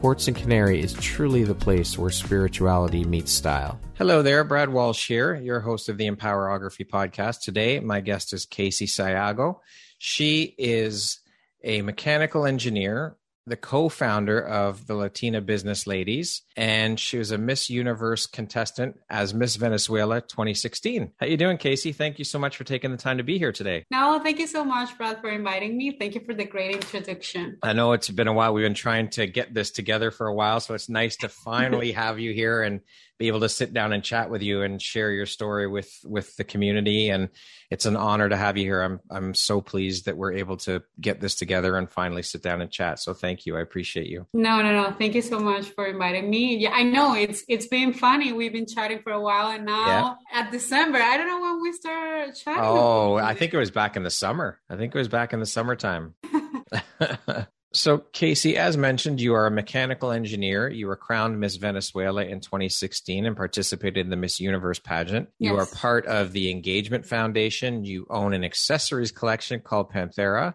Quartz 0.00 0.28
and 0.28 0.36
Canary 0.36 0.80
is 0.80 0.94
truly 0.94 1.44
the 1.44 1.54
place 1.54 1.98
where 1.98 2.08
spirituality 2.08 3.04
meets 3.04 3.30
style. 3.30 3.78
Hello 3.98 4.22
there, 4.22 4.44
Brad 4.44 4.70
Walsh 4.70 5.06
here, 5.06 5.34
your 5.34 5.60
host 5.60 5.90
of 5.90 5.98
the 5.98 6.10
Empowerography 6.10 6.88
podcast. 6.88 7.42
Today, 7.42 7.80
my 7.80 8.00
guest 8.00 8.32
is 8.32 8.46
Casey 8.46 8.86
Sayago. 8.86 9.58
She 9.98 10.54
is 10.56 11.20
a 11.62 11.82
mechanical 11.82 12.46
engineer 12.46 13.18
the 13.46 13.56
co-founder 13.56 14.40
of 14.40 14.86
the 14.86 14.94
Latina 14.94 15.40
Business 15.40 15.86
Ladies, 15.86 16.42
and 16.60 17.00
she 17.00 17.16
was 17.16 17.30
a 17.30 17.38
Miss 17.38 17.70
Universe 17.70 18.26
contestant 18.26 19.00
as 19.08 19.32
Miss 19.32 19.56
Venezuela 19.56 20.20
2016. 20.20 21.10
How 21.18 21.24
you 21.24 21.38
doing, 21.38 21.56
Casey? 21.56 21.90
Thank 21.90 22.18
you 22.18 22.24
so 22.26 22.38
much 22.38 22.58
for 22.58 22.64
taking 22.64 22.90
the 22.90 22.98
time 22.98 23.16
to 23.16 23.24
be 23.24 23.38
here 23.38 23.50
today. 23.50 23.86
No, 23.90 24.20
thank 24.22 24.38
you 24.38 24.46
so 24.46 24.62
much, 24.62 24.96
Brad, 24.98 25.22
for 25.22 25.30
inviting 25.30 25.78
me. 25.78 25.96
Thank 25.98 26.14
you 26.14 26.20
for 26.20 26.34
the 26.34 26.44
great 26.44 26.74
introduction. 26.74 27.56
I 27.62 27.72
know 27.72 27.92
it's 27.92 28.10
been 28.10 28.28
a 28.28 28.34
while. 28.34 28.52
We've 28.52 28.66
been 28.66 28.74
trying 28.74 29.08
to 29.10 29.26
get 29.26 29.54
this 29.54 29.70
together 29.70 30.10
for 30.10 30.26
a 30.26 30.34
while, 30.34 30.60
so 30.60 30.74
it's 30.74 30.90
nice 30.90 31.16
to 31.16 31.30
finally 31.30 31.92
have 32.00 32.20
you 32.20 32.34
here 32.34 32.62
and 32.62 32.82
be 33.20 33.28
able 33.28 33.40
to 33.40 33.50
sit 33.50 33.74
down 33.74 33.92
and 33.92 34.02
chat 34.02 34.30
with 34.30 34.40
you 34.40 34.62
and 34.62 34.80
share 34.80 35.10
your 35.12 35.26
story 35.26 35.66
with 35.66 35.90
with 36.06 36.34
the 36.36 36.42
community 36.42 37.10
and 37.10 37.28
it's 37.70 37.84
an 37.84 37.94
honor 37.94 38.30
to 38.30 38.36
have 38.36 38.56
you 38.56 38.64
here 38.64 38.80
i'm 38.80 38.98
i'm 39.10 39.34
so 39.34 39.60
pleased 39.60 40.06
that 40.06 40.16
we're 40.16 40.32
able 40.32 40.56
to 40.56 40.82
get 40.98 41.20
this 41.20 41.34
together 41.34 41.76
and 41.76 41.90
finally 41.90 42.22
sit 42.22 42.42
down 42.42 42.62
and 42.62 42.70
chat 42.70 42.98
so 42.98 43.12
thank 43.12 43.44
you 43.44 43.58
i 43.58 43.60
appreciate 43.60 44.06
you 44.06 44.26
no 44.32 44.62
no 44.62 44.72
no 44.72 44.90
thank 44.98 45.14
you 45.14 45.20
so 45.20 45.38
much 45.38 45.68
for 45.68 45.86
inviting 45.86 46.30
me 46.30 46.49
yeah 46.58 46.72
i 46.72 46.82
know 46.82 47.14
it's 47.14 47.44
it's 47.48 47.66
been 47.66 47.92
funny 47.92 48.32
we've 48.32 48.52
been 48.52 48.66
chatting 48.66 49.00
for 49.02 49.12
a 49.12 49.20
while 49.20 49.50
and 49.50 49.64
now 49.64 50.18
yeah. 50.32 50.40
at 50.40 50.50
december 50.50 50.98
i 50.98 51.16
don't 51.16 51.26
know 51.26 51.40
when 51.40 51.62
we 51.62 51.72
start 51.72 52.34
chatting 52.34 52.62
oh 52.64 53.16
i 53.16 53.34
think 53.38 53.54
it 53.54 53.58
was 53.58 53.70
back 53.70 53.96
in 53.96 54.02
the 54.02 54.10
summer 54.10 54.58
i 54.68 54.76
think 54.76 54.94
it 54.94 54.98
was 54.98 55.08
back 55.08 55.32
in 55.32 55.40
the 55.40 55.46
summertime 55.46 56.14
So, 57.72 57.98
Casey, 57.98 58.56
as 58.56 58.76
mentioned, 58.76 59.20
you 59.20 59.34
are 59.34 59.46
a 59.46 59.50
mechanical 59.50 60.10
engineer. 60.10 60.68
You 60.68 60.88
were 60.88 60.96
crowned 60.96 61.38
Miss 61.38 61.54
Venezuela 61.54 62.24
in 62.24 62.40
2016 62.40 63.26
and 63.26 63.36
participated 63.36 63.98
in 63.98 64.10
the 64.10 64.16
Miss 64.16 64.40
Universe 64.40 64.80
pageant. 64.80 65.28
Yes. 65.38 65.52
You 65.52 65.58
are 65.58 65.66
part 65.66 66.06
of 66.06 66.32
the 66.32 66.50
Engagement 66.50 67.06
Foundation. 67.06 67.84
You 67.84 68.06
own 68.10 68.34
an 68.34 68.42
accessories 68.42 69.12
collection 69.12 69.60
called 69.60 69.92
Panthera. 69.92 70.54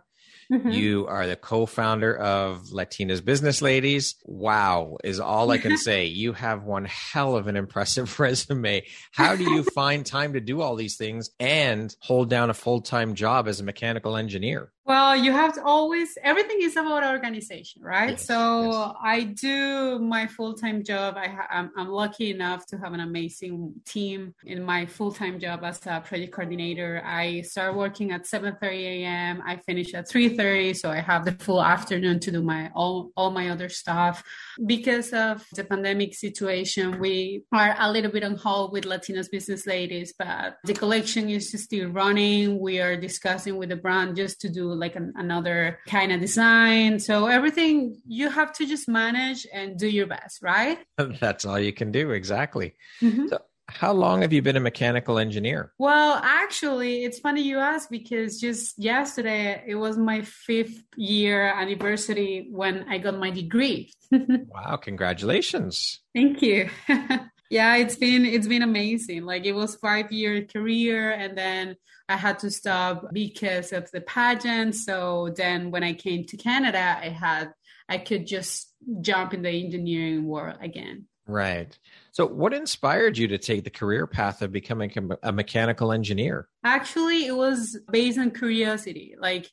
Mm-hmm. 0.52 0.70
You 0.70 1.08
are 1.08 1.26
the 1.28 1.36
co 1.36 1.66
founder 1.66 2.16
of 2.16 2.68
Latinas 2.72 3.24
Business 3.24 3.62
Ladies. 3.62 4.16
Wow, 4.24 4.98
is 5.04 5.20
all 5.20 5.52
I 5.52 5.58
can 5.58 5.78
say. 5.86 6.06
You 6.06 6.34
have 6.34 6.64
one 6.64 6.86
hell 6.86 7.36
of 7.36 7.48
an 7.48 7.56
impressive 7.56 8.20
resume. 8.20 8.84
How 9.12 9.36
do 9.36 9.44
you 9.44 9.64
find 9.76 10.06
time 10.06 10.34
to 10.34 10.40
do 10.40 10.62
all 10.62 10.76
these 10.76 10.98
things 10.98 11.30
and 11.40 11.96
hold 12.00 12.30
down 12.30 12.50
a 12.50 12.54
full 12.54 12.82
time 12.82 13.16
job 13.16 13.48
as 13.48 13.60
a 13.60 13.64
mechanical 13.64 14.16
engineer? 14.16 14.72
Well, 14.88 15.16
you 15.16 15.32
have 15.32 15.54
to 15.54 15.64
always, 15.64 16.16
everything 16.22 16.58
is 16.62 16.76
about 16.78 17.04
organization, 17.04 17.82
right? 17.82 18.12
Yes, 18.12 18.28
so 18.28 18.72
yes. 18.72 18.94
I 19.02 19.24
do 19.24 19.98
my 19.98 20.28
full 20.28 20.54
time 20.54 20.84
job. 20.84 21.16
I 21.18 21.28
ha- 21.28 21.48
I'm, 21.50 21.72
I'm, 21.76 21.90
lucky 21.90 22.30
enough 22.30 22.68
to 22.68 22.78
have 22.78 22.94
an 22.94 23.00
amazing 23.00 23.74
team 23.86 24.36
in 24.46 24.62
my 24.62 24.86
full 24.86 25.12
time 25.12 25.40
job 25.40 25.64
as 25.64 25.80
a 25.88 26.02
project 26.02 26.34
coordinator. 26.34 27.02
I 27.04 27.42
start 27.42 27.76
working 27.76 28.12
at 28.12 28.28
7 28.28 28.58
30 28.62 28.86
a.m., 28.86 29.42
I 29.44 29.58
finish 29.58 29.96
at 29.96 30.08
3 30.08 30.38
30. 30.38 30.76
So 30.76 30.92
I 30.92 31.00
have 31.00 31.26
the 31.26 31.32
full 31.32 31.64
afternoon 31.64 32.20
to 32.20 32.32
do 32.32 32.44
my 32.44 32.70
all, 32.76 33.10
all 33.18 33.32
my 33.32 33.50
other 33.50 33.70
stuff. 33.70 34.24
Because 34.68 35.14
of 35.14 35.44
the 35.56 35.64
pandemic 35.64 36.14
situation, 36.14 37.00
we 37.00 37.42
are 37.52 37.76
a 37.80 37.92
little 37.92 38.12
bit 38.12 38.24
on 38.24 38.36
hold 38.36 38.72
with 38.72 38.84
Latinas 38.84 39.32
Business 39.32 39.66
Ladies, 39.66 40.14
but 40.16 40.58
the 40.64 40.76
collection 40.76 41.28
is 41.28 41.52
still 41.52 41.90
running. 41.90 42.60
We 42.60 42.80
are 42.82 42.96
discussing 42.96 43.58
with 43.58 43.70
the 43.70 43.78
brand 43.78 44.16
just 44.16 44.42
to 44.42 44.50
do 44.50 44.75
like 44.76 44.96
an, 44.96 45.14
another 45.16 45.80
kind 45.88 46.12
of 46.12 46.20
design. 46.20 47.00
So 47.00 47.28
everything 47.28 48.02
you 48.08 48.30
have 48.30 48.54
to 48.54 48.66
just 48.66 48.88
manage 48.88 49.48
and 49.54 49.78
do 49.78 49.88
your 49.88 50.08
best, 50.08 50.42
right? 50.42 50.80
That's 50.98 51.46
all 51.46 51.60
you 51.60 51.74
can 51.74 51.92
do. 51.92 52.12
Exactly. 52.12 52.76
Mm-hmm. 53.02 53.28
So 53.28 53.40
how 53.68 53.94
long 53.94 54.22
have 54.22 54.32
you 54.32 54.42
been 54.42 54.56
a 54.56 54.62
mechanical 54.62 55.18
engineer? 55.18 55.74
Well, 55.78 56.20
actually, 56.24 57.04
it's 57.04 57.20
funny 57.20 57.42
you 57.42 57.58
ask 57.58 57.90
because 57.90 58.40
just 58.40 58.78
yesterday 58.78 59.64
it 59.68 59.76
was 59.76 59.98
my 59.98 60.22
fifth 60.22 60.84
year 60.96 61.48
anniversary 61.48 62.48
when 62.52 62.86
I 62.90 63.00
got 63.00 63.18
my 63.18 63.32
degree. 63.32 63.92
wow, 64.12 64.78
congratulations. 64.78 66.02
Thank 66.14 66.42
you. 66.42 66.70
yeah, 67.50 67.76
it's 67.76 67.96
been 67.96 68.26
it's 68.26 68.48
been 68.48 68.62
amazing. 68.62 69.26
Like 69.26 69.46
it 69.46 69.54
was 69.54 69.76
5 69.76 70.12
year 70.12 70.44
career 70.46 71.12
and 71.12 71.38
then 71.38 71.76
I 72.08 72.18
had 72.18 72.40
to 72.40 72.52
stop 72.52 73.08
because 73.14 73.74
of 73.74 73.90
the 73.92 74.02
pageant. 74.02 74.76
So 74.76 75.34
then 75.36 75.72
when 75.72 75.84
I 75.84 75.94
came 75.94 76.26
to 76.26 76.38
Canada, 76.38 76.98
I 77.02 77.10
had 77.10 77.54
I 77.90 77.98
could 77.98 78.26
just 78.26 78.74
jump 79.02 79.34
in 79.34 79.42
the 79.42 79.50
engineering 79.50 80.26
world 80.26 80.58
again. 80.62 81.06
Right. 81.28 81.78
So, 82.12 82.28
what 82.28 82.54
inspired 82.54 83.18
you 83.18 83.28
to 83.30 83.38
take 83.38 83.64
the 83.64 83.72
career 83.72 84.06
path 84.06 84.42
of 84.42 84.52
becoming 84.52 84.92
a 85.24 85.32
mechanical 85.32 85.92
engineer? 85.92 86.48
Actually, 86.64 87.26
it 87.26 87.36
was 87.36 87.80
based 87.92 88.20
on 88.20 88.30
curiosity. 88.30 89.16
Like 89.20 89.50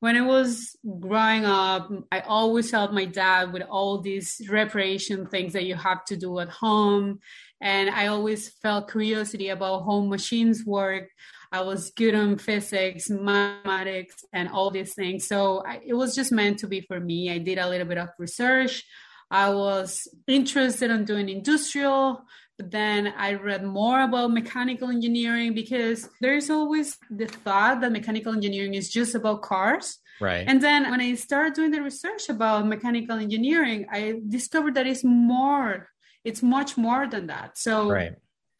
when 0.00 0.16
I 0.16 0.20
was 0.20 0.76
growing 1.00 1.44
up, 1.44 1.90
I 2.12 2.20
always 2.20 2.70
helped 2.70 2.92
my 2.92 3.06
dad 3.06 3.52
with 3.52 3.62
all 3.62 4.00
these 4.00 4.40
reparation 4.50 5.26
things 5.26 5.54
that 5.54 5.64
you 5.64 5.74
have 5.74 6.04
to 6.06 6.16
do 6.16 6.38
at 6.38 6.48
home. 6.48 7.20
And 7.60 7.88
I 7.88 8.08
always 8.08 8.48
felt 8.48 8.90
curiosity 8.90 9.48
about 9.48 9.84
how 9.84 10.00
machines 10.00 10.64
work. 10.66 11.08
I 11.50 11.62
was 11.62 11.90
good 11.90 12.14
on 12.14 12.36
physics, 12.36 13.08
mathematics, 13.08 14.16
and 14.32 14.50
all 14.50 14.70
these 14.70 14.94
things. 14.94 15.26
So 15.26 15.64
I, 15.66 15.80
it 15.86 15.94
was 15.94 16.14
just 16.14 16.30
meant 16.30 16.58
to 16.58 16.66
be 16.66 16.82
for 16.82 17.00
me. 17.00 17.30
I 17.30 17.38
did 17.38 17.58
a 17.58 17.68
little 17.68 17.86
bit 17.86 17.98
of 17.98 18.10
research. 18.18 18.84
I 19.30 19.50
was 19.50 20.06
interested 20.26 20.90
in 20.90 21.04
doing 21.04 21.28
industrial, 21.28 22.24
but 22.58 22.70
then 22.70 23.12
I 23.16 23.34
read 23.34 23.64
more 23.64 24.00
about 24.02 24.32
mechanical 24.32 24.88
engineering 24.88 25.54
because 25.54 26.08
there's 26.20 26.48
always 26.48 26.96
the 27.10 27.26
thought 27.26 27.80
that 27.80 27.92
mechanical 27.92 28.32
engineering 28.32 28.74
is 28.74 28.88
just 28.88 29.14
about 29.14 29.42
cars. 29.42 29.98
Right. 30.20 30.44
And 30.48 30.62
then 30.62 30.90
when 30.90 31.00
I 31.00 31.14
started 31.14 31.52
doing 31.52 31.70
the 31.70 31.82
research 31.82 32.28
about 32.30 32.66
mechanical 32.66 33.18
engineering, 33.18 33.86
I 33.90 34.20
discovered 34.26 34.74
that 34.76 34.86
it's 34.86 35.04
more, 35.04 35.88
it's 36.24 36.42
much 36.42 36.78
more 36.78 37.06
than 37.06 37.26
that. 37.26 37.58
So 37.58 37.90
right. 37.90 38.14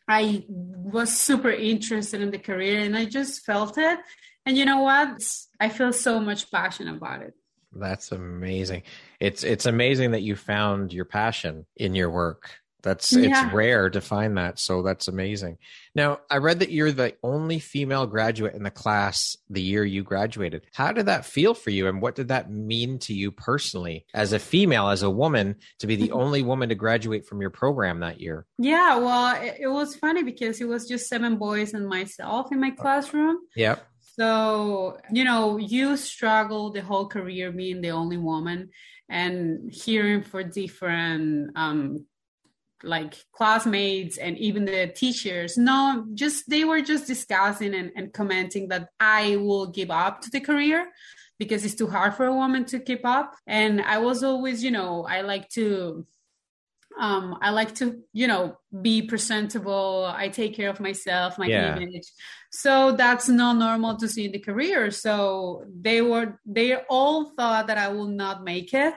I 0.06 0.44
was 0.48 1.16
super 1.18 1.50
interested 1.50 2.20
in 2.20 2.30
the 2.30 2.38
career 2.38 2.80
and 2.80 2.96
I 2.96 3.06
just 3.06 3.44
felt 3.46 3.78
it. 3.78 3.98
And 4.44 4.58
you 4.58 4.66
know 4.66 4.82
what? 4.82 5.26
I 5.58 5.70
feel 5.70 5.92
so 5.92 6.20
much 6.20 6.50
passion 6.50 6.88
about 6.88 7.22
it. 7.22 7.32
That's 7.72 8.12
amazing. 8.12 8.84
It's 9.20 9.44
it's 9.44 9.66
amazing 9.66 10.12
that 10.12 10.22
you 10.22 10.36
found 10.36 10.92
your 10.92 11.04
passion 11.04 11.66
in 11.76 11.94
your 11.94 12.10
work. 12.10 12.50
That's 12.86 13.12
yeah. 13.12 13.46
it's 13.46 13.52
rare 13.52 13.90
to 13.90 14.00
find 14.00 14.38
that, 14.38 14.60
so 14.60 14.80
that's 14.80 15.08
amazing. 15.08 15.58
Now, 15.96 16.20
I 16.30 16.36
read 16.36 16.60
that 16.60 16.70
you're 16.70 16.92
the 16.92 17.16
only 17.20 17.58
female 17.58 18.06
graduate 18.06 18.54
in 18.54 18.62
the 18.62 18.70
class 18.70 19.36
the 19.50 19.60
year 19.60 19.84
you 19.84 20.04
graduated. 20.04 20.66
How 20.72 20.92
did 20.92 21.06
that 21.06 21.26
feel 21.26 21.52
for 21.52 21.70
you 21.70 21.88
and 21.88 22.00
what 22.00 22.14
did 22.14 22.28
that 22.28 22.48
mean 22.48 23.00
to 23.00 23.12
you 23.12 23.32
personally 23.32 24.06
as 24.14 24.32
a 24.32 24.38
female, 24.38 24.88
as 24.88 25.02
a 25.02 25.10
woman 25.10 25.56
to 25.80 25.88
be 25.88 25.96
the 25.96 26.12
only 26.12 26.42
woman 26.42 26.68
to 26.68 26.76
graduate 26.76 27.26
from 27.26 27.40
your 27.40 27.50
program 27.50 27.98
that 28.00 28.20
year? 28.20 28.46
Yeah, 28.56 28.98
well, 28.98 29.42
it, 29.42 29.56
it 29.62 29.68
was 29.68 29.96
funny 29.96 30.22
because 30.22 30.60
it 30.60 30.68
was 30.68 30.86
just 30.86 31.08
seven 31.08 31.38
boys 31.38 31.74
and 31.74 31.88
myself 31.88 32.52
in 32.52 32.60
my 32.60 32.70
classroom. 32.70 33.38
Yep. 33.56 33.84
So, 34.18 34.98
you 35.10 35.24
know, 35.24 35.56
you 35.56 35.96
struggle 35.96 36.70
the 36.70 36.82
whole 36.82 37.08
career 37.08 37.50
being 37.50 37.80
the 37.80 37.90
only 37.90 38.16
woman 38.16 38.70
and 39.08 39.72
hearing 39.72 40.22
for 40.22 40.44
different 40.44 41.50
um, 41.56 42.06
like 42.82 43.14
classmates 43.32 44.18
and 44.18 44.36
even 44.38 44.64
the 44.64 44.86
teachers 44.88 45.56
no 45.56 46.06
just 46.14 46.48
they 46.48 46.64
were 46.64 46.80
just 46.80 47.06
discussing 47.06 47.74
and, 47.74 47.90
and 47.96 48.12
commenting 48.12 48.68
that 48.68 48.88
i 49.00 49.36
will 49.36 49.66
give 49.66 49.90
up 49.90 50.20
to 50.20 50.30
the 50.30 50.40
career 50.40 50.86
because 51.38 51.64
it's 51.64 51.74
too 51.74 51.86
hard 51.86 52.14
for 52.14 52.26
a 52.26 52.34
woman 52.34 52.64
to 52.64 52.78
keep 52.78 53.04
up 53.04 53.34
and 53.46 53.80
i 53.80 53.98
was 53.98 54.22
always 54.22 54.62
you 54.62 54.70
know 54.70 55.06
i 55.08 55.22
like 55.22 55.48
to 55.48 56.06
um, 56.98 57.36
I 57.42 57.50
like 57.50 57.74
to, 57.76 58.02
you 58.12 58.26
know, 58.26 58.56
be 58.80 59.02
presentable. 59.02 60.10
I 60.16 60.28
take 60.28 60.56
care 60.56 60.70
of 60.70 60.80
myself, 60.80 61.38
my 61.38 61.46
yeah. 61.46 61.76
image. 61.76 62.10
So 62.50 62.92
that's 62.92 63.28
not 63.28 63.54
normal 63.54 63.96
to 63.96 64.08
see 64.08 64.24
in 64.24 64.32
the 64.32 64.38
career. 64.38 64.90
So 64.90 65.64
they 65.68 66.00
were, 66.00 66.40
they 66.46 66.74
all 66.74 67.30
thought 67.36 67.66
that 67.66 67.76
I 67.76 67.88
will 67.88 68.08
not 68.08 68.44
make 68.44 68.72
it. 68.72 68.94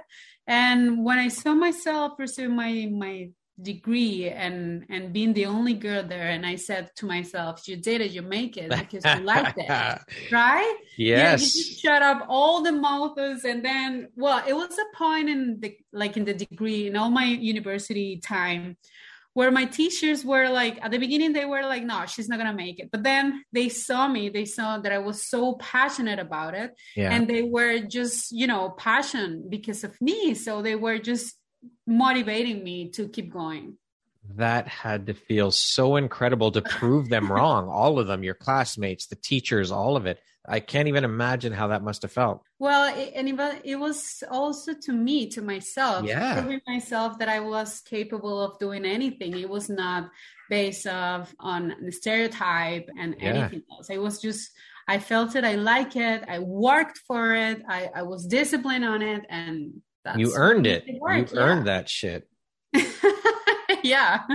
And 0.47 1.03
when 1.03 1.19
I 1.19 1.27
saw 1.27 1.53
myself 1.53 2.17
pursue 2.17 2.49
my 2.49 2.89
my 2.91 3.29
degree 3.61 4.29
and 4.29 4.85
and 4.89 5.13
being 5.13 5.33
the 5.33 5.45
only 5.45 5.73
girl 5.73 6.03
there. 6.03 6.29
And 6.29 6.45
i 6.45 6.55
said 6.55 6.91
to 6.97 7.05
myself 7.05 7.67
you 7.67 7.75
did 7.75 8.01
it. 8.01 8.11
You 8.11 8.21
make 8.21 8.57
it 8.57 8.69
because 8.69 9.03
you 9.05 9.23
liked 9.25 9.57
it 9.57 9.69
right? 10.31 10.77
Yes 10.97 11.55
yeah, 11.55 11.59
you 11.59 11.75
shut 11.79 12.01
up 12.01 12.25
all 12.29 12.61
the 12.61 12.71
mouths 12.71 13.45
and 13.45 13.63
then 13.63 14.09
well 14.15 14.43
it 14.47 14.53
was 14.53 14.77
a 14.77 14.97
point 14.97 15.29
in 15.29 15.59
the 15.59 15.77
like 15.91 16.17
in 16.17 16.25
the 16.25 16.33
degree 16.33 16.87
in 16.87 16.95
all 16.95 17.09
my 17.09 17.25
university 17.25 18.17
time 18.17 18.77
where 19.33 19.51
my 19.51 19.65
teachers 19.65 20.25
were 20.25 20.49
like 20.49 20.79
at 20.83 20.91
the 20.91 20.97
beginning 20.97 21.33
they 21.33 21.45
were 21.45 21.61
like 21.61 21.83
no 21.83 22.05
she's 22.05 22.27
not 22.27 22.39
gonna 22.39 22.53
make 22.53 22.79
it. 22.79 22.89
But 22.91 23.03
then 23.03 23.43
they 23.53 23.69
saw 23.69 24.07
me. 24.07 24.29
They 24.29 24.45
saw 24.45 24.79
that 24.79 24.91
i 24.91 24.97
was 24.99 25.27
so 25.27 25.53
passionate 25.53 26.19
about 26.19 26.55
it. 26.55 26.71
Yeah. 26.95 27.11
and 27.11 27.27
they 27.27 27.43
were 27.43 27.79
just 27.79 28.31
you 28.31 28.47
know 28.47 28.69
passion 28.71 29.45
because 29.49 29.83
of 29.83 29.99
me. 30.01 30.33
So 30.33 30.61
they 30.61 30.75
were 30.75 30.97
just 30.97 31.38
motivating 31.85 32.63
me 32.63 32.89
to 32.91 33.07
keep 33.07 33.31
going. 33.31 33.77
That 34.35 34.67
had 34.67 35.07
to 35.07 35.13
feel 35.13 35.51
so 35.51 35.95
incredible 35.95 36.51
to 36.51 36.61
prove 36.61 37.09
them 37.09 37.31
wrong. 37.31 37.67
All 37.67 37.99
of 37.99 38.07
them, 38.07 38.23
your 38.23 38.35
classmates, 38.35 39.07
the 39.07 39.15
teachers, 39.15 39.71
all 39.71 39.95
of 39.95 40.05
it. 40.05 40.19
I 40.47 40.59
can't 40.59 40.87
even 40.87 41.03
imagine 41.03 41.53
how 41.53 41.67
that 41.67 41.83
must 41.83 42.01
have 42.01 42.11
felt. 42.11 42.41
Well, 42.57 42.95
it, 42.97 43.13
and 43.15 43.27
it 43.63 43.75
was 43.75 44.23
also 44.31 44.73
to 44.73 44.91
me, 44.91 45.27
to 45.29 45.41
myself, 45.41 46.05
yeah. 46.05 46.41
proving 46.41 46.61
myself 46.67 47.19
that 47.19 47.29
I 47.29 47.39
was 47.39 47.81
capable 47.81 48.41
of 48.41 48.57
doing 48.57 48.85
anything. 48.85 49.37
It 49.37 49.49
was 49.49 49.69
not 49.69 50.09
based 50.49 50.87
off 50.87 51.33
on 51.39 51.75
the 51.83 51.91
stereotype 51.91 52.89
and 52.97 53.15
yeah. 53.19 53.25
anything 53.25 53.63
else. 53.71 53.89
It 53.89 54.01
was 54.01 54.19
just 54.19 54.49
I 54.89 54.97
felt 54.97 55.35
it, 55.35 55.43
I 55.43 55.53
like 55.53 55.95
it, 55.95 56.23
I 56.27 56.39
worked 56.39 56.97
for 57.05 57.35
it, 57.35 57.61
I, 57.69 57.89
I 57.93 58.01
was 58.01 58.25
disciplined 58.25 58.83
on 58.83 59.03
it, 59.03 59.23
and 59.29 59.83
you 60.15 60.33
earned 60.35 60.67
it. 60.67 60.85
Work, 60.99 61.31
you 61.31 61.37
yeah. 61.37 61.43
earned 61.43 61.67
that 61.67 61.89
shit. 61.89 62.27
yeah. 63.83 64.25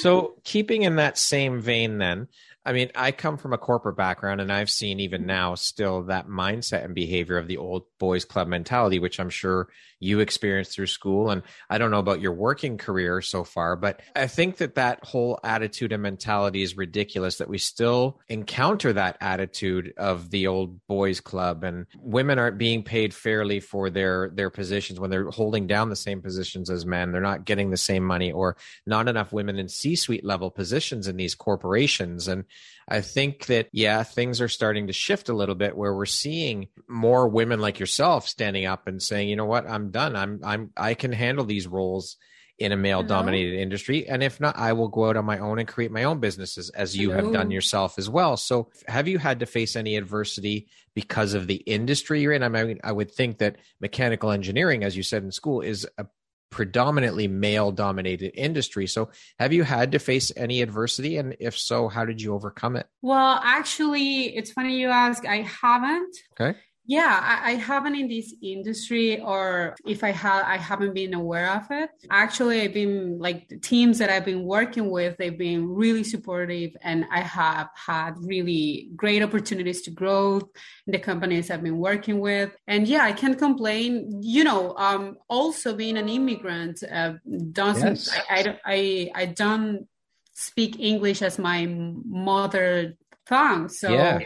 so, 0.00 0.34
keeping 0.44 0.82
in 0.82 0.96
that 0.96 1.18
same 1.18 1.60
vein, 1.60 1.98
then, 1.98 2.28
I 2.64 2.72
mean, 2.72 2.90
I 2.94 3.12
come 3.12 3.36
from 3.36 3.52
a 3.52 3.58
corporate 3.58 3.96
background 3.96 4.40
and 4.40 4.52
I've 4.52 4.70
seen 4.70 5.00
even 5.00 5.26
now 5.26 5.54
still 5.54 6.04
that 6.04 6.26
mindset 6.26 6.84
and 6.84 6.94
behavior 6.94 7.38
of 7.38 7.48
the 7.48 7.56
old 7.56 7.84
boys 7.98 8.24
club 8.24 8.48
mentality, 8.48 8.98
which 8.98 9.20
I'm 9.20 9.30
sure 9.30 9.68
you 10.00 10.20
experienced 10.20 10.72
through 10.72 10.86
school. 10.86 11.30
And 11.30 11.42
I 11.68 11.78
don't 11.78 11.90
know 11.90 11.98
about 11.98 12.20
your 12.20 12.32
working 12.32 12.78
career 12.78 13.20
so 13.20 13.44
far, 13.44 13.76
but 13.76 14.00
I 14.14 14.26
think 14.26 14.58
that 14.58 14.76
that 14.76 15.04
whole 15.04 15.38
attitude 15.42 15.92
and 15.92 16.02
mentality 16.02 16.62
is 16.62 16.76
ridiculous 16.76 17.38
that 17.38 17.48
we 17.48 17.58
still 17.58 18.20
encounter 18.28 18.92
that 18.92 19.16
attitude 19.20 19.92
of 19.96 20.30
the 20.30 20.46
old 20.46 20.86
boys 20.86 21.20
club 21.20 21.64
and 21.64 21.86
women 21.98 22.38
aren't 22.38 22.58
being 22.58 22.82
paid 22.82 23.12
fairly 23.14 23.60
for 23.60 23.90
their, 23.90 24.30
their 24.30 24.50
positions 24.50 25.00
when 25.00 25.10
they're 25.10 25.30
holding 25.30 25.66
down 25.66 25.88
the 25.88 25.96
same 25.96 26.22
positions 26.22 26.70
as 26.70 26.86
men. 26.86 27.12
They're 27.12 27.20
not 27.20 27.44
getting 27.44 27.70
the 27.70 27.76
same 27.76 28.04
money 28.04 28.32
or 28.32 28.56
not 28.86 29.08
enough 29.08 29.32
women 29.32 29.58
in 29.58 29.68
C 29.68 29.96
suite 29.96 30.24
level 30.24 30.50
positions 30.50 31.08
in 31.08 31.16
these 31.16 31.34
corporations. 31.34 32.28
And 32.28 32.44
I 32.88 33.02
think 33.02 33.46
that, 33.46 33.68
yeah, 33.72 34.02
things 34.02 34.40
are 34.40 34.48
starting 34.48 34.86
to 34.86 34.92
shift 34.92 35.28
a 35.28 35.34
little 35.34 35.54
bit 35.54 35.76
where 35.76 35.94
we're 35.94 36.06
seeing 36.06 36.68
more 36.88 37.28
women 37.28 37.60
like 37.60 37.78
yourself 37.78 38.26
standing 38.26 38.64
up 38.64 38.86
and 38.86 39.02
saying, 39.02 39.28
you 39.28 39.36
know 39.36 39.44
what, 39.44 39.68
I'm 39.68 39.90
done. 39.90 40.16
I'm, 40.16 40.40
I'm, 40.42 40.70
I 40.76 40.94
can 40.94 41.12
handle 41.12 41.44
these 41.44 41.66
roles 41.66 42.16
in 42.58 42.72
a 42.72 42.76
male 42.76 43.00
mm-hmm. 43.00 43.08
dominated 43.08 43.60
industry. 43.60 44.08
And 44.08 44.22
if 44.22 44.40
not, 44.40 44.56
I 44.58 44.72
will 44.72 44.88
go 44.88 45.08
out 45.08 45.16
on 45.16 45.24
my 45.24 45.38
own 45.38 45.58
and 45.58 45.68
create 45.68 45.92
my 45.92 46.04
own 46.04 46.18
businesses 46.18 46.70
as 46.70 46.96
you 46.96 47.10
Hello. 47.10 47.24
have 47.24 47.32
done 47.32 47.50
yourself 47.50 47.98
as 47.98 48.10
well. 48.10 48.36
So 48.36 48.70
have 48.88 49.06
you 49.06 49.18
had 49.18 49.40
to 49.40 49.46
face 49.46 49.76
any 49.76 49.96
adversity 49.96 50.66
because 50.94 51.34
of 51.34 51.46
the 51.46 51.56
industry 51.56 52.20
you're 52.20 52.32
in? 52.32 52.42
I 52.42 52.48
mean, 52.48 52.80
I 52.82 52.90
would 52.90 53.12
think 53.12 53.38
that 53.38 53.56
mechanical 53.80 54.32
engineering, 54.32 54.82
as 54.82 54.96
you 54.96 55.02
said 55.02 55.22
in 55.22 55.30
school, 55.30 55.60
is 55.60 55.86
a 55.98 56.06
predominantly 56.50 57.28
male 57.28 57.72
dominated 57.72 58.32
industry. 58.34 58.86
So, 58.86 59.10
have 59.38 59.52
you 59.52 59.64
had 59.64 59.92
to 59.92 59.98
face 59.98 60.32
any 60.36 60.62
adversity? 60.62 61.16
And 61.16 61.36
if 61.40 61.58
so, 61.58 61.88
how 61.88 62.04
did 62.04 62.20
you 62.20 62.34
overcome 62.34 62.76
it? 62.76 62.86
Well, 63.02 63.40
actually, 63.42 64.36
it's 64.36 64.52
funny 64.52 64.78
you 64.78 64.88
ask. 64.88 65.26
I 65.26 65.42
haven't. 65.42 66.16
Okay 66.40 66.58
yeah 66.88 67.20
I, 67.22 67.52
I, 67.52 67.54
haven't 67.56 67.94
in 67.96 68.08
this 68.08 68.34
industry 68.42 69.20
or 69.20 69.76
if 69.86 70.02
i 70.02 70.10
have 70.10 70.44
i 70.44 70.56
haven't 70.56 70.94
been 70.94 71.12
aware 71.12 71.50
of 71.52 71.70
it 71.70 71.90
actually 72.10 72.62
i've 72.62 72.72
been 72.72 73.18
like 73.18 73.46
the 73.48 73.58
teams 73.58 73.98
that 73.98 74.08
i've 74.08 74.24
been 74.24 74.44
working 74.44 74.90
with 74.90 75.16
they've 75.18 75.38
been 75.38 75.68
really 75.68 76.02
supportive 76.02 76.70
and 76.82 77.04
i 77.12 77.20
have 77.20 77.68
had 77.74 78.14
really 78.18 78.88
great 78.96 79.22
opportunities 79.22 79.82
to 79.82 79.90
grow 79.90 80.38
in 80.86 80.92
the 80.92 80.98
companies 80.98 81.50
i've 81.50 81.62
been 81.62 81.78
working 81.78 82.20
with 82.20 82.50
and 82.66 82.88
yeah 82.88 83.04
i 83.04 83.12
can't 83.12 83.38
complain 83.38 84.20
you 84.22 84.42
know 84.42 84.74
um 84.78 85.18
also 85.28 85.76
being 85.76 85.98
an 85.98 86.08
immigrant 86.08 86.82
uh, 86.90 87.12
doesn't 87.52 88.08
yes. 88.08 88.18
I, 88.30 88.40
I 88.40 88.58
i 88.64 89.10
i 89.22 89.26
don't 89.26 89.86
speak 90.32 90.80
english 90.80 91.20
as 91.20 91.38
my 91.38 91.66
mother 91.68 92.96
tongue 93.26 93.68
so 93.68 93.92
yeah. 93.92 94.20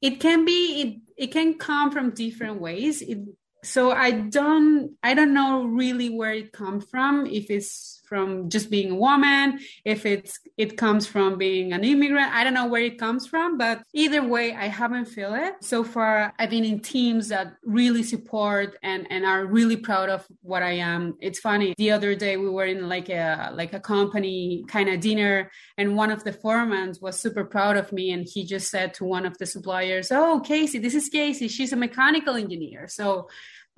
It 0.00 0.20
can 0.20 0.44
be 0.44 0.82
it, 1.16 1.24
it 1.24 1.32
can 1.32 1.54
come 1.54 1.90
from 1.90 2.10
different 2.10 2.60
ways. 2.60 3.02
It, 3.02 3.18
so 3.64 3.90
i 3.90 4.12
don't 4.12 4.92
i 5.02 5.14
don't 5.14 5.34
know 5.34 5.64
really 5.64 6.08
where 6.10 6.32
it 6.32 6.52
comes 6.52 6.84
from 6.84 7.26
if 7.26 7.50
it's 7.50 7.97
from 8.08 8.48
just 8.48 8.70
being 8.70 8.90
a 8.92 8.94
woman, 8.94 9.60
if 9.84 10.06
it's 10.06 10.40
it 10.56 10.76
comes 10.76 11.06
from 11.06 11.38
being 11.38 11.72
an 11.72 11.84
immigrant. 11.84 12.32
I 12.32 12.42
don't 12.44 12.54
know 12.54 12.66
where 12.66 12.82
it 12.82 12.98
comes 12.98 13.26
from, 13.26 13.58
but 13.58 13.82
either 13.92 14.22
way, 14.26 14.54
I 14.54 14.66
haven't 14.66 15.06
feel 15.06 15.34
it. 15.34 15.54
So 15.60 15.84
far, 15.84 16.32
I've 16.38 16.50
been 16.50 16.64
in 16.64 16.80
teams 16.80 17.28
that 17.28 17.54
really 17.64 18.02
support 18.02 18.76
and 18.82 19.06
and 19.10 19.24
are 19.24 19.44
really 19.46 19.76
proud 19.76 20.08
of 20.08 20.26
what 20.42 20.62
I 20.62 20.72
am. 20.72 21.16
It's 21.20 21.40
funny. 21.40 21.74
The 21.76 21.90
other 21.90 22.14
day 22.14 22.36
we 22.36 22.48
were 22.48 22.66
in 22.66 22.88
like 22.88 23.08
a 23.08 23.50
like 23.54 23.72
a 23.72 23.80
company 23.80 24.64
kind 24.68 24.88
of 24.88 25.00
dinner, 25.00 25.50
and 25.76 25.96
one 25.96 26.10
of 26.10 26.24
the 26.24 26.32
foremen 26.32 26.94
was 27.00 27.18
super 27.18 27.44
proud 27.44 27.76
of 27.76 27.92
me, 27.92 28.10
and 28.12 28.26
he 28.26 28.44
just 28.44 28.70
said 28.70 28.94
to 28.94 29.04
one 29.04 29.26
of 29.26 29.36
the 29.38 29.46
suppliers, 29.46 30.10
"Oh, 30.10 30.40
Casey, 30.40 30.78
this 30.78 30.94
is 30.94 31.08
Casey. 31.08 31.48
She's 31.48 31.72
a 31.72 31.76
mechanical 31.76 32.34
engineer." 32.34 32.88
So 32.88 33.28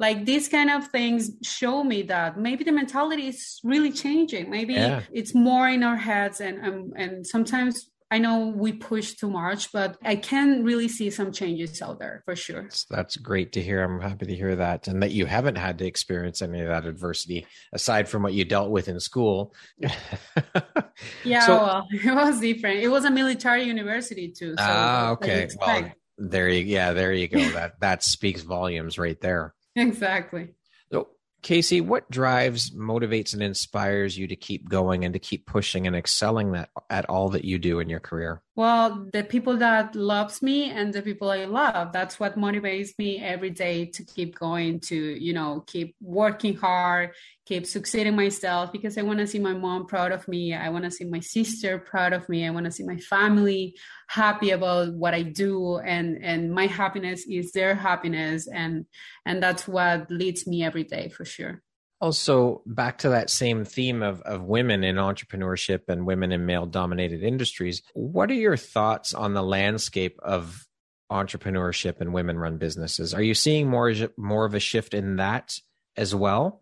like 0.01 0.25
these 0.25 0.49
kind 0.49 0.71
of 0.71 0.89
things 0.89 1.31
show 1.43 1.85
me 1.85 2.03
that 2.03 2.39
maybe 2.39 2.65
the 2.65 2.73
mentality 2.73 3.29
is 3.29 3.61
really 3.63 3.93
changing 3.93 4.51
maybe 4.51 4.75
yeah. 4.75 5.03
it's 5.13 5.35
more 5.35 5.69
in 5.69 5.83
our 5.85 5.97
heads 5.97 6.41
and 6.41 6.65
um, 6.67 6.93
and 6.97 7.27
sometimes 7.27 7.91
I 8.13 8.19
know 8.19 8.47
we 8.49 8.73
push 8.73 9.15
too 9.15 9.31
much, 9.31 9.71
but 9.71 9.97
I 10.03 10.17
can 10.17 10.65
really 10.65 10.89
see 10.89 11.11
some 11.11 11.31
changes 11.31 11.81
out 11.81 12.01
there 12.01 12.23
for 12.25 12.35
sure. 12.35 12.69
That's 12.91 13.17
great 13.17 13.53
to 13.53 13.63
hear. 13.63 13.85
I'm 13.85 14.01
happy 14.01 14.27
to 14.27 14.35
hear 14.35 14.57
that. 14.57 14.89
And 14.89 15.01
that 15.05 15.13
you 15.13 15.27
haven't 15.27 15.55
had 15.55 15.79
to 15.79 15.87
experience 15.87 16.43
any 16.43 16.61
of 16.61 16.67
that 16.67 16.87
adversity 16.87 17.47
aside 17.73 18.09
from 18.09 18.25
what 18.25 18.33
you 18.33 18.45
dealt 18.45 18.71
with 18.71 18.89
in 18.89 18.99
school. 18.99 19.55
yeah, 21.25 21.47
so, 21.47 21.57
well, 21.57 21.89
it 21.93 22.13
was 22.13 22.41
different. 22.41 22.81
It 22.81 22.89
was 22.89 23.05
a 23.05 23.13
military 23.13 23.63
university 23.63 24.33
too. 24.33 24.55
So 24.59 24.65
ah, 24.65 25.11
okay. 25.11 25.49
Well, 25.61 25.93
there 26.19 26.49
you, 26.49 26.65
yeah, 26.65 26.93
there 26.93 27.13
you 27.13 27.29
go. 27.29 27.39
That, 27.51 27.79
that 27.79 28.03
speaks 28.03 28.43
volumes 28.43 28.99
right 28.99 29.21
there. 29.21 29.55
Exactly. 29.77 30.49
So, 30.93 31.09
Casey, 31.43 31.81
what 31.81 32.11
drives, 32.11 32.71
motivates, 32.71 33.33
and 33.33 33.43
inspires 33.43 34.19
you 34.19 34.27
to 34.27 34.37
keep 34.37 34.69
going 34.69 35.05
and 35.05 35.15
to 35.15 35.19
keep 35.19 35.47
pushing 35.47 35.87
and 35.87 35.97
excelling 35.97 36.53
that 36.53 36.69
at 36.91 37.09
all 37.09 37.31
that 37.31 37.45
you 37.45 37.59
do 37.59 37.81
in 37.81 37.89
your 37.89 38.01
career? 38.01 38.43
Well, 38.57 39.07
the 39.11 39.25
people 39.25 39.57
that 39.57 39.95
loves 39.95 40.43
me 40.43 40.71
and 40.71 40.93
the 40.93 41.01
people 41.01 41.31
I 41.31 41.47
love, 41.47 41.93
that's 41.93 42.21
what 42.21 42.37
motivates 42.37 42.91
me 42.99 43.19
every 43.23 43.49
day 43.49 43.87
to 43.87 44.05
keep 44.05 44.39
going, 44.39 44.81
to, 44.81 44.97
you 44.97 45.33
know, 45.33 45.65
keep 45.67 45.97
working 46.03 46.57
hard, 46.57 47.13
keep 47.47 47.67
succeeding 47.67 48.15
myself 48.15 48.71
because 48.71 48.99
I 48.99 49.03
want 49.03 49.21
to 49.21 49.27
see 49.27 49.39
my 49.39 49.55
mom 49.55 49.87
proud 49.87 50.13
of 50.13 50.29
me. 50.29 50.53
I 50.53 50.69
want 50.69 50.85
to 50.85 50.91
see 50.91 51.05
my 51.05 51.21
sister 51.21 51.79
proud 51.79 52.13
of 52.13 52.29
me. 52.29 52.47
I 52.47 52.51
want 52.51 52.67
to 52.67 52.73
see 52.73 52.85
my 52.85 52.99
family 52.99 53.77
happy 54.11 54.51
about 54.51 54.93
what 54.95 55.15
I 55.15 55.23
do 55.23 55.79
and 55.79 56.19
and 56.21 56.53
my 56.53 56.67
happiness 56.67 57.25
is 57.29 57.53
their 57.53 57.77
happiness 57.77 58.49
and 58.49 58.87
and 59.25 59.41
that's 59.41 59.69
what 59.69 60.11
leads 60.11 60.49
me 60.49 60.65
every 60.65 60.83
day 60.83 61.11
for 61.11 61.25
sure. 61.25 61.63
Also, 62.01 62.63
back 62.67 62.99
to 62.99 63.11
that 63.11 63.31
same 63.31 63.65
theme 63.65 64.03
of, 64.03 64.21
of 64.23 64.43
women 64.43 64.83
in 64.83 64.97
entrepreneurship 64.97 65.83
and 65.89 66.07
women 66.07 66.33
in 66.33 66.45
male 66.45 66.67
dominated 66.67 67.23
industries, 67.23 67.83
what 67.93 68.31
are 68.31 68.35
your 68.35 68.57
thoughts 68.57 69.15
on 69.15 69.35
the 69.35 69.43
landscape 69.43 70.19
of 70.23 70.67
entrepreneurship 71.13 72.01
and 72.01 72.13
women 72.13 72.37
run 72.37 72.57
businesses? 72.57 73.15
Are 73.15 73.23
you 73.23 73.35
seeing 73.35 73.69
more, 73.69 73.93
more 74.17 74.45
of 74.45 74.55
a 74.55 74.61
shift 74.61 74.95
in 74.95 75.17
that 75.17 75.59
as 75.97 76.15
well? 76.15 76.60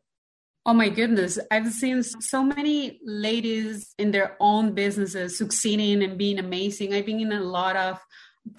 Oh 0.68 0.74
my 0.74 0.90
goodness. 0.90 1.38
I've 1.50 1.72
seen 1.72 2.02
so 2.02 2.44
many 2.44 3.00
ladies 3.02 3.94
in 3.98 4.10
their 4.10 4.36
own 4.38 4.74
businesses 4.74 5.38
succeeding 5.38 6.02
and 6.02 6.18
being 6.18 6.38
amazing. 6.38 6.92
I've 6.92 7.06
been 7.06 7.20
in 7.20 7.32
a 7.32 7.40
lot 7.40 7.74
of 7.74 7.98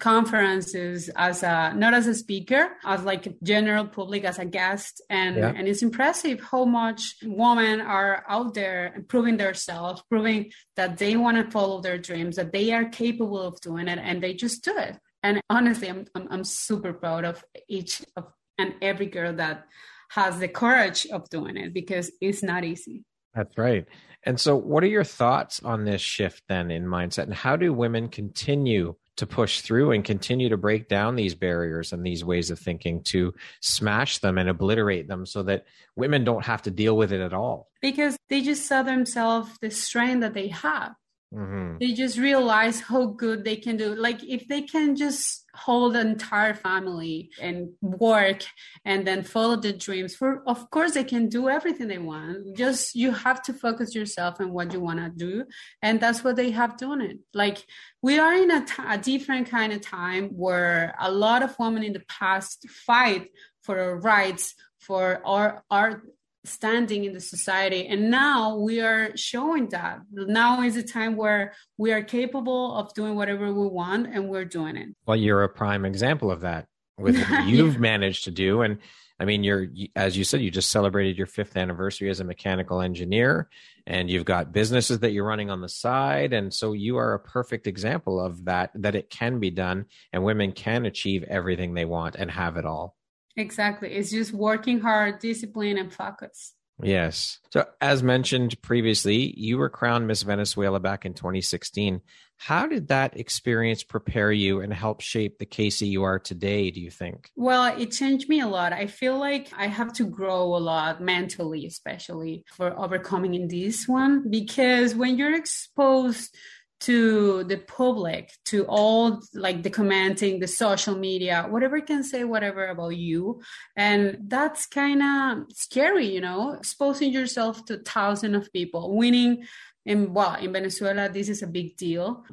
conferences 0.00 1.08
as 1.14 1.44
a 1.44 1.72
not 1.76 1.94
as 1.94 2.08
a 2.08 2.14
speaker 2.14 2.72
as 2.84 3.04
like 3.04 3.28
general 3.44 3.86
public 3.86 4.24
as 4.24 4.38
a 4.40 4.44
guest 4.44 5.02
and 5.10 5.36
yeah. 5.36 5.52
and 5.56 5.66
it's 5.66 5.82
impressive 5.82 6.40
how 6.40 6.64
much 6.64 7.16
women 7.24 7.80
are 7.80 8.24
out 8.28 8.54
there 8.54 9.04
proving 9.08 9.36
themselves 9.36 10.00
proving 10.08 10.48
that 10.76 10.96
they 10.96 11.16
want 11.16 11.36
to 11.36 11.50
follow 11.50 11.80
their 11.80 11.98
dreams 11.98 12.36
that 12.36 12.52
they 12.52 12.72
are 12.72 12.84
capable 12.84 13.42
of 13.42 13.60
doing 13.62 13.88
it 13.88 13.98
and 13.98 14.22
they 14.22 14.32
just 14.32 14.62
do 14.62 14.76
it 14.76 14.96
and 15.24 15.40
honestly 15.50 15.88
i'm 15.88 16.06
i'm, 16.14 16.28
I'm 16.30 16.44
super 16.44 16.92
proud 16.92 17.24
of 17.24 17.44
each 17.68 18.00
of 18.16 18.26
and 18.58 18.74
every 18.80 19.06
girl 19.06 19.32
that 19.32 19.66
has 20.10 20.38
the 20.38 20.48
courage 20.48 21.06
of 21.06 21.28
doing 21.30 21.56
it 21.56 21.72
because 21.74 22.10
it's 22.20 22.42
not 22.42 22.64
easy 22.64 23.04
that's 23.34 23.56
right 23.58 23.86
and 24.24 24.38
so 24.38 24.56
what 24.56 24.84
are 24.84 24.88
your 24.88 25.04
thoughts 25.04 25.62
on 25.62 25.84
this 25.84 26.00
shift 26.00 26.42
then 26.48 26.70
in 26.70 26.84
mindset 26.84 27.24
and 27.24 27.34
how 27.34 27.56
do 27.56 27.72
women 27.72 28.08
continue 28.08 28.94
to 29.20 29.26
push 29.26 29.60
through 29.60 29.90
and 29.92 30.02
continue 30.02 30.48
to 30.48 30.56
break 30.56 30.88
down 30.88 31.14
these 31.14 31.34
barriers 31.34 31.92
and 31.92 32.04
these 32.04 32.24
ways 32.24 32.50
of 32.50 32.58
thinking 32.58 33.02
to 33.02 33.34
smash 33.60 34.16
them 34.18 34.38
and 34.38 34.48
obliterate 34.48 35.08
them 35.08 35.26
so 35.26 35.42
that 35.42 35.66
women 35.94 36.24
don't 36.24 36.46
have 36.46 36.62
to 36.62 36.70
deal 36.70 36.96
with 36.96 37.12
it 37.12 37.20
at 37.20 37.34
all. 37.34 37.68
Because 37.82 38.16
they 38.30 38.40
just 38.40 38.66
saw 38.66 38.82
themselves 38.82 39.50
the 39.60 39.70
strength 39.70 40.22
that 40.22 40.32
they 40.32 40.48
have. 40.48 40.94
Mm-hmm. 41.32 41.78
They 41.78 41.92
just 41.92 42.18
realize 42.18 42.80
how 42.80 43.06
good 43.06 43.44
they 43.44 43.56
can 43.56 43.76
do. 43.76 43.94
Like 43.94 44.22
if 44.24 44.48
they 44.48 44.62
can 44.62 44.96
just 44.96 45.46
hold 45.54 45.94
the 45.94 46.00
entire 46.00 46.54
family 46.54 47.30
and 47.40 47.70
work 47.80 48.44
and 48.84 49.06
then 49.06 49.22
follow 49.22 49.56
the 49.56 49.72
dreams 49.72 50.14
for 50.14 50.42
of 50.46 50.70
course 50.70 50.92
they 50.92 51.04
can 51.04 51.28
do 51.28 51.48
everything 51.48 51.88
they 51.88 51.98
want 51.98 52.56
just 52.56 52.94
you 52.94 53.10
have 53.10 53.42
to 53.42 53.52
focus 53.52 53.94
yourself 53.94 54.40
on 54.40 54.52
what 54.52 54.72
you 54.72 54.80
want 54.80 55.00
to 55.00 55.10
do 55.10 55.44
and 55.82 56.00
that's 56.00 56.22
what 56.22 56.36
they 56.36 56.52
have 56.52 56.78
done 56.78 57.00
it 57.00 57.18
like 57.34 57.66
we 58.00 58.18
are 58.18 58.34
in 58.34 58.50
a, 58.50 58.64
t- 58.64 58.82
a 58.86 58.96
different 58.96 59.50
kind 59.50 59.72
of 59.72 59.80
time 59.80 60.28
where 60.28 60.94
a 61.00 61.10
lot 61.10 61.42
of 61.42 61.54
women 61.58 61.82
in 61.82 61.92
the 61.92 62.02
past 62.08 62.68
fight 62.70 63.28
for 63.60 63.78
our 63.78 63.96
rights 63.96 64.54
for 64.78 65.20
our 65.26 65.64
our 65.68 66.02
standing 66.44 67.04
in 67.04 67.12
the 67.12 67.20
society. 67.20 67.86
And 67.86 68.10
now 68.10 68.56
we 68.56 68.80
are 68.80 69.16
showing 69.16 69.68
that. 69.70 70.00
Now 70.12 70.62
is 70.62 70.76
a 70.76 70.82
time 70.82 71.16
where 71.16 71.52
we 71.76 71.92
are 71.92 72.02
capable 72.02 72.74
of 72.76 72.94
doing 72.94 73.14
whatever 73.14 73.52
we 73.52 73.66
want 73.66 74.06
and 74.06 74.28
we're 74.28 74.44
doing 74.44 74.76
it. 74.76 74.88
Well 75.06 75.16
you're 75.16 75.42
a 75.42 75.48
prime 75.48 75.84
example 75.84 76.30
of 76.30 76.40
that 76.40 76.66
with 76.98 77.16
what 77.16 77.44
you've 77.46 77.78
managed 77.78 78.24
to 78.24 78.30
do. 78.30 78.62
And 78.62 78.78
i 79.18 79.26
mean 79.26 79.44
you're 79.44 79.66
as 79.94 80.16
you 80.16 80.24
said 80.24 80.40
you 80.40 80.50
just 80.50 80.70
celebrated 80.70 81.18
your 81.18 81.26
fifth 81.26 81.54
anniversary 81.54 82.08
as 82.08 82.20
a 82.20 82.24
mechanical 82.24 82.80
engineer 82.80 83.50
and 83.86 84.08
you've 84.08 84.24
got 84.24 84.52
businesses 84.52 85.00
that 85.00 85.10
you're 85.10 85.26
running 85.26 85.50
on 85.50 85.60
the 85.60 85.68
side. 85.68 86.32
And 86.32 86.54
so 86.54 86.72
you 86.72 86.96
are 86.96 87.12
a 87.14 87.18
perfect 87.18 87.66
example 87.66 88.20
of 88.20 88.44
that 88.46 88.70
that 88.76 88.94
it 88.94 89.10
can 89.10 89.40
be 89.40 89.50
done 89.50 89.86
and 90.12 90.24
women 90.24 90.52
can 90.52 90.86
achieve 90.86 91.24
everything 91.24 91.74
they 91.74 91.84
want 91.84 92.14
and 92.14 92.30
have 92.30 92.56
it 92.56 92.64
all 92.64 92.96
Exactly. 93.36 93.92
It's 93.92 94.10
just 94.10 94.32
working 94.32 94.80
hard, 94.80 95.18
discipline, 95.18 95.78
and 95.78 95.92
focus. 95.92 96.54
Yes. 96.82 97.38
So, 97.52 97.66
as 97.80 98.02
mentioned 98.02 98.60
previously, 98.62 99.34
you 99.36 99.58
were 99.58 99.68
crowned 99.68 100.06
Miss 100.06 100.22
Venezuela 100.22 100.80
back 100.80 101.04
in 101.04 101.14
2016. 101.14 102.00
How 102.36 102.66
did 102.66 102.88
that 102.88 103.18
experience 103.18 103.82
prepare 103.82 104.32
you 104.32 104.60
and 104.60 104.72
help 104.72 105.02
shape 105.02 105.38
the 105.38 105.46
Casey 105.46 105.88
you 105.88 106.04
are 106.04 106.18
today, 106.18 106.70
do 106.70 106.80
you 106.80 106.90
think? 106.90 107.30
Well, 107.36 107.78
it 107.78 107.90
changed 107.90 108.30
me 108.30 108.40
a 108.40 108.48
lot. 108.48 108.72
I 108.72 108.86
feel 108.86 109.18
like 109.18 109.50
I 109.54 109.66
have 109.66 109.92
to 109.94 110.06
grow 110.06 110.56
a 110.56 110.58
lot 110.58 111.02
mentally, 111.02 111.66
especially 111.66 112.44
for 112.54 112.78
overcoming 112.78 113.34
in 113.34 113.48
this 113.48 113.86
one, 113.86 114.30
because 114.30 114.94
when 114.94 115.18
you're 115.18 115.36
exposed 115.36 116.34
to 116.80 117.44
the 117.44 117.58
public, 117.58 118.32
to 118.46 118.64
all 118.66 119.22
like 119.34 119.62
the 119.62 119.70
commenting, 119.70 120.40
the 120.40 120.48
social 120.48 120.96
media, 120.96 121.46
whatever 121.48 121.80
can 121.80 122.02
say 122.02 122.24
whatever 122.24 122.68
about 122.68 122.96
you. 122.96 123.42
And 123.76 124.16
that's 124.28 124.66
kind 124.66 125.02
of 125.02 125.52
scary, 125.52 126.06
you 126.06 126.20
know, 126.20 126.52
exposing 126.52 127.12
yourself 127.12 127.64
to 127.66 127.78
thousands 127.78 128.36
of 128.36 128.52
people, 128.52 128.96
winning 128.96 129.44
in 129.90 130.14
well 130.14 130.36
in 130.36 130.52
venezuela 130.52 131.08
this 131.08 131.28
is 131.28 131.42
a 131.42 131.46
big 131.46 131.76
deal. 131.76 132.24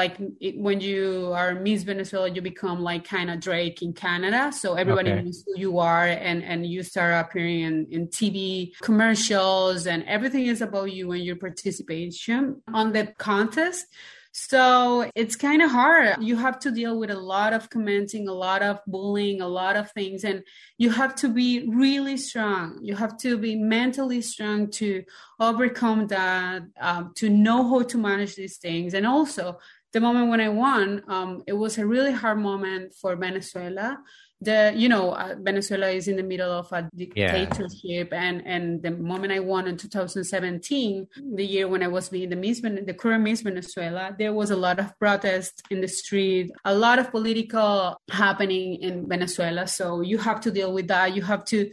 Like 0.00 0.16
it, 0.40 0.58
when 0.58 0.80
you 0.80 1.32
are 1.34 1.54
miss 1.54 1.82
venezuela 1.82 2.28
you 2.28 2.42
become 2.42 2.82
like 2.82 3.04
kind 3.04 3.30
of 3.30 3.40
drake 3.40 3.80
in 3.80 3.92
canada. 3.94 4.52
So 4.52 4.74
everybody 4.74 5.10
okay. 5.10 5.22
knows 5.22 5.42
who 5.46 5.58
you 5.58 5.78
are 5.78 6.06
and 6.06 6.44
and 6.44 6.66
you 6.66 6.82
start 6.82 7.12
appearing 7.14 7.60
in, 7.60 7.86
in 7.90 8.08
tv 8.08 8.72
commercials 8.82 9.86
and 9.86 10.04
everything 10.04 10.46
is 10.46 10.60
about 10.60 10.92
you 10.92 11.12
and 11.12 11.24
your 11.24 11.36
participation. 11.36 12.62
On 12.74 12.92
the 12.92 13.06
contest 13.18 13.86
so 14.32 15.10
it's 15.16 15.34
kind 15.34 15.60
of 15.60 15.70
hard. 15.70 16.22
You 16.22 16.36
have 16.36 16.60
to 16.60 16.70
deal 16.70 16.98
with 16.98 17.10
a 17.10 17.18
lot 17.18 17.52
of 17.52 17.68
commenting, 17.68 18.28
a 18.28 18.32
lot 18.32 18.62
of 18.62 18.78
bullying, 18.86 19.40
a 19.40 19.48
lot 19.48 19.76
of 19.76 19.90
things. 19.90 20.24
And 20.24 20.44
you 20.78 20.90
have 20.90 21.16
to 21.16 21.28
be 21.28 21.68
really 21.68 22.16
strong. 22.16 22.78
You 22.80 22.94
have 22.94 23.16
to 23.18 23.36
be 23.36 23.56
mentally 23.56 24.22
strong 24.22 24.70
to 24.72 25.02
overcome 25.40 26.06
that, 26.08 26.62
um, 26.80 27.12
to 27.16 27.28
know 27.28 27.68
how 27.68 27.82
to 27.82 27.98
manage 27.98 28.36
these 28.36 28.58
things. 28.58 28.94
And 28.94 29.06
also, 29.06 29.58
the 29.92 30.00
moment 30.00 30.30
when 30.30 30.40
I 30.40 30.48
won, 30.48 31.02
um, 31.08 31.42
it 31.48 31.54
was 31.54 31.76
a 31.78 31.86
really 31.86 32.12
hard 32.12 32.38
moment 32.38 32.94
for 32.94 33.16
Venezuela 33.16 33.98
the 34.40 34.72
you 34.74 34.88
know 34.88 35.12
uh, 35.12 35.34
venezuela 35.40 35.88
is 35.88 36.08
in 36.08 36.16
the 36.16 36.22
middle 36.22 36.50
of 36.50 36.70
a 36.72 36.88
dictatorship 36.96 38.08
yeah. 38.10 38.22
and 38.22 38.42
and 38.46 38.82
the 38.82 38.90
moment 38.90 39.32
i 39.32 39.38
won 39.38 39.66
in 39.66 39.76
2017 39.76 41.06
the 41.34 41.44
year 41.44 41.68
when 41.68 41.82
i 41.82 41.88
was 41.88 42.08
being 42.08 42.30
the 42.30 42.36
miss 42.36 42.60
the 42.60 42.94
current 42.98 43.22
miss 43.22 43.42
venezuela 43.42 44.14
there 44.18 44.32
was 44.32 44.50
a 44.50 44.56
lot 44.56 44.78
of 44.78 44.98
protest 44.98 45.62
in 45.70 45.80
the 45.80 45.88
street 45.88 46.50
a 46.64 46.74
lot 46.74 46.98
of 46.98 47.10
political 47.10 48.00
happening 48.10 48.76
in 48.82 49.08
venezuela. 49.08 49.66
So 49.66 50.00
you 50.00 50.18
have 50.18 50.40
to 50.42 50.50
deal 50.50 50.72
with 50.72 50.88
that. 50.88 51.14
You 51.14 51.22
have 51.22 51.44
to 51.46 51.70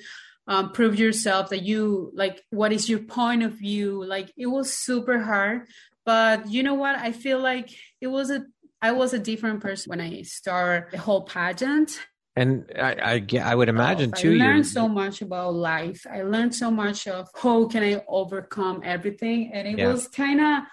um, 0.48 0.72
prove 0.72 0.98
yourself 0.98 1.50
that 1.50 1.64
you 1.64 2.12
like 2.14 2.44
what 2.50 2.72
is 2.72 2.90
your 2.90 3.00
point 3.00 3.44
of 3.44 3.54
view? 3.54 4.04
Like 4.06 4.32
it 4.38 4.48
was 4.48 4.74
super 4.74 5.20
hard. 5.20 5.68
But 6.06 6.50
you 6.50 6.64
know 6.64 6.76
what? 6.76 6.96
I 6.96 7.12
feel 7.12 7.40
like 7.40 7.70
it 8.00 8.08
was 8.08 8.30
a 8.30 8.46
I 8.82 8.92
was 8.92 9.14
a 9.14 9.20
different 9.20 9.62
person 9.62 9.90
when 9.90 10.02
I 10.02 10.22
started 10.22 10.92
the 10.92 11.00
whole 11.00 11.24
pageant 11.24 12.00
and 12.38 12.72
I, 12.80 13.22
I, 13.34 13.38
I 13.52 13.56
would 13.56 13.68
imagine 13.68 14.12
too. 14.12 14.34
I 14.34 14.46
learned 14.46 14.68
so 14.68 14.88
much 14.88 15.22
about 15.22 15.56
life. 15.56 16.06
I 16.10 16.22
learned 16.22 16.54
so 16.54 16.70
much 16.70 17.08
of 17.08 17.28
how 17.36 17.68
can 17.68 17.84
I 17.84 18.04
overcome 18.08 18.82
everything, 18.84 19.52
and 19.54 19.68
it 19.68 19.80
yeah. 19.80 19.92
was 19.92 20.08
kind 20.08 20.40
of 20.40 20.64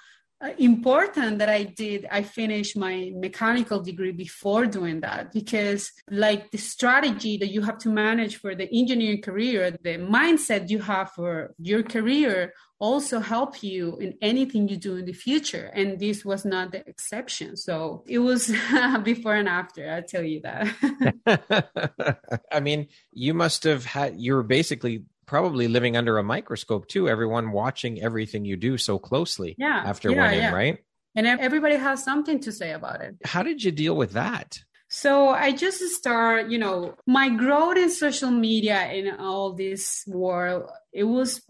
Uh, 0.44 0.50
important 0.58 1.38
that 1.38 1.48
I 1.48 1.62
did. 1.62 2.06
I 2.10 2.22
finished 2.22 2.76
my 2.76 3.10
mechanical 3.14 3.80
degree 3.80 4.12
before 4.12 4.66
doing 4.66 5.00
that 5.00 5.32
because, 5.32 5.90
like, 6.10 6.50
the 6.50 6.58
strategy 6.58 7.38
that 7.38 7.50
you 7.50 7.62
have 7.62 7.78
to 7.78 7.88
manage 7.88 8.36
for 8.36 8.54
the 8.54 8.68
engineering 8.70 9.22
career, 9.22 9.70
the 9.70 9.96
mindset 9.96 10.68
you 10.68 10.80
have 10.80 11.12
for 11.12 11.54
your 11.58 11.82
career 11.82 12.52
also 12.78 13.20
help 13.20 13.62
you 13.62 13.96
in 13.98 14.18
anything 14.20 14.68
you 14.68 14.76
do 14.76 14.96
in 14.96 15.06
the 15.06 15.14
future. 15.14 15.70
And 15.72 15.98
this 15.98 16.24
was 16.26 16.44
not 16.44 16.72
the 16.72 16.86
exception. 16.86 17.56
So 17.56 18.04
it 18.06 18.18
was 18.18 18.48
before 19.02 19.36
and 19.36 19.48
after, 19.48 19.90
I'll 19.90 20.02
tell 20.02 20.24
you 20.24 20.42
that. 20.42 22.20
I 22.52 22.60
mean, 22.60 22.88
you 23.12 23.32
must 23.32 23.64
have 23.64 23.86
had, 23.86 24.20
you 24.20 24.34
were 24.34 24.42
basically 24.42 25.04
probably 25.26 25.68
living 25.68 25.96
under 25.96 26.18
a 26.18 26.22
microscope 26.22 26.88
too, 26.88 27.08
everyone 27.08 27.52
watching 27.52 28.02
everything 28.02 28.44
you 28.44 28.56
do 28.56 28.78
so 28.78 28.98
closely 28.98 29.54
yeah, 29.58 29.82
after 29.84 30.10
yeah, 30.10 30.22
winning, 30.22 30.40
yeah. 30.40 30.52
right? 30.52 30.78
And 31.16 31.26
everybody 31.26 31.76
has 31.76 32.02
something 32.02 32.40
to 32.40 32.52
say 32.52 32.72
about 32.72 33.00
it. 33.00 33.16
How 33.24 33.42
did 33.42 33.62
you 33.62 33.70
deal 33.70 33.96
with 33.96 34.12
that? 34.12 34.58
So 34.88 35.30
I 35.30 35.52
just 35.52 35.80
start, 35.94 36.50
you 36.50 36.58
know, 36.58 36.94
my 37.06 37.28
growth 37.28 37.76
in 37.76 37.90
social 37.90 38.30
media 38.30 38.90
in 38.92 39.10
all 39.18 39.52
this 39.52 40.04
world, 40.06 40.70
it 40.92 41.04
was 41.04 41.40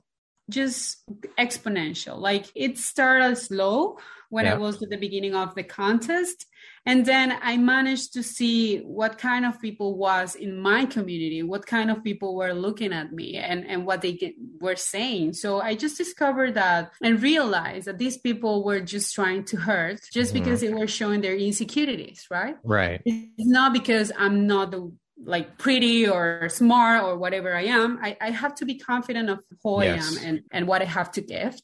just 0.50 1.02
exponential. 1.38 2.18
Like 2.18 2.46
it 2.54 2.78
started 2.78 3.36
slow 3.36 3.98
when 4.28 4.44
yeah. 4.44 4.54
I 4.54 4.58
was 4.58 4.82
at 4.82 4.90
the 4.90 4.96
beginning 4.96 5.34
of 5.34 5.54
the 5.54 5.62
contest. 5.62 6.46
And 6.86 7.06
then 7.06 7.38
I 7.40 7.56
managed 7.56 8.12
to 8.12 8.22
see 8.22 8.78
what 8.80 9.16
kind 9.16 9.46
of 9.46 9.60
people 9.60 9.96
was 9.96 10.34
in 10.34 10.58
my 10.58 10.84
community, 10.84 11.42
what 11.42 11.64
kind 11.64 11.90
of 11.90 12.04
people 12.04 12.36
were 12.36 12.52
looking 12.52 12.92
at 12.92 13.10
me 13.12 13.36
and, 13.36 13.66
and 13.66 13.86
what 13.86 14.02
they 14.02 14.12
get, 14.12 14.34
were 14.60 14.76
saying. 14.76 15.32
So 15.32 15.60
I 15.60 15.76
just 15.76 15.96
discovered 15.96 16.54
that 16.54 16.92
and 17.02 17.22
realized 17.22 17.86
that 17.86 17.98
these 17.98 18.18
people 18.18 18.64
were 18.64 18.80
just 18.80 19.14
trying 19.14 19.44
to 19.44 19.56
hurt 19.56 20.00
just 20.12 20.34
mm-hmm. 20.34 20.44
because 20.44 20.60
they 20.60 20.74
were 20.74 20.86
showing 20.86 21.22
their 21.22 21.36
insecurities, 21.36 22.26
right? 22.30 22.56
Right. 22.62 23.00
It's 23.06 23.48
not 23.48 23.72
because 23.72 24.12
I'm 24.18 24.46
not 24.46 24.70
the 24.70 24.92
like 25.26 25.58
pretty 25.58 26.06
or 26.08 26.48
smart 26.48 27.02
or 27.04 27.16
whatever 27.16 27.54
I 27.54 27.64
am, 27.64 27.98
I, 28.02 28.16
I 28.20 28.30
have 28.30 28.54
to 28.56 28.66
be 28.66 28.78
confident 28.78 29.30
of 29.30 29.40
who 29.62 29.82
yes. 29.82 30.18
I 30.18 30.20
am 30.20 30.26
and, 30.26 30.42
and 30.50 30.66
what 30.66 30.82
I 30.82 30.86
have 30.86 31.12
to 31.12 31.20
give, 31.20 31.56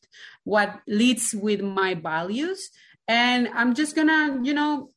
what 0.44 0.80
leads 0.86 1.34
with 1.34 1.60
my 1.60 1.94
values. 1.94 2.70
And 3.08 3.48
I'm 3.48 3.74
just 3.74 3.96
gonna, 3.96 4.40
you 4.42 4.54
know, 4.54 4.90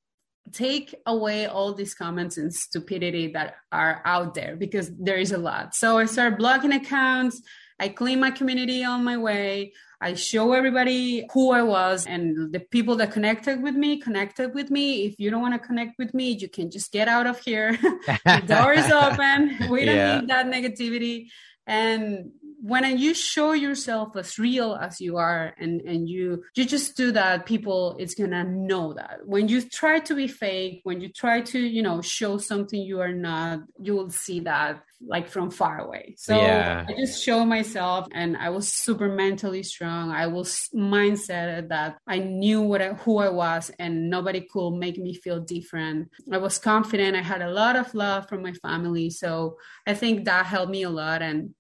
take 0.52 0.94
away 1.06 1.46
all 1.46 1.74
these 1.74 1.94
comments 1.94 2.38
and 2.38 2.54
stupidity 2.54 3.28
that 3.34 3.56
are 3.72 4.02
out 4.06 4.34
there 4.34 4.56
because 4.56 4.92
there 4.98 5.18
is 5.18 5.32
a 5.32 5.38
lot. 5.38 5.76
So 5.76 5.98
I 5.98 6.06
start 6.06 6.38
blogging 6.38 6.76
accounts. 6.76 7.42
I 7.80 7.90
clean 7.90 8.20
my 8.20 8.32
community 8.32 8.84
on 8.84 9.04
my 9.04 9.18
way. 9.18 9.74
I 10.00 10.16
show 10.16 10.52
everybody 10.52 11.26
who 11.32 11.52
I 11.52 11.62
was 11.62 12.06
and 12.06 12.52
the 12.52 12.60
people 12.60 12.98
that 12.98 13.12
connected 13.12 13.64
with 13.64 13.76
me 13.76 14.00
connected 14.00 14.54
with 14.54 14.70
me. 14.70 15.06
If 15.06 15.16
you 15.18 15.32
don't 15.32 15.42
want 15.42 15.54
to 15.54 15.66
connect 15.66 15.98
with 15.98 16.14
me, 16.14 16.32
you 16.32 16.50
can 16.50 16.70
just 16.70 16.92
get 16.92 17.08
out 17.08 17.26
of 17.26 17.40
here. 17.40 17.78
the 18.26 18.44
door 18.46 18.74
is 18.74 18.92
open. 19.04 19.70
We 19.70 19.86
don't 19.86 19.96
yeah. 19.96 20.20
need 20.20 20.30
that 20.30 20.48
negativity. 20.48 21.28
And 21.66 22.32
when 22.64 22.98
you 22.98 23.14
show 23.14 23.52
yourself 23.52 24.16
as 24.16 24.40
real 24.40 24.76
as 24.76 25.02
you 25.02 25.18
are 25.18 25.54
and 25.60 25.82
and 25.82 26.08
you 26.08 26.42
you 26.56 26.64
just 26.64 26.96
do 26.96 27.12
that 27.12 27.46
people 27.46 27.98
it's 28.00 28.16
gonna 28.16 28.46
know 28.46 28.94
that. 28.94 29.20
When 29.26 29.50
you 29.50 29.60
try 29.62 30.00
to 30.00 30.16
be 30.16 30.30
fake 30.30 30.80
when 30.84 31.02
you 31.02 31.10
try 31.10 31.42
to 31.42 31.60
you 31.60 31.82
know 31.84 32.02
show 32.02 32.38
something 32.38 32.82
you 32.82 33.02
are 33.02 33.12
not 33.12 33.60
you 33.82 33.94
will 33.96 34.10
see 34.10 34.40
that 34.42 34.82
like 35.06 35.28
from 35.28 35.52
far 35.52 35.80
away. 35.80 36.16
So 36.18 36.38
yeah. 36.38 36.86
i 36.88 36.94
just 36.94 37.22
show 37.22 37.44
myself 37.44 38.08
and 38.14 38.38
i 38.38 38.50
was 38.50 38.72
super 38.72 39.10
mentally 39.10 39.64
strong. 39.64 40.12
I 40.12 40.28
was 40.28 40.70
mindset 40.74 41.68
that 41.68 41.98
i 42.08 42.20
knew 42.20 42.62
what 42.62 42.82
I, 42.82 42.94
who 42.94 43.18
i 43.18 43.28
was 43.28 43.72
and 43.78 44.10
nobody 44.10 44.40
could 44.40 44.78
make 44.78 44.98
me 44.98 45.14
feel 45.16 45.42
different. 45.42 46.10
I 46.32 46.38
was 46.38 46.60
confident. 46.60 47.18
I 47.18 47.24
had 47.24 47.42
a 47.42 47.52
lot 47.52 47.76
of 47.76 47.94
love 47.94 48.30
from 48.30 48.42
my 48.42 48.54
family. 48.54 49.10
So 49.10 49.58
i 49.86 49.94
think 49.94 50.24
that 50.26 50.46
helped 50.46 50.72
me 50.72 50.84
a 50.84 50.90
lot 50.90 51.22
and 51.22 51.54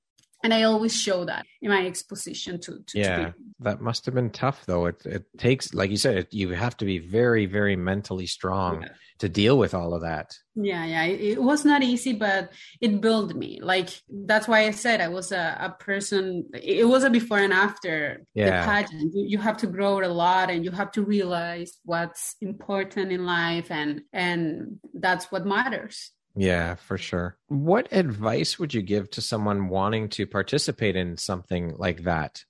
and 0.43 0.53
I 0.53 0.63
always 0.63 0.95
show 0.95 1.23
that 1.25 1.45
in 1.61 1.71
my 1.71 1.87
exposition 1.87 2.59
to, 2.61 2.79
to 2.87 2.99
yeah. 2.99 3.17
To 3.17 3.33
that 3.61 3.81
must 3.81 4.05
have 4.05 4.13
been 4.13 4.29
tough 4.29 4.65
though. 4.65 4.87
It 4.87 5.05
it 5.05 5.25
takes, 5.37 5.73
like 5.73 5.89
you 5.89 5.97
said, 5.97 6.17
it, 6.17 6.33
you 6.33 6.49
have 6.49 6.75
to 6.77 6.85
be 6.85 6.99
very 6.99 7.45
very 7.45 7.77
mentally 7.77 8.27
strong 8.27 8.81
yeah. 8.81 8.89
to 9.19 9.29
deal 9.29 9.57
with 9.57 9.73
all 9.73 9.93
of 9.93 10.01
that. 10.01 10.37
Yeah, 10.55 10.85
yeah, 10.85 11.03
it, 11.05 11.21
it, 11.21 11.41
was 11.41 11.65
not 11.65 11.81
easy, 11.81 12.13
but 12.13 12.51
it 12.81 13.01
built 13.01 13.33
me. 13.33 13.59
Like 13.61 13.89
that's 14.09 14.47
why 14.47 14.65
I 14.65 14.71
said 14.71 15.01
I 15.01 15.07
was 15.07 15.31
a, 15.31 15.57
a 15.59 15.69
person. 15.83 16.49
It 16.53 16.87
was 16.87 17.03
a 17.03 17.09
before 17.09 17.39
and 17.39 17.53
after 17.53 18.23
yeah. 18.35 18.59
the 18.59 18.65
pageant. 18.65 19.13
You, 19.15 19.25
you 19.29 19.37
have 19.37 19.57
to 19.57 19.67
grow 19.67 20.03
a 20.03 20.07
lot, 20.07 20.51
and 20.51 20.65
you 20.65 20.71
have 20.71 20.91
to 20.91 21.03
realize 21.03 21.79
what's 21.85 22.35
important 22.41 23.11
in 23.13 23.25
life, 23.25 23.71
and 23.71 24.01
and 24.11 24.79
that's 24.93 25.31
what 25.31 25.45
matters. 25.45 26.11
Yeah, 26.35 26.75
for 26.75 26.97
sure. 26.97 27.37
What 27.47 27.91
advice 27.91 28.57
would 28.57 28.73
you 28.73 28.81
give 28.81 29.09
to 29.11 29.21
someone 29.21 29.69
wanting 29.69 30.09
to 30.09 30.25
participate 30.25 30.95
in 30.95 31.17
something 31.17 31.75
like 31.77 32.03
that? 32.03 32.43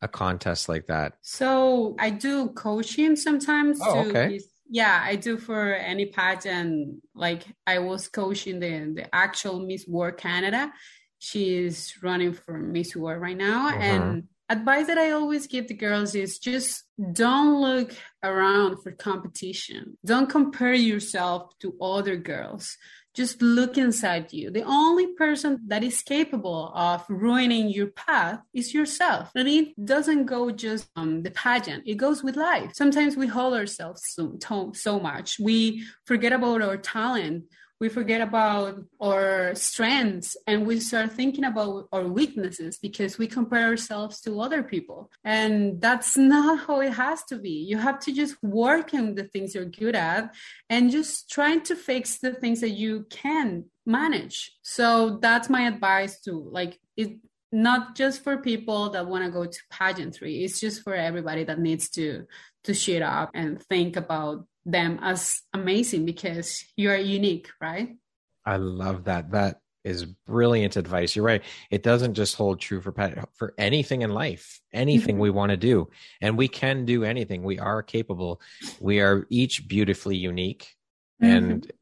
A 0.00 0.08
contest 0.08 0.68
like 0.68 0.86
that? 0.86 1.14
So 1.22 1.96
I 1.98 2.10
do 2.10 2.50
coaching 2.50 3.16
sometimes. 3.16 3.80
Oh, 3.82 4.08
okay. 4.08 4.40
Yeah, 4.70 5.00
I 5.02 5.16
do 5.16 5.38
for 5.38 5.74
any 5.74 6.06
pageant. 6.06 7.02
Like 7.14 7.44
I 7.66 7.80
was 7.80 8.06
coaching 8.08 8.60
the 8.60 8.92
the 8.94 9.12
actual 9.12 9.58
Miss 9.58 9.88
World 9.88 10.18
Canada. 10.18 10.72
She's 11.18 11.94
running 12.00 12.34
for 12.34 12.56
Miss 12.56 12.94
World 12.94 13.20
right 13.20 13.36
now, 13.36 13.68
uh-huh. 13.68 13.80
and 13.80 14.28
advice 14.48 14.86
that 14.86 14.98
I 14.98 15.10
always 15.10 15.48
give 15.48 15.66
the 15.66 15.74
girls 15.74 16.14
is 16.14 16.38
just 16.38 16.84
don't 17.12 17.60
look 17.60 17.92
around 18.22 18.82
for 18.82 18.92
competition. 18.92 19.98
Don't 20.04 20.30
compare 20.30 20.74
yourself 20.74 21.58
to 21.58 21.74
other 21.80 22.16
girls 22.16 22.76
just 23.18 23.42
look 23.42 23.76
inside 23.76 24.32
you. 24.32 24.48
The 24.48 24.62
only 24.62 25.08
person 25.14 25.58
that 25.66 25.82
is 25.82 26.02
capable 26.02 26.72
of 26.72 27.04
ruining 27.08 27.68
your 27.68 27.88
path 27.88 28.38
is 28.54 28.72
yourself. 28.72 29.32
And 29.34 29.48
it 29.48 29.74
doesn't 29.84 30.26
go 30.26 30.52
just 30.52 30.88
on 30.94 31.24
the 31.24 31.32
pageant, 31.32 31.82
it 31.84 31.96
goes 31.96 32.22
with 32.22 32.36
life. 32.36 32.70
Sometimes 32.74 33.16
we 33.16 33.26
hold 33.26 33.54
ourselves 33.54 34.02
so, 34.06 34.38
so 34.72 35.00
much. 35.00 35.40
We 35.40 35.84
forget 36.06 36.32
about 36.32 36.62
our 36.62 36.76
talent 36.76 37.46
we 37.80 37.88
forget 37.88 38.20
about 38.20 38.82
our 39.00 39.54
strengths 39.54 40.36
and 40.46 40.66
we 40.66 40.80
start 40.80 41.12
thinking 41.12 41.44
about 41.44 41.88
our 41.92 42.06
weaknesses 42.06 42.76
because 42.78 43.18
we 43.18 43.26
compare 43.26 43.66
ourselves 43.68 44.20
to 44.22 44.40
other 44.40 44.62
people. 44.62 45.10
And 45.24 45.80
that's 45.80 46.16
not 46.16 46.66
how 46.66 46.80
it 46.80 46.94
has 46.94 47.22
to 47.24 47.36
be. 47.36 47.50
You 47.50 47.78
have 47.78 48.00
to 48.00 48.12
just 48.12 48.42
work 48.42 48.92
on 48.94 49.14
the 49.14 49.24
things 49.24 49.54
you're 49.54 49.64
good 49.64 49.94
at 49.94 50.34
and 50.68 50.90
just 50.90 51.30
trying 51.30 51.62
to 51.62 51.76
fix 51.76 52.18
the 52.18 52.34
things 52.34 52.60
that 52.62 52.70
you 52.70 53.06
can 53.10 53.66
manage. 53.86 54.52
So 54.62 55.18
that's 55.22 55.48
my 55.48 55.62
advice 55.62 56.20
to 56.22 56.32
like 56.32 56.78
it 56.96 57.18
not 57.50 57.96
just 57.96 58.22
for 58.22 58.36
people 58.38 58.90
that 58.90 59.06
want 59.06 59.24
to 59.24 59.30
go 59.30 59.46
to 59.46 59.58
pageantry. 59.70 60.44
It's 60.44 60.60
just 60.60 60.82
for 60.82 60.94
everybody 60.94 61.44
that 61.44 61.58
needs 61.58 61.88
to 61.90 62.26
to 62.64 62.74
shut 62.74 63.02
up 63.02 63.30
and 63.34 63.62
think 63.62 63.96
about 63.96 64.46
them 64.70 64.98
as 65.02 65.40
amazing 65.54 66.04
because 66.04 66.64
you 66.76 66.90
are 66.90 66.96
unique, 66.96 67.48
right? 67.60 67.96
I 68.44 68.56
love 68.56 69.04
that. 69.04 69.32
That 69.32 69.60
is 69.84 70.04
brilliant 70.04 70.76
advice. 70.76 71.16
You're 71.16 71.24
right. 71.24 71.42
It 71.70 71.82
doesn't 71.82 72.14
just 72.14 72.36
hold 72.36 72.60
true 72.60 72.80
for 72.80 72.92
pet 72.92 73.28
for 73.34 73.54
anything 73.56 74.02
in 74.02 74.10
life, 74.10 74.60
anything 74.72 75.14
mm-hmm. 75.14 75.22
we 75.22 75.30
want 75.30 75.50
to 75.50 75.56
do, 75.56 75.88
and 76.20 76.36
we 76.36 76.48
can 76.48 76.84
do 76.84 77.04
anything. 77.04 77.42
We 77.42 77.58
are 77.58 77.82
capable. 77.82 78.40
We 78.80 79.00
are 79.00 79.26
each 79.30 79.66
beautifully 79.66 80.16
unique, 80.16 80.76
mm-hmm. 81.22 81.34
and 81.34 81.72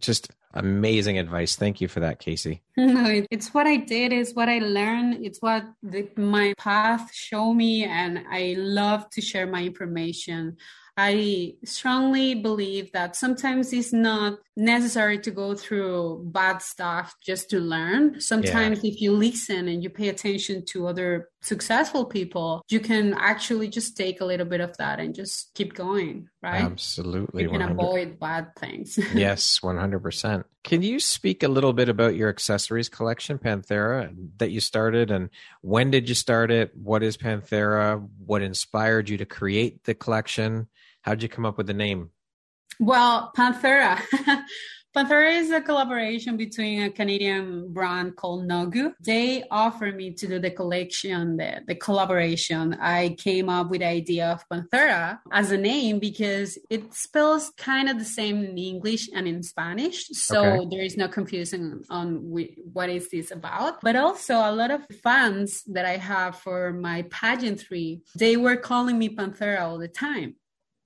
just 0.00 0.30
amazing 0.54 1.18
advice. 1.18 1.56
Thank 1.56 1.80
you 1.80 1.88
for 1.88 2.00
that, 2.00 2.18
Casey. 2.18 2.62
No, 2.76 3.24
it's 3.30 3.54
what 3.54 3.66
I 3.66 3.76
did. 3.76 4.12
It's 4.12 4.32
what 4.32 4.48
I 4.48 4.58
learned. 4.58 5.24
It's 5.24 5.40
what 5.40 5.64
the, 5.82 6.08
my 6.16 6.54
path 6.58 7.14
show 7.14 7.52
me, 7.52 7.84
and 7.84 8.24
I 8.30 8.54
love 8.58 9.08
to 9.10 9.20
share 9.20 9.46
my 9.46 9.64
information. 9.64 10.56
I 10.96 11.54
strongly 11.64 12.34
believe 12.34 12.92
that 12.92 13.16
sometimes 13.16 13.72
it's 13.72 13.92
not 13.92 14.38
necessary 14.56 15.18
to 15.20 15.30
go 15.30 15.54
through 15.54 16.30
bad 16.32 16.60
stuff 16.60 17.14
just 17.24 17.48
to 17.50 17.60
learn. 17.60 18.20
Sometimes, 18.20 18.84
yeah. 18.84 18.90
if 18.90 19.00
you 19.00 19.12
listen 19.12 19.68
and 19.68 19.82
you 19.82 19.88
pay 19.88 20.08
attention 20.08 20.64
to 20.66 20.86
other 20.86 21.30
successful 21.42 22.04
people, 22.04 22.64
you 22.68 22.80
can 22.80 23.14
actually 23.14 23.68
just 23.68 23.96
take 23.96 24.20
a 24.20 24.24
little 24.24 24.46
bit 24.46 24.60
of 24.60 24.76
that 24.78 25.00
and 25.00 25.14
just 25.14 25.52
keep 25.54 25.74
going, 25.74 26.28
right? 26.40 26.62
Absolutely. 26.62 27.42
You 27.42 27.50
can 27.50 27.60
100. 27.60 27.82
avoid 27.82 28.20
bad 28.20 28.54
things. 28.56 28.98
yes, 29.14 29.60
100%. 29.60 30.44
Can 30.64 30.82
you 30.82 31.00
speak 31.00 31.42
a 31.42 31.48
little 31.48 31.72
bit 31.72 31.88
about 31.88 32.14
your 32.14 32.28
accessories 32.28 32.88
collection, 32.88 33.38
Panthera, 33.38 34.14
that 34.38 34.50
you 34.50 34.60
started 34.60 35.10
and 35.10 35.28
when 35.60 35.90
did 35.90 36.08
you 36.08 36.14
start 36.14 36.50
it? 36.50 36.70
What 36.76 37.02
is 37.02 37.16
Panthera? 37.16 38.08
What 38.24 38.42
inspired 38.42 39.08
you 39.08 39.18
to 39.18 39.26
create 39.26 39.84
the 39.84 39.94
collection? 39.94 40.68
How'd 41.02 41.22
you 41.22 41.28
come 41.28 41.44
up 41.44 41.58
with 41.58 41.66
the 41.66 41.74
name? 41.74 42.10
Well, 42.78 43.32
Panthera. 43.36 44.00
Panthera 44.94 45.38
is 45.38 45.50
a 45.50 45.62
collaboration 45.62 46.36
between 46.36 46.82
a 46.82 46.90
Canadian 46.90 47.72
brand 47.72 48.14
called 48.14 48.46
Nogu. 48.46 48.92
They 49.00 49.42
offered 49.50 49.96
me 49.96 50.12
to 50.12 50.26
do 50.26 50.38
the 50.38 50.50
collection, 50.50 51.38
the, 51.38 51.62
the 51.66 51.74
collaboration. 51.74 52.74
I 52.78 53.16
came 53.18 53.48
up 53.48 53.70
with 53.70 53.80
the 53.80 53.86
idea 53.86 54.32
of 54.32 54.46
Panthera 54.50 55.20
as 55.32 55.50
a 55.50 55.56
name 55.56 55.98
because 55.98 56.58
it 56.68 56.92
spells 56.92 57.52
kind 57.56 57.88
of 57.88 57.98
the 57.98 58.04
same 58.04 58.44
in 58.44 58.58
English 58.58 59.08
and 59.14 59.26
in 59.26 59.42
Spanish. 59.42 60.08
So 60.08 60.44
okay. 60.44 60.68
there 60.70 60.84
is 60.84 60.98
no 60.98 61.08
confusion 61.08 61.82
on 61.88 62.16
what 62.72 62.90
is 62.90 63.08
this 63.08 63.30
about. 63.30 63.80
But 63.80 63.96
also 63.96 64.34
a 64.34 64.52
lot 64.52 64.70
of 64.70 64.86
fans 65.02 65.62
that 65.68 65.86
I 65.86 65.96
have 65.96 66.36
for 66.36 66.74
my 66.74 67.02
pageantry, 67.10 68.02
they 68.14 68.36
were 68.36 68.56
calling 68.56 68.98
me 68.98 69.08
Panthera 69.08 69.62
all 69.62 69.78
the 69.78 69.88
time. 69.88 70.36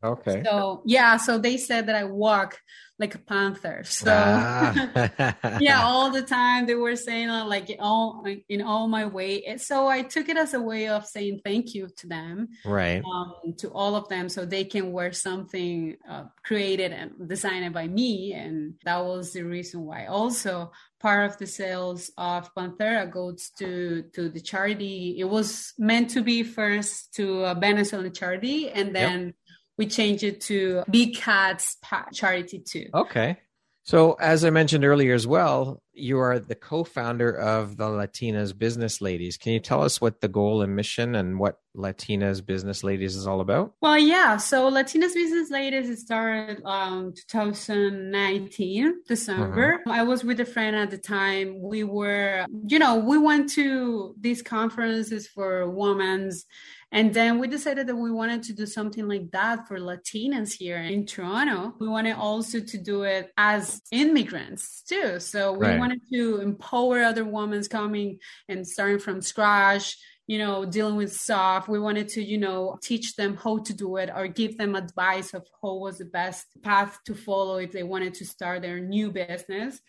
Okay. 0.03 0.43
So 0.45 0.83
yeah, 0.85 1.17
so 1.17 1.39
they 1.39 1.57
said 1.57 1.87
that 1.87 1.97
I 1.97 2.05
walk 2.05 2.59
like 2.99 3.15
a 3.15 3.19
panther. 3.19 3.83
So 3.97 4.13
ah. 4.15 5.59
yeah, 5.61 5.83
all 5.83 6.11
the 6.11 6.23
time 6.23 6.67
they 6.67 6.75
were 6.75 6.97
saying 6.97 7.29
uh, 7.31 7.45
like 7.47 7.75
all 7.79 8.25
in 8.49 8.63
all 8.63 8.89
my 8.89 9.07
way. 9.07 9.57
So 9.57 9.89
I 9.89 10.03
took 10.03 10.29
it 10.29 10.37
as 10.37 10.55
a 10.55 10.61
way 10.61 10.89
of 10.89 11.07
saying 11.07 11.41
thank 11.45 11.75
you 11.75 11.89
to 11.97 12.07
them, 12.07 12.49
right? 12.65 13.03
Um, 13.05 13.55
to 13.59 13.71
all 13.71 13.97
of 13.97 14.09
them, 14.09 14.29
so 14.29 14.45
they 14.45 14.65
can 14.65 14.93
wear 14.93 15.13
something 15.13 15.97
uh, 16.09 16.25
created 16.45 16.93
and 16.93 17.29
designed 17.29 17.73
by 17.73 17.89
me, 17.89 18.35
and 18.35 18.75
that 18.85 19.05
was 19.05 19.33
the 19.33 19.43
reason 19.43 19.83
why. 19.83 20.07
Also, 20.07 20.73
part 21.01 21.31
of 21.31 21.39
the 21.39 21.47
sales 21.47 22.11
of 22.17 22.55
Panthera 22.55 23.11
goes 23.11 23.51
to 23.59 24.05
to 24.15 24.29
the 24.29 24.41
charity. 24.41 25.17
It 25.19 25.29
was 25.29 25.73
meant 25.79 26.11
to 26.11 26.23
be 26.23 26.43
first 26.43 27.15
to 27.15 27.45
a 27.45 27.55
Venezuelan 27.55 28.13
charity, 28.13 28.71
and 28.71 28.95
then. 28.95 29.27
Yep 29.27 29.35
we 29.79 29.87
changed 29.87 30.25
it 30.25 30.41
to 30.43 30.85
Big 30.91 31.17
Cats 31.17 31.77
Charity 32.13 32.61
too. 32.61 32.87
Okay. 32.95 33.39
So, 33.87 34.15
as 34.15 34.45
I 34.45 34.51
mentioned 34.51 34.85
earlier 34.85 35.15
as 35.15 35.29
well, 35.29 35.81
you 35.93 36.19
are 36.19 36.41
the 36.41 36.57
co 36.57 36.83
founder 36.83 37.31
of 37.31 37.77
the 37.77 37.85
Latinas 37.85 38.57
Business 38.57 39.01
Ladies. 39.01 39.37
Can 39.37 39.53
you 39.53 39.61
tell 39.61 39.81
us 39.83 40.01
what 40.01 40.21
the 40.21 40.27
goal 40.27 40.63
and 40.63 40.75
mission 40.75 41.15
and 41.15 41.39
what 41.39 41.61
Latinas 41.77 42.45
Business 42.45 42.83
Ladies 42.83 43.15
is 43.15 43.29
all 43.29 43.41
about? 43.41 43.75
Well, 43.81 43.97
yeah. 43.97 44.39
So 44.39 44.69
Latinas 44.73 45.15
Business 45.15 45.51
Ladies 45.51 46.01
started 46.01 46.63
um 46.65 47.15
2019 47.29 49.03
December. 49.07 49.79
Mm-hmm. 49.79 49.91
I 49.93 50.03
was 50.03 50.25
with 50.25 50.41
a 50.41 50.45
friend 50.45 50.75
at 50.75 50.91
the 50.91 50.99
time. 50.99 51.63
We 51.63 51.85
were, 51.85 52.45
you 52.67 52.81
know, 52.81 52.97
we 52.97 53.19
went 53.19 53.51
to 53.51 54.17
these 54.21 54.43
conferences 54.43 55.29
for 55.29 55.71
women's 55.71 56.45
and 56.93 57.13
then 57.13 57.39
we 57.39 57.49
decided 57.49 57.89
that 57.89 57.97
we 57.97 58.11
wanted 58.11 58.43
to 58.45 58.53
do 58.53 58.65
something 58.65 59.09
like 59.09 59.31
that 59.33 59.67
for 59.67 59.79
Latinas 59.79 60.53
here 60.53 60.79
in 60.79 61.05
Toronto. 61.05 61.75
We 61.79 61.89
wanted 61.89 62.17
also 62.17 62.61
to 62.61 62.79
do 62.79 63.03
it 63.03 63.33
as 63.37 63.83
immigrants 63.91 64.83
too. 64.83 65.19
So 65.19 65.53
we 65.53 65.67
right. 65.67 65.79
wanted 65.79 66.01
to 66.13 66.41
empower 66.41 67.03
other 67.03 67.25
women 67.25 67.63
coming 67.65 68.19
and 68.49 68.67
starting 68.67 69.01
from 69.01 69.21
scratch 69.21 69.97
you 70.27 70.39
know, 70.39 70.65
dealing 70.65 70.97
with 70.97 71.13
stuff. 71.13 71.69
We 71.69 71.79
wanted 71.79 72.09
to, 72.11 72.23
you 72.23 72.39
know, 72.39 72.79
teach 72.83 73.15
them 73.15 73.37
how 73.37 73.59
to 73.59 73.73
do 73.73 73.97
it 73.97 74.11
or 74.15 74.27
give 74.27 74.59
them 74.59 74.75
advice 74.75 75.35
of 75.35 75.47
how 75.63 75.77
was 75.77 75.99
the 75.99 76.05
best 76.05 76.47
path 76.63 76.99
to 77.07 77.15
follow 77.15 77.59
if 77.59 77.73
they 77.73 77.85
wanted 77.85 78.15
to 78.15 78.27
start 78.27 78.63
their 78.63 78.81
new 78.81 79.13
business. 79.13 79.81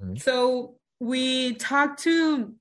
Mm-hmm. 0.00 0.16
So 0.16 0.76
we 1.00 1.54
talked 1.54 2.04
to 2.04 2.54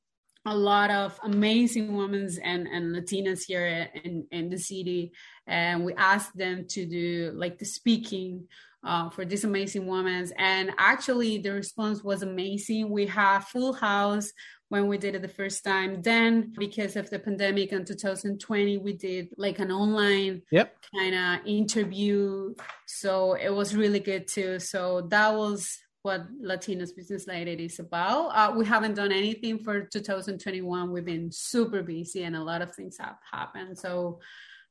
a 0.49 0.55
lot 0.55 0.89
of 0.89 1.17
amazing 1.23 1.95
women 1.95 2.27
and, 2.43 2.67
and 2.67 2.95
Latinas 2.95 3.43
here 3.45 3.87
in, 4.03 4.25
in 4.31 4.49
the 4.49 4.57
city. 4.57 5.11
And 5.45 5.85
we 5.85 5.93
asked 5.93 6.35
them 6.35 6.65
to 6.69 6.85
do 6.85 7.31
like 7.35 7.59
the 7.59 7.65
speaking 7.65 8.47
uh, 8.83 9.09
for 9.09 9.25
these 9.25 9.43
amazing 9.43 9.85
women. 9.85 10.31
And 10.37 10.71
actually, 10.77 11.37
the 11.37 11.51
response 11.51 12.03
was 12.03 12.23
amazing. 12.23 12.89
We 12.89 13.05
have 13.07 13.45
full 13.45 13.73
house 13.73 14.31
when 14.69 14.87
we 14.87 14.97
did 14.97 15.15
it 15.15 15.21
the 15.21 15.27
first 15.27 15.63
time. 15.63 16.01
Then, 16.01 16.53
because 16.57 16.95
of 16.95 17.09
the 17.11 17.19
pandemic 17.19 17.71
in 17.71 17.85
2020, 17.85 18.77
we 18.79 18.93
did 18.93 19.29
like 19.37 19.59
an 19.59 19.71
online 19.71 20.41
yep. 20.51 20.75
kind 20.95 21.13
of 21.13 21.45
interview. 21.45 22.55
So 22.87 23.33
it 23.33 23.49
was 23.49 23.75
really 23.75 23.99
good 23.99 24.27
too. 24.27 24.59
So 24.59 25.01
that 25.09 25.35
was 25.35 25.77
what 26.03 26.27
Latinas 26.41 26.95
Business 26.95 27.27
Lady 27.27 27.65
is 27.65 27.79
about. 27.79 28.29
Uh, 28.29 28.53
we 28.55 28.65
haven't 28.65 28.95
done 28.95 29.11
anything 29.11 29.59
for 29.59 29.81
2021. 29.81 30.91
We've 30.91 31.05
been 31.05 31.31
super 31.31 31.83
busy 31.83 32.23
and 32.23 32.35
a 32.35 32.43
lot 32.43 32.61
of 32.61 32.73
things 32.73 32.97
have 32.99 33.17
happened. 33.29 33.77
So 33.77 34.19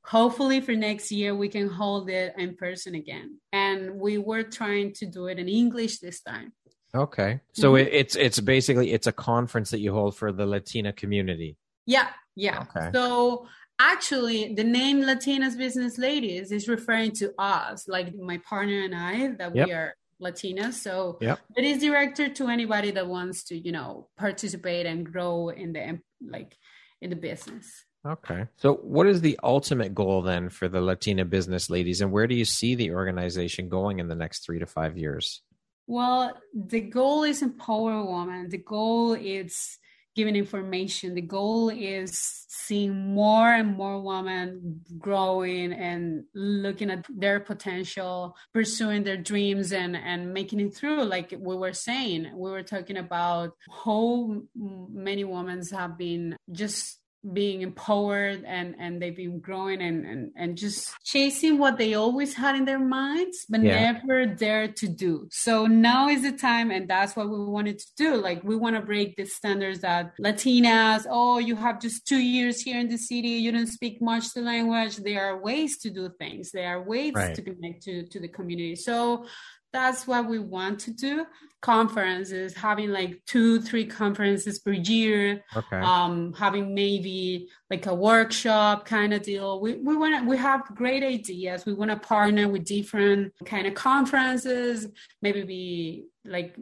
hopefully 0.04 0.60
for 0.60 0.74
next 0.74 1.12
year 1.12 1.34
we 1.34 1.48
can 1.48 1.68
hold 1.68 2.08
it 2.08 2.34
in 2.38 2.56
person 2.56 2.94
again. 2.94 3.38
And 3.52 4.00
we 4.00 4.16
were 4.18 4.42
trying 4.42 4.94
to 4.94 5.06
do 5.06 5.26
it 5.26 5.38
in 5.38 5.48
English 5.48 5.98
this 5.98 6.20
time. 6.22 6.52
Okay. 6.94 7.40
So 7.52 7.74
mm-hmm. 7.74 7.88
it's 7.92 8.16
it's 8.16 8.40
basically 8.40 8.92
it's 8.92 9.06
a 9.06 9.12
conference 9.12 9.70
that 9.70 9.80
you 9.80 9.92
hold 9.92 10.16
for 10.16 10.32
the 10.32 10.46
Latina 10.46 10.92
community. 10.94 11.58
Yeah, 11.84 12.08
yeah. 12.34 12.62
Okay. 12.62 12.90
So 12.94 13.46
actually 13.78 14.54
the 14.54 14.64
name 14.64 15.02
Latinas 15.02 15.58
Business 15.58 15.98
Ladies 15.98 16.50
is 16.50 16.66
referring 16.68 17.12
to 17.12 17.34
us, 17.38 17.86
like 17.86 18.14
my 18.14 18.38
partner 18.38 18.80
and 18.80 18.94
I, 18.94 19.28
that 19.36 19.54
yep. 19.54 19.66
we 19.66 19.72
are 19.74 19.94
Latinas. 20.22 20.74
So 20.74 21.18
yep. 21.20 21.40
it 21.56 21.64
is 21.64 21.80
directed 21.80 22.34
to 22.36 22.48
anybody 22.48 22.90
that 22.92 23.06
wants 23.06 23.44
to, 23.44 23.56
you 23.56 23.72
know, 23.72 24.08
participate 24.16 24.86
and 24.86 25.10
grow 25.10 25.48
in 25.50 25.72
the 25.72 26.00
like 26.20 26.56
in 27.00 27.10
the 27.10 27.16
business. 27.16 27.84
Okay. 28.06 28.46
So 28.56 28.74
what 28.74 29.06
is 29.06 29.20
the 29.20 29.38
ultimate 29.42 29.94
goal 29.94 30.22
then 30.22 30.50
for 30.50 30.68
the 30.68 30.80
Latina 30.80 31.24
business 31.24 31.68
ladies 31.68 32.00
and 32.00 32.12
where 32.12 32.26
do 32.26 32.34
you 32.34 32.44
see 32.44 32.74
the 32.74 32.92
organization 32.92 33.68
going 33.68 33.98
in 33.98 34.08
the 34.08 34.14
next 34.14 34.46
3 34.46 34.60
to 34.60 34.66
5 34.66 34.96
years? 34.96 35.42
Well, 35.86 36.34
the 36.54 36.80
goal 36.80 37.24
is 37.24 37.42
empower 37.42 38.04
women. 38.04 38.50
The 38.50 38.58
goal 38.58 39.14
is 39.14 39.78
giving 40.18 40.34
information. 40.34 41.14
The 41.14 41.20
goal 41.20 41.68
is 41.68 42.44
seeing 42.48 43.14
more 43.14 43.52
and 43.52 43.76
more 43.76 44.02
women 44.02 44.80
growing 44.98 45.72
and 45.72 46.24
looking 46.34 46.90
at 46.90 47.06
their 47.08 47.38
potential, 47.38 48.36
pursuing 48.52 49.04
their 49.04 49.16
dreams 49.16 49.72
and, 49.72 49.96
and 49.96 50.34
making 50.34 50.58
it 50.58 50.74
through. 50.74 51.04
Like 51.04 51.32
we 51.38 51.54
were 51.54 51.72
saying, 51.72 52.32
we 52.34 52.50
were 52.50 52.64
talking 52.64 52.96
about 52.96 53.52
how 53.84 54.42
many 54.56 55.22
women 55.22 55.62
have 55.70 55.96
been 55.96 56.36
just 56.50 56.98
being 57.32 57.62
empowered 57.62 58.44
and 58.46 58.76
and 58.78 59.02
they've 59.02 59.16
been 59.16 59.40
growing 59.40 59.82
and 59.82 60.06
and, 60.06 60.30
and 60.36 60.56
just 60.56 60.94
chasing 61.04 61.58
what 61.58 61.76
they 61.76 61.94
always 61.94 62.32
had 62.32 62.54
in 62.54 62.64
their 62.64 62.78
minds 62.78 63.44
but 63.48 63.60
yeah. 63.60 63.92
never 63.92 64.24
dared 64.24 64.76
to 64.76 64.86
do. 64.88 65.26
So 65.32 65.66
now 65.66 66.08
is 66.08 66.22
the 66.22 66.32
time 66.32 66.70
and 66.70 66.88
that's 66.88 67.16
what 67.16 67.28
we 67.28 67.38
wanted 67.44 67.80
to 67.80 67.86
do. 67.96 68.16
Like 68.16 68.44
we 68.44 68.54
want 68.54 68.76
to 68.76 68.82
break 68.82 69.16
the 69.16 69.24
standards 69.24 69.80
that 69.80 70.12
latinas 70.20 71.06
oh 71.10 71.38
you 71.38 71.56
have 71.56 71.80
just 71.80 72.06
two 72.06 72.20
years 72.20 72.60
here 72.60 72.78
in 72.78 72.88
the 72.88 72.98
city 72.98 73.28
you 73.28 73.50
don't 73.50 73.66
speak 73.66 74.00
much 74.00 74.32
the 74.32 74.40
language. 74.40 74.96
There 74.96 75.24
are 75.24 75.42
ways 75.42 75.78
to 75.78 75.90
do 75.90 76.10
things. 76.18 76.52
There 76.52 76.68
are 76.68 76.82
ways 76.82 77.14
right. 77.14 77.34
to 77.34 77.42
connect 77.42 77.82
to 77.84 78.06
to 78.06 78.20
the 78.20 78.28
community. 78.28 78.76
So 78.76 79.26
that's 79.72 80.06
what 80.06 80.28
we 80.28 80.38
want 80.38 80.80
to 80.80 80.92
do. 80.92 81.26
Conferences 81.60 82.54
having 82.54 82.90
like 82.90 83.20
two 83.26 83.60
three 83.60 83.84
conferences 83.84 84.60
per 84.60 84.70
year 84.70 85.42
okay. 85.56 85.80
um 85.80 86.32
having 86.34 86.72
maybe 86.72 87.48
like 87.68 87.86
a 87.86 87.94
workshop 87.94 88.86
kind 88.86 89.12
of 89.12 89.22
deal. 89.22 89.60
We, 89.60 89.74
we 89.74 89.96
want 89.96 90.22
to 90.22 90.28
we 90.28 90.36
have 90.36 90.62
great 90.76 91.02
ideas. 91.02 91.66
We 91.66 91.74
want 91.74 91.90
to 91.90 91.96
partner 91.96 92.48
with 92.48 92.64
different 92.64 93.32
kind 93.44 93.66
of 93.66 93.74
conferences 93.74 94.86
maybe 95.20 95.42
be 95.42 96.06
like 96.24 96.56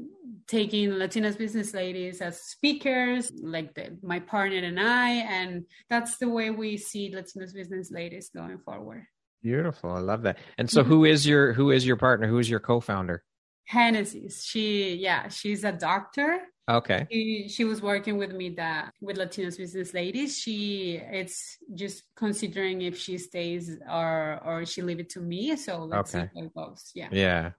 taking 0.47 0.91
latinas 0.91 1.37
business 1.37 1.75
ladies 1.75 2.21
as 2.21 2.41
speakers 2.41 3.33
like 3.43 3.75
the, 3.75 3.99
my 4.03 4.21
partner 4.21 4.59
and 4.59 4.81
i 4.81 5.11
and 5.11 5.65
that's 5.91 6.19
the 6.19 6.29
way 6.29 6.51
we 6.51 6.77
see 6.77 7.13
latinas 7.13 7.53
business 7.53 7.91
ladies 7.91 8.31
going 8.35 8.59
forward 8.59 9.05
Beautiful. 9.43 9.91
I 9.91 10.01
love 10.01 10.23
that. 10.23 10.39
And 10.59 10.71
so 10.71 10.81
mm-hmm. 10.81 10.91
who 10.91 11.05
is 11.05 11.27
your 11.27 11.53
who 11.53 11.71
is 11.71 11.87
your 11.87 11.97
partner? 11.97 12.27
Who 12.27 12.39
is 12.39 12.49
your 12.49 12.61
co-founder? 12.61 13.23
Hennessy. 13.65 14.29
She 14.29 14.95
yeah, 14.97 15.29
she's 15.29 15.65
a 15.65 15.73
doctor. 15.73 16.41
Okay. 16.69 17.07
She, 17.13 17.49
she 17.49 17.65
was 17.65 17.81
working 17.81 18.19
with 18.19 18.33
me 18.33 18.51
that 18.57 18.93
with 19.01 19.19
Latinos 19.19 19.57
business 19.57 19.95
ladies. 19.95 20.37
She 20.37 21.01
it's 21.01 21.59
just 21.75 22.03
considering 22.17 22.83
if 22.83 22.99
she 22.99 23.19
stays 23.19 23.77
or 23.89 24.41
or 24.45 24.67
she 24.67 24.83
leave 24.83 24.99
it 24.99 25.11
to 25.11 25.21
me. 25.21 25.57
So 25.57 25.85
let's 25.85 26.15
okay. 26.15 26.29
see 26.35 26.41
how 26.41 26.47
it 26.47 26.55
goes. 26.55 26.91
Yeah. 26.95 27.09
Yeah. 27.13 27.51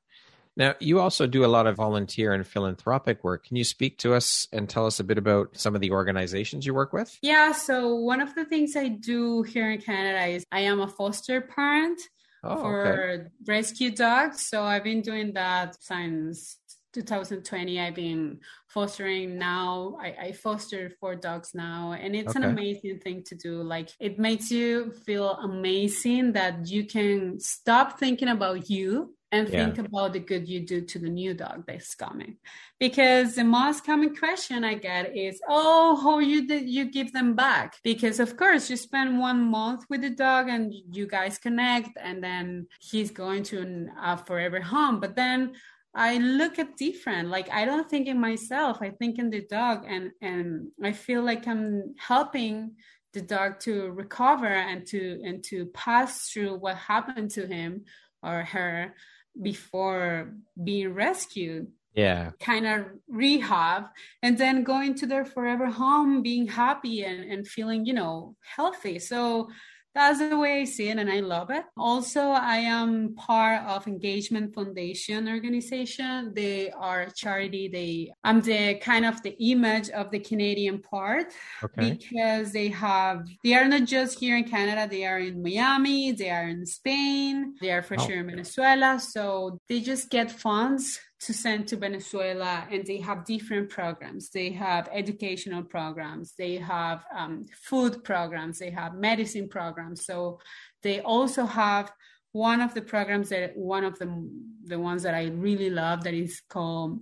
Now, 0.58 0.74
you 0.80 1.00
also 1.00 1.28
do 1.28 1.46
a 1.46 1.48
lot 1.48 1.68
of 1.68 1.76
volunteer 1.76 2.34
and 2.34 2.46
philanthropic 2.46 3.24
work. 3.24 3.46
Can 3.46 3.56
you 3.56 3.64
speak 3.64 4.00
to 4.00 4.16
us 4.16 4.48
and 4.52 4.68
tell 4.68 4.88
us 4.88 5.00
a 5.00 5.04
bit 5.04 5.20
about 5.20 5.56
some 5.56 5.76
of 5.76 5.82
the 5.82 5.92
organizations 5.92 6.66
you 6.66 6.74
work 6.74 6.94
with? 6.94 7.16
Yeah, 7.22 7.52
so 7.52 7.94
one 7.94 8.22
of 8.22 8.34
the 8.34 8.44
things 8.44 8.76
I 8.76 8.88
do 8.88 9.44
here 9.44 9.70
in 9.70 9.80
Canada 9.80 10.26
is 10.26 10.44
I 10.52 10.62
am 10.62 10.80
a 10.82 10.88
foster 10.88 11.42
parent 11.42 12.02
oh, 12.44 12.58
for 12.58 12.92
okay. 12.92 13.30
rescue 13.46 13.92
dogs. 13.92 14.48
So 14.48 14.64
I've 14.64 14.84
been 14.84 15.02
doing 15.02 15.34
that 15.34 15.78
since 15.80 16.58
2020 16.94 17.80
i've 17.80 17.94
been 17.94 18.40
fostering 18.68 19.38
now 19.38 19.98
I, 20.02 20.16
I 20.28 20.32
foster 20.32 20.90
four 21.00 21.16
dogs 21.16 21.52
now 21.54 21.92
and 21.92 22.16
it's 22.16 22.36
okay. 22.36 22.44
an 22.44 22.52
amazing 22.52 23.00
thing 23.00 23.24
to 23.24 23.36
do 23.36 23.62
like 23.62 23.90
it 24.00 24.18
makes 24.18 24.50
you 24.50 24.94
feel 25.06 25.32
amazing 25.32 26.32
that 26.32 26.68
you 26.68 26.86
can 26.86 27.40
stop 27.40 28.00
thinking 28.00 28.30
about 28.30 28.70
you 28.70 29.14
and 29.32 29.50
think 29.50 29.76
yeah. 29.76 29.84
about 29.84 30.14
the 30.14 30.20
good 30.20 30.48
you 30.48 30.62
do 30.66 30.82
to 30.82 31.00
the 31.00 31.10
new 31.10 31.34
dog 31.34 31.64
that's 31.68 31.96
coming 31.96 32.38
because 32.80 33.36
the 33.36 33.44
most 33.44 33.86
common 33.86 34.16
question 34.16 34.64
i 34.64 34.74
get 34.74 35.16
is 35.16 35.42
oh 35.50 35.96
how 36.02 36.20
you 36.20 36.48
did 36.48 36.68
you 36.68 36.90
give 36.90 37.12
them 37.12 37.36
back 37.36 37.76
because 37.84 38.20
of 38.20 38.38
course 38.38 38.70
you 38.70 38.78
spend 38.78 39.20
one 39.20 39.42
month 39.42 39.84
with 39.90 40.02
the 40.02 40.10
dog 40.10 40.48
and 40.48 40.74
you 40.92 41.06
guys 41.08 41.38
connect 41.38 41.90
and 42.02 42.24
then 42.24 42.68
he's 42.80 43.12
going 43.12 43.44
to 43.44 43.88
a 44.02 44.18
forever 44.18 44.62
home 44.62 45.00
but 45.00 45.16
then 45.16 45.54
I 45.96 46.20
look 46.20 46.60
at 46.60 46.78
different. 46.78 47.30
Like 47.30 47.50
I 47.50 47.66
don't 47.66 47.90
think 47.90 48.08
in 48.08 48.22
myself. 48.22 48.78
I 48.82 48.92
think 48.92 49.18
in 49.18 49.32
the 49.32 49.48
dog, 49.50 49.84
and 49.88 50.12
and 50.22 50.68
I 50.84 50.92
feel 50.92 51.24
like 51.24 51.48
I'm 51.48 51.96
helping 51.98 52.76
the 53.14 53.22
dog 53.22 53.60
to 53.62 53.90
recover 53.90 54.46
and 54.46 54.86
to 54.88 55.20
and 55.26 55.44
to 55.46 55.66
pass 55.68 56.30
through 56.30 56.60
what 56.60 56.76
happened 56.76 57.32
to 57.32 57.48
him 57.48 57.86
or 58.22 58.44
her 58.44 58.94
before 59.42 60.34
being 60.64 60.94
rescued 60.94 61.68
yeah. 61.98 62.30
kind 62.40 62.68
of 62.68 62.86
rehab 63.08 63.86
and 64.22 64.38
then 64.38 64.64
going 64.64 64.94
to 64.96 65.08
their 65.08 65.26
forever 65.26 65.66
home 65.66 66.22
being 66.22 66.48
happy 66.48 67.04
and, 67.04 67.30
and 67.32 67.48
feeling 67.48 67.86
you 67.86 67.94
know 67.94 68.36
healthy. 68.56 69.00
So 69.00 69.50
that's 69.98 70.20
the 70.20 70.38
way 70.38 70.62
I 70.62 70.66
see 70.66 70.90
it, 70.90 70.98
and 71.00 71.10
I 71.10 71.22
love 71.22 71.50
it. 71.50 71.64
Also, 71.76 72.22
I 72.22 72.58
am 72.58 73.16
part 73.16 73.64
of 73.64 73.88
Engagement 73.88 74.54
Foundation 74.54 75.28
organization. 75.28 76.34
They 76.36 76.70
are 76.70 77.02
a 77.02 77.12
charity. 77.12 77.68
They 77.68 78.14
I'm 78.24 78.42
the 78.42 78.76
kind 78.76 79.06
of 79.06 79.24
the 79.24 79.36
image 79.44 79.90
of 79.90 80.12
the 80.12 80.20
Canadian 80.20 80.80
part 80.80 81.34
okay. 81.64 81.98
because 81.98 82.52
they 82.52 82.68
have 82.70 83.28
they 83.44 83.56
are 83.56 83.68
not 83.68 83.86
just 83.86 84.20
here 84.20 84.38
in 84.38 84.44
Canada. 84.44 84.88
They 84.88 85.06
are 85.06 85.20
in 85.20 85.42
Miami. 85.42 86.12
They 86.12 86.30
are 86.30 86.48
in 86.48 86.66
Spain. 86.66 87.56
They 87.60 87.72
are 87.72 87.82
for 87.82 87.96
oh. 88.00 88.06
sure 88.06 88.20
in 88.20 88.28
Venezuela. 88.28 89.00
So 89.00 89.60
they 89.68 89.80
just 89.82 90.12
get 90.12 90.32
funds 90.32 91.00
to 91.20 91.34
send 91.34 91.68
to 91.68 91.76
Venezuela, 91.78 92.68
and 92.72 92.86
they 92.86 93.00
have 93.00 93.26
different 93.26 93.70
programs. 93.70 94.30
They 94.30 94.52
have 94.52 94.88
educational 94.92 95.64
programs, 95.64 96.34
they 96.38 96.58
have 96.58 97.06
um, 97.16 97.46
food 97.54 98.04
programs, 98.04 98.60
they 98.60 98.70
have 98.70 98.96
medicine 98.96 99.50
programs. 99.50 100.06
So 100.06 100.40
they 100.84 101.02
also 101.02 101.46
have 101.46 101.92
one 102.34 102.62
of 102.62 102.74
the 102.74 102.82
programs 102.82 103.30
that 103.30 103.58
one 103.58 103.84
of 103.84 103.98
the 103.98 104.30
the 104.66 104.80
ones 104.80 105.04
that 105.04 105.16
I 105.16 105.28
really 105.28 105.70
love 105.70 106.04
that 106.04 106.14
is 106.14 106.42
called 106.50 107.00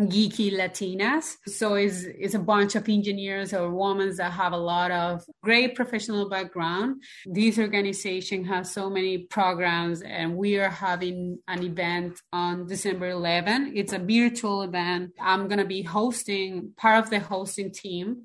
geeky 0.00 0.52
Latinas. 0.52 1.36
So 1.46 1.74
it's, 1.74 2.04
it's 2.04 2.34
a 2.34 2.38
bunch 2.38 2.76
of 2.76 2.88
engineers 2.88 3.52
or 3.52 3.70
women 3.70 4.14
that 4.16 4.32
have 4.32 4.52
a 4.52 4.58
lot 4.58 4.90
of 4.90 5.24
great 5.42 5.74
professional 5.74 6.28
background. 6.28 7.02
This 7.26 7.58
organization 7.58 8.44
has 8.44 8.72
so 8.72 8.88
many 8.88 9.18
programs 9.18 10.02
and 10.02 10.36
we 10.36 10.58
are 10.58 10.70
having 10.70 11.38
an 11.48 11.64
event 11.64 12.20
on 12.32 12.66
December 12.66 13.08
11. 13.08 13.72
It's 13.74 13.92
a 13.92 13.98
virtual 13.98 14.62
event. 14.62 15.12
I'm 15.20 15.48
going 15.48 15.58
to 15.58 15.64
be 15.64 15.82
hosting 15.82 16.72
part 16.76 17.04
of 17.04 17.10
the 17.10 17.18
hosting 17.18 17.72
team. 17.72 18.24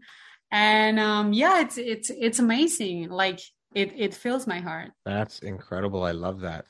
And 0.51 0.99
um, 0.99 1.33
yeah, 1.33 1.61
it's, 1.61 1.79
it's, 1.79 2.11
it's 2.11 2.37
amazing. 2.37 3.09
Like 3.09 3.39
it, 3.73 3.93
it 3.97 4.13
fills 4.13 4.45
my 4.45 4.59
heart. 4.59 4.91
That's 5.05 5.39
incredible. 5.39 6.03
I 6.03 6.11
love 6.11 6.41
that. 6.41 6.65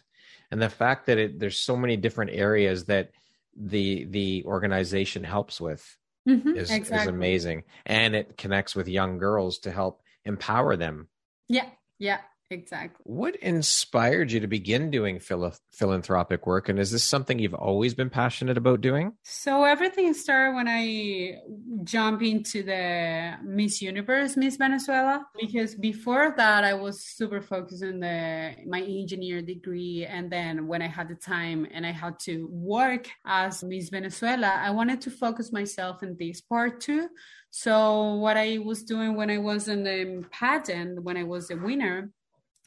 And 0.52 0.62
the 0.62 0.70
fact 0.70 1.08
that 1.08 1.18
it, 1.18 1.40
there's 1.40 1.58
so 1.58 1.76
many 1.76 1.98
different 1.98 2.32
areas 2.32 2.86
that 2.86 3.10
the 3.56 4.06
the 4.06 4.44
organization 4.46 5.24
helps 5.24 5.62
with 5.62 5.98
mm-hmm, 6.28 6.56
is, 6.56 6.72
exactly. 6.72 6.98
is 6.98 7.08
amazing. 7.08 7.64
And 7.86 8.16
it 8.16 8.38
connects 8.38 8.76
with 8.76 8.88
young 8.88 9.18
girls 9.18 9.60
to 9.60 9.72
help 9.72 10.02
empower 10.26 10.76
them. 10.76 11.08
Yeah. 11.48 11.70
Yeah 12.00 12.20
Exactly. 12.50 13.02
What 13.04 13.36
inspired 13.38 14.32
you 14.32 14.40
to 14.40 14.48
begin 14.48 14.92
doing 14.92 15.20
phil- 15.20 15.56
philanthropic 15.72 16.46
work? 16.46 16.70
And 16.70 16.78
is 16.78 16.92
this 16.92 17.04
something 17.04 17.40
you've 17.40 17.54
always 17.54 17.94
been 17.94 18.10
passionate 18.10 18.58
about 18.58 18.82
doing? 18.82 19.14
So, 19.24 19.64
everything 19.64 20.14
started 20.14 20.56
when 20.56 20.68
I 20.68 21.40
jumped 21.84 22.24
into 22.24 22.64
the 22.64 23.34
Miss 23.44 23.82
Universe, 23.82 24.38
Miss 24.38 24.58
Venezuela, 24.58 25.26
because 25.40 25.76
before 25.76 26.34
that, 26.38 26.64
I 26.64 26.74
was 26.74 27.04
super 27.04 27.42
focused 27.42 27.84
on 27.84 28.00
the 28.00 28.56
my 28.68 28.82
engineer 28.82 29.42
degree. 29.42 30.06
And 30.06 30.32
then 30.32 30.68
when 30.68 30.82
I 30.82 30.88
had 30.88 31.08
the 31.08 31.16
time 31.16 31.68
and 31.72 31.86
I 31.86 31.92
had 31.92 32.20
to 32.22 32.48
work 32.52 33.08
as 33.26 33.64
Miss 33.64 33.90
Venezuela, 33.90 34.48
I 34.48 34.70
wanted 34.72 35.02
to 35.02 35.12
focus 35.12 35.52
myself 35.52 36.04
in 36.04 36.16
this 36.20 36.42
part 36.42 36.82
too. 36.82 37.10
So, 37.50 38.16
what 38.16 38.38
I 38.38 38.60
was 38.60 38.84
doing 38.84 39.16
when 39.16 39.30
I 39.30 39.38
was 39.38 39.68
in 39.68 39.84
the 39.84 40.26
pageant, 40.32 41.04
when 41.04 41.18
I 41.18 41.24
was 41.24 41.50
a 41.50 41.56
winner, 41.56 42.12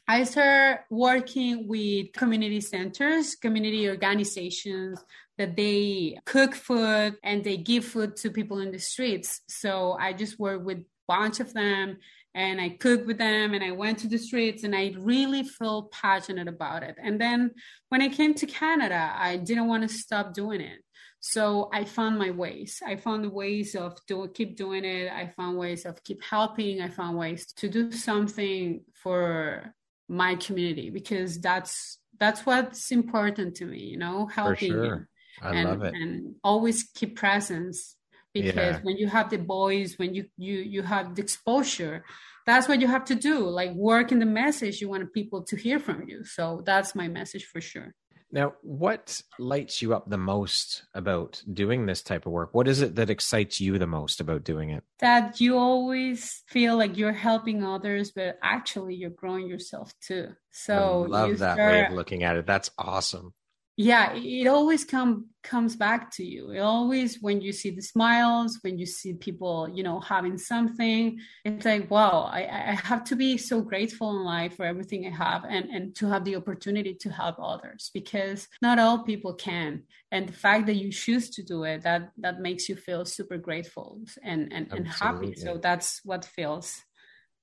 I 0.08 0.22
started 0.22 0.84
working 0.88 1.66
with 1.66 2.12
community 2.12 2.60
centers, 2.60 3.34
community 3.34 3.88
organizations 3.88 5.04
that 5.36 5.56
they 5.56 6.18
cook 6.24 6.54
food 6.54 7.16
and 7.24 7.42
they 7.42 7.56
give 7.56 7.84
food 7.84 8.16
to 8.16 8.30
people 8.30 8.60
in 8.60 8.70
the 8.70 8.78
streets. 8.78 9.40
So 9.48 9.96
I 9.98 10.12
just 10.12 10.38
worked 10.38 10.64
with 10.64 10.78
a 10.78 10.84
bunch 11.08 11.40
of 11.40 11.52
them 11.52 11.98
and 12.36 12.60
I 12.60 12.68
cooked 12.68 13.06
with 13.06 13.18
them 13.18 13.54
and 13.54 13.64
I 13.64 13.72
went 13.72 13.98
to 14.00 14.08
the 14.08 14.18
streets 14.18 14.62
and 14.62 14.76
I 14.76 14.94
really 14.96 15.42
felt 15.42 15.90
passionate 15.90 16.46
about 16.46 16.84
it. 16.84 16.96
And 17.02 17.20
then 17.20 17.50
when 17.88 18.00
I 18.00 18.08
came 18.08 18.34
to 18.34 18.46
Canada, 18.46 19.12
I 19.16 19.38
didn't 19.38 19.66
want 19.66 19.88
to 19.88 19.94
stop 19.94 20.34
doing 20.34 20.60
it. 20.60 20.78
So 21.18 21.68
I 21.72 21.84
found 21.84 22.18
my 22.18 22.30
ways. 22.30 22.80
I 22.86 22.94
found 22.94 23.30
ways 23.32 23.74
of 23.74 23.98
do 24.06 24.28
keep 24.32 24.56
doing 24.56 24.84
it. 24.84 25.10
I 25.10 25.32
found 25.36 25.58
ways 25.58 25.84
of 25.84 26.04
keep 26.04 26.22
helping. 26.22 26.80
I 26.80 26.88
found 26.90 27.16
ways 27.16 27.52
to 27.54 27.68
do 27.68 27.90
something 27.90 28.82
for 28.94 29.74
my 30.08 30.34
community 30.36 30.90
because 30.90 31.40
that's 31.40 31.98
that's 32.18 32.46
what's 32.46 32.90
important 32.90 33.54
to 33.56 33.64
me 33.66 33.78
you 33.78 33.96
know 33.96 34.26
helping 34.26 34.72
sure. 34.72 35.08
And, 35.42 35.82
and 35.82 36.34
always 36.42 36.84
keep 36.94 37.16
presence 37.16 37.96
because 38.32 38.54
yeah. 38.54 38.80
when 38.82 38.96
you 38.96 39.06
have 39.06 39.28
the 39.28 39.36
boys 39.36 39.98
when 39.98 40.14
you 40.14 40.24
you 40.38 40.58
you 40.58 40.82
have 40.82 41.14
the 41.14 41.22
exposure 41.22 42.04
that's 42.46 42.68
what 42.68 42.80
you 42.80 42.86
have 42.86 43.04
to 43.06 43.16
do. 43.16 43.40
Like 43.40 43.72
work 43.72 44.12
in 44.12 44.20
the 44.20 44.24
message 44.24 44.80
you 44.80 44.88
want 44.88 45.12
people 45.12 45.42
to 45.42 45.56
hear 45.56 45.80
from 45.80 46.08
you. 46.08 46.24
So 46.24 46.62
that's 46.64 46.94
my 46.94 47.08
message 47.08 47.44
for 47.44 47.60
sure 47.60 47.92
now, 48.32 48.54
what 48.62 49.22
lights 49.38 49.80
you 49.80 49.94
up 49.94 50.10
the 50.10 50.18
most 50.18 50.84
about 50.94 51.42
doing 51.52 51.86
this 51.86 52.02
type 52.02 52.26
of 52.26 52.32
work? 52.32 52.50
What 52.52 52.68
is 52.68 52.80
it 52.80 52.96
that 52.96 53.10
excites 53.10 53.60
you 53.60 53.78
the 53.78 53.86
most 53.86 54.20
about 54.20 54.44
doing 54.44 54.70
it? 54.70 54.82
That 54.98 55.40
you 55.40 55.56
always 55.56 56.42
feel 56.48 56.76
like 56.76 56.96
you're 56.96 57.12
helping 57.12 57.64
others, 57.64 58.10
but 58.10 58.38
actually 58.42 58.96
you're 58.96 59.10
growing 59.10 59.46
yourself 59.46 59.92
too. 60.00 60.30
So 60.50 61.04
I 61.04 61.06
love 61.06 61.38
that 61.38 61.54
start, 61.54 61.72
way 61.72 61.86
of 61.86 61.92
looking 61.92 62.24
at 62.24 62.36
it. 62.36 62.46
That's 62.46 62.70
awesome 62.78 63.32
yeah 63.76 64.14
it 64.14 64.46
always 64.46 64.84
come 64.84 65.26
comes 65.46 65.76
back 65.76 66.10
to 66.10 66.24
you. 66.24 66.50
It 66.50 66.58
always 66.58 67.22
when 67.22 67.40
you 67.40 67.52
see 67.52 67.70
the 67.70 67.80
smiles 67.80 68.58
when 68.62 68.78
you 68.78 68.86
see 68.86 69.14
people 69.14 69.68
you 69.72 69.82
know 69.82 70.00
having 70.00 70.38
something 70.38 71.18
it's 71.44 71.64
like 71.64 71.90
wow 71.90 72.28
I, 72.30 72.40
I 72.40 72.72
have 72.82 73.04
to 73.04 73.16
be 73.16 73.38
so 73.38 73.60
grateful 73.60 74.10
in 74.10 74.24
life 74.24 74.56
for 74.56 74.66
everything 74.66 75.06
i 75.06 75.10
have 75.10 75.44
and 75.48 75.66
and 75.70 75.94
to 75.96 76.08
have 76.08 76.24
the 76.24 76.36
opportunity 76.36 76.94
to 76.94 77.10
help 77.10 77.36
others 77.40 77.90
because 77.94 78.48
not 78.60 78.78
all 78.78 79.04
people 79.04 79.34
can. 79.34 79.84
And 80.10 80.28
the 80.28 80.32
fact 80.32 80.66
that 80.66 80.76
you 80.76 80.90
choose 80.90 81.30
to 81.30 81.42
do 81.42 81.64
it 81.64 81.82
that 81.82 82.10
that 82.18 82.40
makes 82.40 82.68
you 82.68 82.76
feel 82.76 83.04
super 83.04 83.38
grateful 83.38 84.00
and 84.22 84.52
and, 84.52 84.72
and 84.72 84.88
happy. 84.88 85.34
So 85.34 85.58
that's 85.58 86.00
what 86.04 86.24
fills 86.24 86.82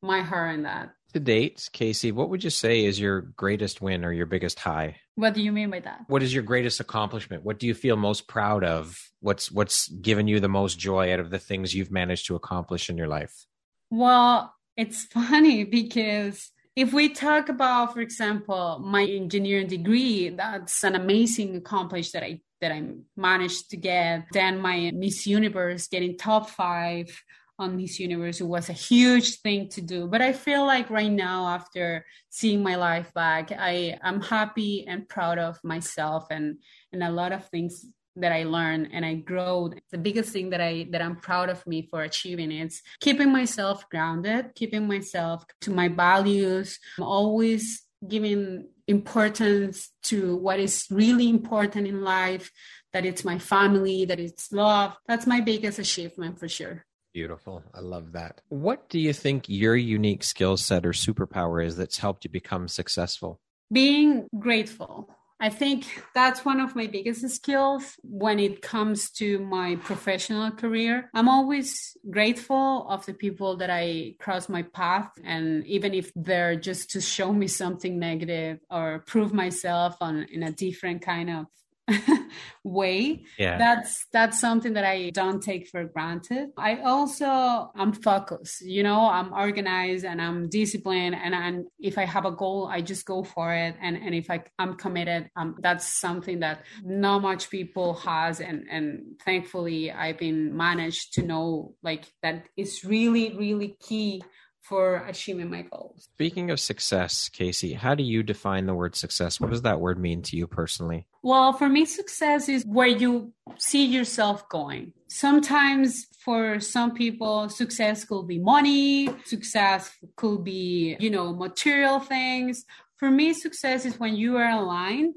my 0.02 0.22
heart 0.22 0.56
in 0.56 0.64
that. 0.64 0.90
To 1.14 1.20
date 1.20 1.70
casey 1.72 2.12
what 2.12 2.30
would 2.30 2.44
you 2.44 2.50
say 2.50 2.86
is 2.86 3.00
your 3.00 3.22
greatest 3.22 3.82
win 3.82 4.04
or 4.04 4.12
your 4.12 4.26
biggest 4.26 4.60
high 4.60 4.98
what 5.16 5.34
do 5.34 5.42
you 5.42 5.52
mean 5.52 5.70
by 5.70 5.80
that? 5.82 6.02
What 6.08 6.24
is 6.24 6.34
your 6.34 6.44
greatest 6.44 6.80
accomplishment? 6.80 7.44
What 7.44 7.60
do 7.60 7.68
you 7.68 7.74
feel 7.74 7.96
most 7.96 8.28
proud 8.28 8.64
of? 8.64 9.00
What's 9.20 9.52
what's 9.52 9.88
given 9.88 10.28
you 10.28 10.40
the 10.40 10.50
most 10.50 10.80
joy 10.80 11.14
out 11.14 11.20
of 11.20 11.30
the 11.30 11.40
things 11.40 11.74
you've 11.74 11.92
managed 11.92 12.28
to 12.28 12.36
accomplish 12.36 12.90
in 12.90 12.98
your 12.98 13.08
life? 13.08 13.46
Well, 13.90 14.54
it's 14.76 15.06
funny 15.14 15.64
because 15.64 16.52
if 16.76 16.92
we 16.92 17.10
talk 17.10 17.50
about, 17.50 17.94
for 17.94 18.00
example, 18.00 18.80
my 18.84 19.04
engineering 19.04 19.68
degree, 19.68 20.30
that's 20.30 20.84
an 20.84 20.96
amazing 20.96 21.56
accomplishment 21.58 22.14
that 22.14 22.24
I 22.24 22.42
that 22.62 22.72
I 22.72 22.84
managed 23.16 23.70
to 23.72 23.78
get. 23.78 24.26
Then 24.32 24.60
my 24.60 24.92
Miss 24.96 25.28
Universe 25.28 25.88
getting 25.88 26.18
top 26.18 26.50
five 26.50 27.22
on 27.60 27.78
Miss 27.78 28.00
Universe. 28.00 28.42
It 28.42 28.48
was 28.48 28.70
a 28.70 28.74
huge 28.74 29.42
thing 29.42 29.70
to 29.70 29.82
do. 29.82 30.08
But 30.08 30.22
I 30.22 30.34
feel 30.34 30.66
like 30.66 30.90
right 30.90 31.12
now, 31.12 31.48
after 31.48 32.06
seeing 32.30 32.64
my 32.64 32.76
life 32.76 33.14
back, 33.14 33.52
I 33.52 34.00
am 34.02 34.22
happy 34.22 34.86
and 34.88 35.08
proud 35.08 35.38
of 35.38 35.60
myself 35.64 36.28
and 36.30 36.58
and 36.92 37.04
a 37.04 37.12
lot 37.12 37.32
of 37.32 37.48
things 37.50 37.86
that 38.16 38.32
I 38.32 38.44
learned 38.44 38.90
and 38.94 39.06
I 39.06 39.16
grow. 39.16 39.72
The 39.92 39.98
biggest 39.98 40.32
thing 40.32 40.52
that 40.52 40.62
I 40.62 40.88
that 40.92 41.02
I'm 41.02 41.16
proud 41.16 41.50
of 41.50 41.66
me 41.66 41.88
for 41.90 42.04
achieving 42.04 42.52
is 42.52 42.82
keeping 43.00 43.32
myself 43.32 43.90
grounded, 43.90 44.56
keeping 44.56 44.88
myself 44.88 45.46
to 45.62 45.72
my 45.72 45.88
values. 45.88 46.80
I'm 46.98 47.04
always 47.04 47.84
giving 48.08 48.68
importance 48.88 49.92
to 50.04 50.36
what 50.36 50.60
is 50.60 50.86
really 50.92 51.30
important 51.30 51.88
in 51.88 52.02
life 52.02 52.52
that 52.92 53.06
it's 53.06 53.24
my 53.24 53.40
family 53.40 54.04
that 54.04 54.20
it's 54.20 54.52
love 54.52 54.94
that's 55.08 55.26
my 55.26 55.40
biggest 55.40 55.80
achievement 55.80 56.38
for 56.38 56.50
sure 56.50 56.86
Beautiful. 57.14 57.64
I 57.74 57.80
love 57.80 58.14
that. 58.14 58.42
What 58.50 58.90
do 58.90 59.00
you 59.00 59.14
think 59.14 59.46
your 59.48 59.76
unique 59.76 60.24
skill 60.24 60.58
set 60.58 60.86
or 60.86 60.94
superpower 60.94 61.64
is 61.64 61.78
that's 61.78 62.00
helped 62.00 62.24
you 62.24 62.32
become 62.32 62.68
successful? 62.68 63.40
Being 63.72 64.28
grateful. 64.40 65.10
I 65.40 65.50
think 65.50 65.86
that's 66.16 66.46
one 66.46 66.62
of 66.62 66.76
my 66.76 66.88
biggest 66.88 67.28
skills 67.30 67.96
when 68.02 68.40
it 68.40 68.62
comes 68.62 69.12
to 69.12 69.40
my 69.40 69.76
professional 69.76 70.50
career. 70.52 71.10
I'm 71.14 71.28
always 71.28 71.98
grateful 72.10 72.88
of 72.88 73.06
the 73.06 73.14
people 73.14 73.58
that 73.58 73.70
I 73.70 74.16
cross 74.20 74.48
my 74.48 74.62
path 74.62 75.12
and 75.24 75.66
even 75.68 75.94
if 75.94 76.12
they're 76.16 76.56
just 76.56 76.92
to 76.92 77.02
show 77.02 77.34
me 77.34 77.48
something 77.48 78.00
negative 78.00 78.60
or 78.70 79.04
prove 79.06 79.34
myself 79.34 79.98
on 80.00 80.26
in 80.32 80.44
a 80.44 80.52
different 80.52 81.02
kind 81.02 81.30
of 81.30 81.48
way. 82.64 83.24
Yeah. 83.38 83.58
That's 83.58 84.06
that's 84.14 84.40
something 84.40 84.74
that 84.74 84.86
i 84.86 85.10
don't 85.10 85.42
take 85.42 85.68
for 85.68 85.84
granted. 85.84 86.50
I 86.58 86.78
also 86.78 87.72
i'm 87.76 87.94
focused 87.94 88.62
you 88.62 88.84
know 88.84 89.02
i'm 89.10 89.34
organized 89.34 90.06
and 90.06 90.22
i'm 90.22 90.50
disciplined 90.50 91.16
and 91.16 91.36
and 91.36 91.66
if 91.80 91.98
i 91.98 92.06
have 92.06 92.26
a 92.26 92.32
goal 92.32 92.68
i 92.72 92.82
just 92.82 93.06
go 93.06 93.24
for 93.24 93.54
it. 93.54 93.76
And 93.82 93.98
and 93.98 94.16
if 94.16 94.30
i 94.30 94.44
i'm 94.60 94.76
committed 94.76 95.30
um, 95.36 95.56
that's 95.62 95.86
something 95.86 96.40
that 96.40 96.64
not 96.84 97.22
much 97.22 97.50
people 97.50 97.96
has. 97.96 98.40
And 98.40 98.66
and 98.70 99.20
thankfully 99.26 99.92
i've 99.92 100.18
been 100.18 100.56
managed 100.56 101.14
to 101.16 101.22
know 101.22 101.76
like 101.84 102.06
that 102.22 102.46
is 102.56 102.84
really 102.84 103.36
really 103.38 103.76
key 103.80 104.22
for 104.64 105.06
achieving 105.08 105.52
my 105.52 105.64
goals. 105.64 106.08
Speaking 106.14 106.50
of 106.50 106.60
success, 106.60 107.28
Casey, 107.28 107.74
how 107.74 107.96
do 107.96 108.04
you 108.04 108.24
define 108.24 108.66
the 108.66 108.74
word 108.74 108.96
success? 108.96 109.40
What 109.40 109.52
does 109.52 109.64
that 109.64 109.82
word 109.82 110.00
mean 110.00 110.22
to 110.24 110.38
you 110.38 110.48
personally? 110.48 111.06
Well, 111.22 111.52
for 111.52 111.68
me, 111.68 111.86
success 111.86 112.48
is 112.48 112.66
where 112.66 112.88
you 112.88 113.34
see 113.58 113.86
yourself 113.86 114.48
going. 114.48 114.94
Sometimes 115.10 116.08
for 116.20 116.62
some 116.62 116.94
people, 116.94 117.50
success 117.50 118.06
could 118.06 118.26
be 118.26 118.40
money, 118.40 119.10
success 119.26 119.92
could 120.16 120.46
be, 120.46 120.96
you 120.98 121.10
know, 121.10 121.34
material 121.34 122.00
things. 122.00 122.66
For 122.98 123.12
me, 123.12 123.34
success 123.34 123.86
is 123.86 124.00
when 124.00 124.16
you 124.16 124.38
are 124.38 124.50
aligned 124.50 125.16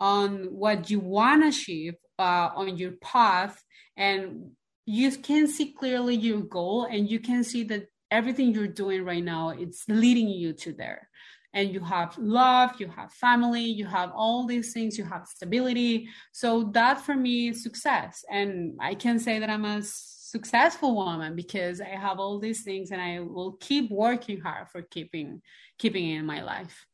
on 0.00 0.44
what 0.46 0.90
you 0.90 1.00
want 1.00 1.42
to 1.42 1.48
achieve 1.48 1.94
uh, 2.18 2.48
on 2.54 2.78
your 2.78 2.92
path 2.92 3.62
and 3.96 4.52
you 4.86 5.10
can 5.10 5.48
see 5.48 5.72
clearly 5.72 6.14
your 6.14 6.40
goal 6.40 6.84
and 6.84 7.10
you 7.10 7.18
can 7.18 7.42
see 7.42 7.64
that 7.64 7.88
everything 8.10 8.52
you're 8.52 8.66
doing 8.66 9.04
right 9.04 9.24
now 9.24 9.50
it's 9.50 9.84
leading 9.88 10.28
you 10.28 10.52
to 10.52 10.72
there. 10.72 11.08
And 11.54 11.72
you 11.72 11.80
have 11.80 12.16
love 12.18 12.72
you 12.78 12.88
have 12.88 13.12
family 13.12 13.62
you 13.62 13.86
have 13.86 14.12
all 14.14 14.46
these 14.46 14.72
things 14.72 14.98
you 14.98 15.04
have 15.04 15.26
stability. 15.26 16.08
So 16.32 16.64
that 16.74 17.00
for 17.00 17.14
me 17.14 17.48
is 17.48 17.62
success. 17.62 18.24
And 18.30 18.76
i 18.80 18.94
can 18.94 19.18
say 19.18 19.38
that 19.38 19.50
i'm 19.50 19.64
a 19.64 19.82
successful 19.82 20.94
woman 20.94 21.36
because 21.36 21.80
i 21.80 21.88
have 21.88 22.18
all 22.18 22.38
these 22.38 22.62
things 22.62 22.90
and 22.90 23.00
i 23.00 23.20
will 23.20 23.52
keep 23.60 23.90
working 23.90 24.40
hard 24.40 24.68
for 24.68 24.82
keeping 24.82 25.40
keeping 25.78 26.10
in 26.10 26.26
my 26.26 26.42
life. 26.42 26.86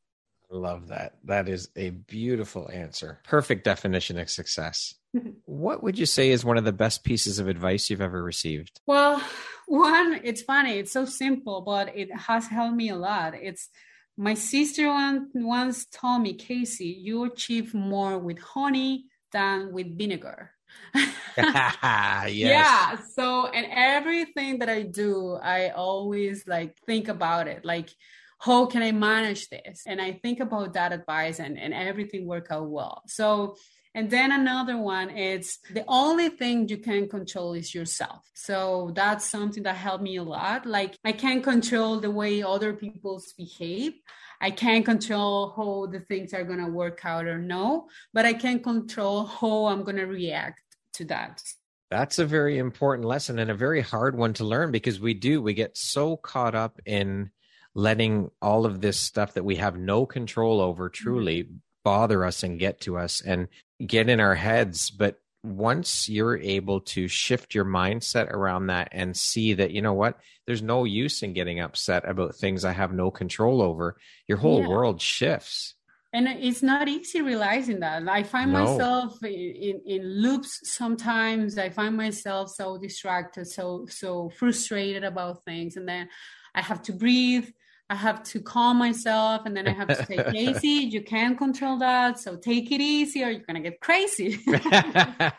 Love 0.50 0.88
that. 0.88 1.14
That 1.24 1.48
is 1.48 1.70
a 1.76 1.90
beautiful 1.90 2.70
answer. 2.70 3.20
Perfect 3.24 3.64
definition 3.64 4.18
of 4.18 4.28
success 4.28 4.94
what 5.44 5.82
would 5.82 5.98
you 5.98 6.06
say 6.06 6.30
is 6.30 6.44
one 6.44 6.56
of 6.56 6.64
the 6.64 6.72
best 6.72 7.04
pieces 7.04 7.38
of 7.38 7.48
advice 7.48 7.90
you've 7.90 8.00
ever 8.00 8.22
received 8.22 8.80
well 8.86 9.22
one 9.66 10.20
it's 10.24 10.42
funny 10.42 10.78
it's 10.78 10.92
so 10.92 11.04
simple 11.04 11.60
but 11.60 11.96
it 11.96 12.14
has 12.14 12.46
helped 12.46 12.76
me 12.76 12.88
a 12.88 12.96
lot 12.96 13.34
it's 13.34 13.68
my 14.16 14.34
sister 14.34 14.88
once 15.34 15.86
told 15.86 16.22
me, 16.22 16.34
Casey, 16.34 16.86
you 16.86 17.24
achieve 17.24 17.74
more 17.74 18.18
with 18.18 18.38
honey 18.38 19.06
than 19.32 19.72
with 19.72 19.96
vinegar. 19.98 20.50
yes. 21.36 22.28
Yeah. 22.28 22.96
So, 23.14 23.46
and 23.46 23.66
everything 23.70 24.58
that 24.58 24.68
I 24.68 24.82
do, 24.82 25.38
I 25.42 25.70
always 25.70 26.46
like 26.46 26.76
think 26.86 27.08
about 27.08 27.48
it. 27.48 27.64
Like, 27.64 27.90
how 28.38 28.66
can 28.66 28.82
I 28.82 28.92
manage 28.92 29.48
this? 29.48 29.84
And 29.86 30.00
I 30.00 30.12
think 30.22 30.40
about 30.40 30.74
that 30.74 30.92
advice 30.92 31.38
and, 31.38 31.58
and 31.58 31.72
everything 31.72 32.26
work 32.26 32.48
out 32.50 32.68
well. 32.68 33.02
So 33.06 33.56
and 33.94 34.10
then 34.10 34.32
another 34.32 34.78
one 34.78 35.10
is 35.10 35.58
the 35.70 35.84
only 35.86 36.30
thing 36.30 36.68
you 36.68 36.78
can 36.78 37.08
control 37.08 37.52
is 37.52 37.74
yourself. 37.74 38.28
So 38.34 38.92
that's 38.94 39.28
something 39.28 39.62
that 39.64 39.76
helped 39.76 40.02
me 40.02 40.16
a 40.16 40.22
lot. 40.22 40.64
Like 40.64 40.96
I 41.04 41.12
can't 41.12 41.44
control 41.44 42.00
the 42.00 42.10
way 42.10 42.42
other 42.42 42.72
people 42.72 43.22
behave. 43.36 43.92
I 44.40 44.50
can't 44.50 44.84
control 44.84 45.52
how 45.56 45.86
the 45.86 46.00
things 46.00 46.34
are 46.34 46.42
going 46.42 46.58
to 46.58 46.70
work 46.70 47.04
out 47.04 47.26
or 47.26 47.38
no, 47.38 47.88
but 48.12 48.24
I 48.24 48.32
can 48.32 48.60
control 48.60 49.24
how 49.24 49.66
I'm 49.66 49.84
going 49.84 49.96
to 49.96 50.06
react 50.06 50.62
to 50.94 51.04
that. 51.06 51.42
That's 51.90 52.18
a 52.18 52.24
very 52.24 52.58
important 52.58 53.06
lesson 53.06 53.38
and 53.38 53.50
a 53.50 53.54
very 53.54 53.82
hard 53.82 54.16
one 54.16 54.32
to 54.34 54.44
learn 54.44 54.72
because 54.72 54.98
we 54.98 55.12
do, 55.14 55.42
we 55.42 55.52
get 55.52 55.76
so 55.76 56.16
caught 56.16 56.54
up 56.54 56.80
in 56.86 57.30
letting 57.74 58.30
all 58.40 58.66
of 58.66 58.80
this 58.80 58.98
stuff 58.98 59.34
that 59.34 59.44
we 59.44 59.56
have 59.56 59.76
no 59.76 60.06
control 60.06 60.60
over 60.60 60.88
truly 60.88 61.44
mm-hmm. 61.44 61.56
bother 61.84 62.24
us 62.24 62.42
and 62.42 62.58
get 62.58 62.80
to 62.80 62.96
us. 62.96 63.20
And 63.20 63.48
get 63.86 64.08
in 64.08 64.20
our 64.20 64.34
heads 64.34 64.90
but 64.90 65.18
once 65.44 66.08
you're 66.08 66.38
able 66.38 66.80
to 66.80 67.08
shift 67.08 67.54
your 67.54 67.64
mindset 67.64 68.30
around 68.30 68.68
that 68.68 68.88
and 68.92 69.16
see 69.16 69.54
that 69.54 69.72
you 69.72 69.82
know 69.82 69.94
what? 69.94 70.18
There's 70.46 70.62
no 70.62 70.84
use 70.84 71.22
in 71.22 71.32
getting 71.32 71.60
upset 71.60 72.08
about 72.08 72.36
things 72.36 72.64
i 72.64 72.72
have 72.72 72.92
no 72.92 73.10
control 73.10 73.60
over. 73.60 73.96
Your 74.28 74.38
whole 74.38 74.62
yeah. 74.62 74.68
world 74.68 75.00
shifts. 75.00 75.74
And 76.14 76.28
it's 76.28 76.62
not 76.62 76.88
easy 76.88 77.22
realizing 77.22 77.80
that. 77.80 78.06
I 78.06 78.22
find 78.22 78.52
no. 78.52 78.64
myself 78.64 79.24
in, 79.24 79.80
in 79.86 80.02
loops 80.20 80.60
sometimes. 80.70 81.56
I 81.56 81.70
find 81.70 81.96
myself 81.96 82.50
so 82.50 82.76
distracted 82.76 83.46
so 83.46 83.86
so 83.88 84.30
frustrated 84.30 85.04
about 85.04 85.44
things. 85.44 85.76
And 85.76 85.88
then 85.88 86.08
i 86.54 86.60
have 86.60 86.82
to 86.82 86.92
breathe 86.92 87.48
I 87.92 87.94
have 87.94 88.22
to 88.22 88.40
calm 88.40 88.78
myself 88.78 89.42
and 89.44 89.54
then 89.54 89.68
I 89.68 89.72
have 89.72 89.88
to 89.88 90.06
say, 90.06 90.16
Keysi, 90.32 90.90
you 90.90 91.02
can't 91.02 91.36
control 91.36 91.76
that. 91.80 92.18
So 92.18 92.36
take 92.36 92.72
it 92.72 92.80
easy 92.80 93.22
or 93.22 93.28
you're 93.28 93.44
going 93.44 93.62
to 93.62 93.68
get 93.68 93.80
crazy. 93.80 94.40
and 94.46 95.32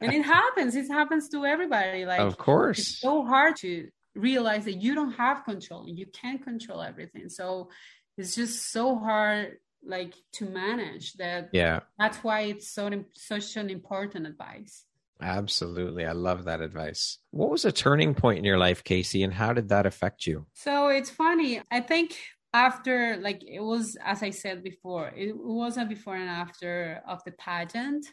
it 0.00 0.24
happens. 0.24 0.74
It 0.74 0.88
happens 0.88 1.28
to 1.28 1.46
everybody. 1.46 2.06
Like, 2.06 2.18
of 2.18 2.36
course. 2.38 2.80
It's 2.80 2.98
so 2.98 3.24
hard 3.24 3.54
to 3.58 3.88
realize 4.16 4.64
that 4.64 4.82
you 4.82 4.96
don't 4.96 5.12
have 5.12 5.44
control 5.44 5.86
and 5.86 5.96
you 5.96 6.06
can't 6.06 6.42
control 6.42 6.82
everything. 6.82 7.28
So 7.28 7.70
it's 8.18 8.34
just 8.34 8.72
so 8.72 8.98
hard 8.98 9.58
like 9.86 10.14
to 10.32 10.46
manage 10.46 11.12
that. 11.14 11.50
Yeah. 11.52 11.80
That's 12.00 12.18
why 12.18 12.40
it's 12.40 12.68
so 12.68 12.90
such 13.14 13.56
an 13.56 13.70
important 13.70 14.26
advice. 14.26 14.86
Absolutely. 15.22 16.06
I 16.06 16.12
love 16.12 16.44
that 16.44 16.60
advice. 16.60 17.18
What 17.30 17.50
was 17.50 17.64
a 17.64 17.72
turning 17.72 18.14
point 18.14 18.38
in 18.38 18.44
your 18.44 18.58
life, 18.58 18.82
Keysi, 18.84 19.22
and 19.24 19.32
how 19.32 19.52
did 19.52 19.68
that 19.68 19.86
affect 19.86 20.26
you? 20.26 20.46
So 20.54 20.88
it's 20.88 21.10
funny. 21.10 21.60
I 21.70 21.80
think 21.80 22.16
after, 22.52 23.16
like, 23.18 23.42
it 23.46 23.60
was, 23.60 23.96
as 24.04 24.22
I 24.22 24.30
said 24.30 24.64
before, 24.64 25.12
it 25.16 25.36
was 25.36 25.76
a 25.76 25.84
before 25.84 26.16
and 26.16 26.28
after 26.28 27.02
of 27.06 27.22
the 27.24 27.32
pageant. 27.32 28.06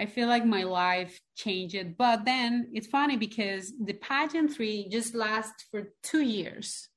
I 0.00 0.06
feel 0.06 0.28
like 0.28 0.46
my 0.46 0.62
life 0.62 1.20
changed. 1.36 1.96
But 1.96 2.24
then 2.24 2.68
it's 2.72 2.86
funny 2.86 3.16
because 3.16 3.72
the 3.84 3.94
pageantry 3.94 4.88
just 4.90 5.14
lasts 5.14 5.66
for 5.70 5.92
two 6.02 6.22
years. 6.22 6.88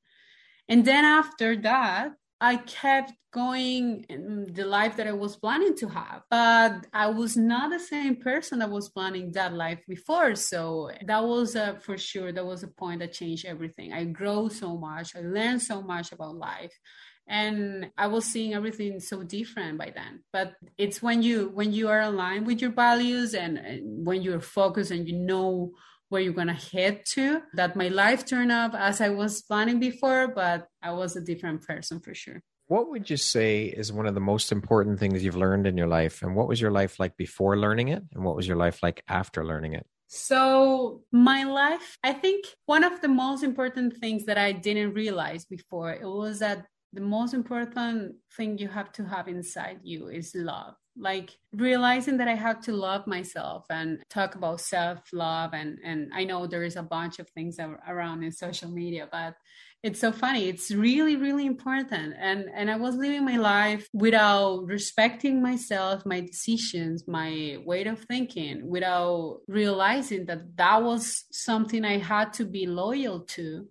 And 0.70 0.86
then 0.86 1.04
after 1.04 1.58
that, 1.58 2.12
I 2.42 2.58
kept 2.58 3.14
going 3.32 4.04
in 4.10 4.52
the 4.52 4.66
life 4.66 4.98
that 4.98 5.08
I 5.08 5.14
was 5.14 5.38
planning 5.38 5.76
to 5.78 5.88
have. 5.88 6.24
But 6.30 6.88
I 6.92 7.08
was 7.08 7.38
not 7.38 7.70
the 7.70 7.80
same 7.80 8.16
person 8.16 8.60
that 8.60 8.70
was 8.70 8.90
planning 8.90 9.32
that 9.34 9.54
life 9.54 9.80
before. 9.88 10.36
So 10.36 10.90
that 11.06 11.24
was 11.24 11.56
a, 11.56 11.80
for 11.82 12.00
sure, 12.00 12.32
that 12.32 12.46
was 12.46 12.64
a 12.64 12.68
point 12.68 13.00
that 13.00 13.14
changed 13.14 13.46
everything. 13.46 13.94
I 13.94 14.06
grow 14.06 14.50
so 14.50 14.76
much. 14.76 15.16
I 15.16 15.22
learned 15.22 15.62
so 15.62 15.84
much 15.84 16.12
about 16.12 16.36
life. 16.36 16.78
And 17.28 17.92
I 17.96 18.08
was 18.08 18.26
seeing 18.26 18.56
everything 18.56 19.00
so 19.00 19.24
different 19.24 19.78
by 19.78 19.94
then. 19.96 20.24
But 20.34 20.54
it's 20.80 21.02
when 21.02 21.22
you 21.22 21.52
when 21.54 21.72
you 21.72 21.88
are 21.88 22.02
aligned 22.02 22.48
with 22.48 22.60
your 22.60 22.72
values 22.72 23.36
and, 23.36 23.58
and 23.60 24.06
when 24.06 24.24
you're 24.24 24.42
focused 24.42 24.92
and 24.92 25.08
you 25.08 25.16
know 25.16 25.72
where 26.12 26.22
you're 26.22 26.34
gonna 26.34 26.54
head 26.54 27.06
to. 27.14 27.42
That 27.54 27.76
my 27.76 27.88
life 27.88 28.26
turned 28.26 28.52
up 28.52 28.74
as 28.76 29.00
I 29.00 29.10
was 29.10 29.42
planning 29.42 29.80
before, 29.80 30.28
but 30.28 30.68
I 30.82 30.92
was 30.92 31.16
a 31.16 31.22
different 31.22 31.66
person 31.66 32.02
for 32.02 32.14
sure. 32.14 32.42
What 32.68 32.90
would 32.90 33.10
you 33.10 33.18
say 33.18 33.66
is 33.66 33.92
one 33.92 34.06
of 34.06 34.14
the 34.14 34.22
most 34.22 34.52
important 34.52 35.00
things 35.00 35.24
you've 35.24 35.36
learned 35.36 35.68
in 35.68 35.78
your 35.78 35.88
life? 35.88 36.22
And 36.22 36.36
what 36.36 36.48
was 36.48 36.60
your 36.60 36.72
life 36.72 37.00
like 37.00 37.16
before 37.18 37.58
learning 37.58 37.88
it? 37.88 38.04
And 38.14 38.24
what 38.24 38.36
was 38.36 38.48
your 38.48 38.58
life 38.58 38.84
like 38.84 39.04
after 39.08 39.46
learning 39.46 39.74
it? 39.74 39.86
So, 40.08 41.04
my 41.12 41.44
life, 41.44 41.98
I 42.04 42.12
think 42.12 42.46
one 42.66 42.84
of 42.84 43.00
the 43.00 43.08
most 43.08 43.44
important 43.44 43.98
things 43.98 44.26
that 44.26 44.38
I 44.38 44.52
didn't 44.52 44.94
realize 44.94 45.46
before 45.46 45.94
it 45.94 46.06
was 46.06 46.40
that 46.40 46.66
the 46.92 47.02
most 47.02 47.34
important 47.34 48.16
thing 48.36 48.58
you 48.58 48.68
have 48.68 48.92
to 48.94 49.06
have 49.06 49.30
inside 49.30 49.80
you 49.84 50.08
is 50.08 50.34
love 50.36 50.76
like 50.98 51.38
realizing 51.54 52.18
that 52.18 52.28
i 52.28 52.36
have 52.36 52.62
to 52.62 52.74
love 52.74 53.08
myself 53.08 53.66
and 53.70 54.04
talk 54.10 54.36
about 54.36 54.60
self-love 54.60 55.54
and 55.54 55.78
and 55.84 56.12
i 56.14 56.24
know 56.24 56.46
there 56.46 56.64
is 56.64 56.76
a 56.76 56.84
bunch 56.84 57.20
of 57.20 57.30
things 57.30 57.58
around 57.88 58.24
in 58.24 58.32
social 58.32 58.70
media 58.70 59.08
but 59.12 59.36
it's 59.84 60.00
so 60.00 60.12
funny. 60.12 60.48
It's 60.48 60.72
really 60.72 61.16
really 61.16 61.46
important. 61.46 62.14
And 62.20 62.46
and 62.54 62.70
i 62.70 62.76
was 62.76 62.96
living 62.96 63.26
my 63.26 63.38
life 63.38 63.88
without 63.94 64.66
respecting 64.66 65.42
myself 65.42 66.06
my 66.06 66.22
decisions 66.22 67.08
my 67.08 67.58
way 67.66 67.84
of 67.86 68.00
thinking 68.00 68.70
without 68.70 69.40
realizing 69.48 70.26
that 70.28 70.56
that 70.58 70.84
was 70.84 71.26
something 71.32 71.84
i 71.84 71.98
had 71.98 72.34
to 72.34 72.46
be 72.46 72.68
loyal 72.68 73.22
to. 73.22 73.68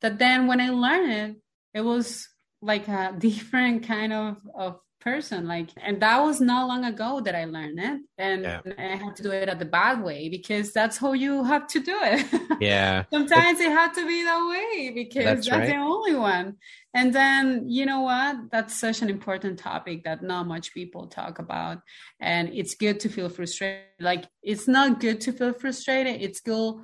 That 0.00 0.18
then 0.18 0.46
when 0.46 0.60
i 0.60 0.70
learned 0.70 1.12
it 1.12 1.36
it 1.74 1.82
was 1.82 2.26
like 2.62 2.88
a 2.88 3.14
different 3.18 3.86
kind 3.86 4.12
of 4.14 4.38
of 4.54 4.80
person 5.00 5.48
like 5.48 5.70
and 5.78 6.00
that 6.02 6.22
was 6.22 6.40
not 6.40 6.68
long 6.68 6.84
ago 6.84 7.20
that 7.20 7.34
i 7.34 7.44
learned 7.44 7.78
it 7.78 8.00
and 8.18 8.42
yeah. 8.42 8.60
i 8.78 8.96
had 8.96 9.16
to 9.16 9.22
do 9.22 9.30
it 9.30 9.48
at 9.48 9.58
the 9.58 9.64
bad 9.64 10.02
way 10.02 10.28
because 10.28 10.72
that's 10.72 10.98
how 10.98 11.12
you 11.12 11.44
have 11.44 11.66
to 11.66 11.80
do 11.80 11.98
it. 12.02 12.26
Yeah. 12.60 13.04
Sometimes 13.10 13.58
it 13.58 13.72
had 13.72 13.94
to 13.94 14.06
be 14.06 14.22
that 14.22 14.46
way 14.46 14.90
because 14.90 15.24
that's, 15.24 15.48
that's 15.48 15.60
right. 15.60 15.70
the 15.70 15.76
only 15.76 16.14
one. 16.14 16.56
And 16.92 17.10
then 17.10 17.64
you 17.68 17.86
know 17.86 18.02
what? 18.02 18.50
That's 18.50 18.78
such 18.78 19.00
an 19.00 19.08
important 19.08 19.58
topic 19.58 20.04
that 20.04 20.22
not 20.22 20.46
much 20.46 20.74
people 20.74 21.06
talk 21.06 21.38
about 21.38 21.78
and 22.20 22.50
it's 22.52 22.74
good 22.74 23.00
to 23.00 23.08
feel 23.08 23.30
frustrated. 23.30 23.84
Like 23.98 24.26
it's 24.42 24.68
not 24.68 25.00
good 25.00 25.22
to 25.22 25.32
feel 25.32 25.54
frustrated. 25.54 26.20
It's 26.20 26.40
good 26.40 26.74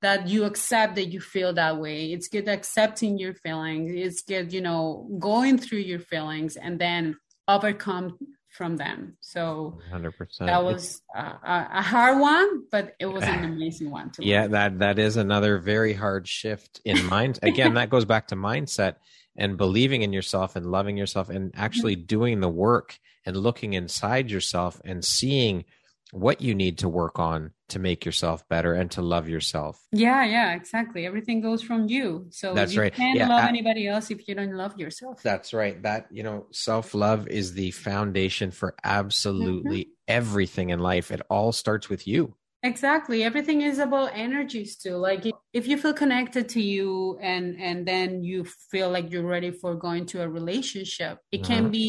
that 0.00 0.26
you 0.26 0.44
accept 0.44 0.94
that 0.94 1.12
you 1.12 1.20
feel 1.20 1.52
that 1.52 1.78
way. 1.78 2.12
It's 2.12 2.28
good 2.28 2.48
accepting 2.48 3.18
your 3.18 3.34
feelings. 3.34 3.92
It's 3.94 4.22
good 4.22 4.54
you 4.54 4.62
know 4.62 5.06
going 5.18 5.58
through 5.58 5.80
your 5.80 6.00
feelings 6.00 6.56
and 6.56 6.78
then 6.78 7.16
overcome 7.48 8.18
from 8.56 8.76
them. 8.76 9.16
So 9.20 9.78
100%. 9.92 10.46
that 10.46 10.64
was 10.64 11.02
a, 11.14 11.20
a, 11.44 11.82
hard 11.82 12.18
one, 12.18 12.64
but 12.70 12.94
it 12.98 13.06
was 13.06 13.22
an 13.22 13.44
amazing 13.52 13.90
one 13.90 14.10
too. 14.10 14.24
Yeah, 14.24 14.46
that 14.48 14.78
that 14.78 14.98
is 14.98 15.16
another 15.16 15.58
very 15.58 15.92
hard 15.92 16.26
shift 16.26 16.80
in 16.84 17.04
mind. 17.06 17.38
Again, 17.42 17.74
that 17.74 17.90
goes 17.90 18.06
back 18.06 18.28
to 18.28 18.36
mindset 18.36 18.96
and 19.36 19.58
believing 19.58 20.02
in 20.02 20.12
yourself 20.12 20.56
and 20.56 20.66
loving 20.66 20.96
yourself 20.96 21.28
and 21.28 21.52
actually 21.54 21.96
mm-hmm. 21.96 22.06
doing 22.06 22.40
the 22.40 22.48
work 22.48 22.98
and 23.26 23.36
looking 23.36 23.74
inside 23.74 24.30
yourself 24.30 24.80
and 24.84 25.04
seeing 25.04 25.64
what 26.12 26.40
you 26.40 26.54
need 26.54 26.78
to 26.78 26.88
work 26.88 27.18
on 27.18 27.52
to 27.68 27.78
make 27.78 28.04
yourself 28.04 28.48
better 28.48 28.74
and 28.74 28.90
to 28.92 29.02
love 29.02 29.28
yourself. 29.28 29.80
Yeah, 29.90 30.24
yeah, 30.24 30.54
exactly. 30.54 31.04
Everything 31.04 31.40
goes 31.40 31.62
from 31.62 31.88
you. 31.88 32.26
So 32.30 32.54
That's 32.54 32.74
you 32.74 32.80
right. 32.80 32.94
can't 32.94 33.18
Yeah, 33.18 33.28
love 33.28 33.44
I- 33.44 33.48
anybody 33.48 33.88
else 33.88 34.10
if 34.10 34.28
you 34.28 34.34
don't 34.34 34.52
love 34.54 34.78
yourself. 34.78 35.22
That's 35.22 35.52
right. 35.52 35.82
That, 35.82 36.06
you 36.10 36.22
know, 36.22 36.46
self 36.52 36.94
love 36.94 37.26
is 37.28 37.54
the 37.54 37.72
foundation 37.72 38.50
for 38.52 38.76
absolutely 38.84 39.84
mm-hmm. 39.84 39.90
everything 40.06 40.70
in 40.70 40.78
life. 40.78 41.10
It 41.10 41.22
all 41.28 41.50
starts 41.52 41.88
with 41.88 42.06
you. 42.06 42.36
Exactly. 42.66 43.22
Everything 43.22 43.60
is 43.62 43.78
about 43.78 44.10
energies 44.26 44.76
too. 44.82 44.96
Like 45.08 45.22
if- 45.26 45.66
you 45.70 45.76
feel 45.84 45.94
connected 46.04 46.44
to 46.54 46.60
you 46.74 47.18
and 47.32 47.46
and 47.68 47.78
then 47.90 48.08
you 48.30 48.38
feel 48.72 48.88
like 48.94 49.06
you're 49.10 49.30
ready 49.36 49.52
for 49.62 49.72
going 49.86 50.04
to 50.12 50.16
a 50.24 50.28
relationship. 50.38 51.14
It 51.36 51.42
can 51.50 51.64
Mhm. 51.66 51.72
be 51.80 51.88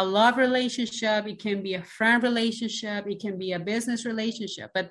a 0.00 0.02
love 0.18 0.36
relationship, 0.46 1.20
it 1.32 1.38
can 1.46 1.58
be 1.68 1.74
a 1.80 1.84
friend 1.96 2.18
relationship, 2.30 3.00
it 3.14 3.18
can 3.24 3.34
be 3.44 3.50
a 3.52 3.60
business 3.72 4.00
relationship. 4.12 4.68
But 4.78 4.86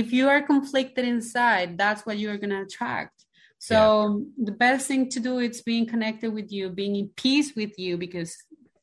if 0.00 0.06
you 0.16 0.24
are 0.32 0.42
conflicted 0.52 1.04
inside, 1.14 1.68
that's 1.82 2.02
what 2.06 2.18
you're 2.20 2.40
going 2.42 2.56
to 2.56 2.62
attract. 2.68 3.16
So 3.70 3.78
the 4.48 4.56
best 4.64 4.82
thing 4.88 5.02
to 5.14 5.20
do 5.28 5.32
is 5.46 5.60
being 5.72 5.86
connected 5.92 6.30
with 6.38 6.48
you, 6.56 6.64
being 6.82 6.96
in 7.02 7.08
peace 7.24 7.50
with 7.60 7.74
you 7.84 7.92
because 8.06 8.32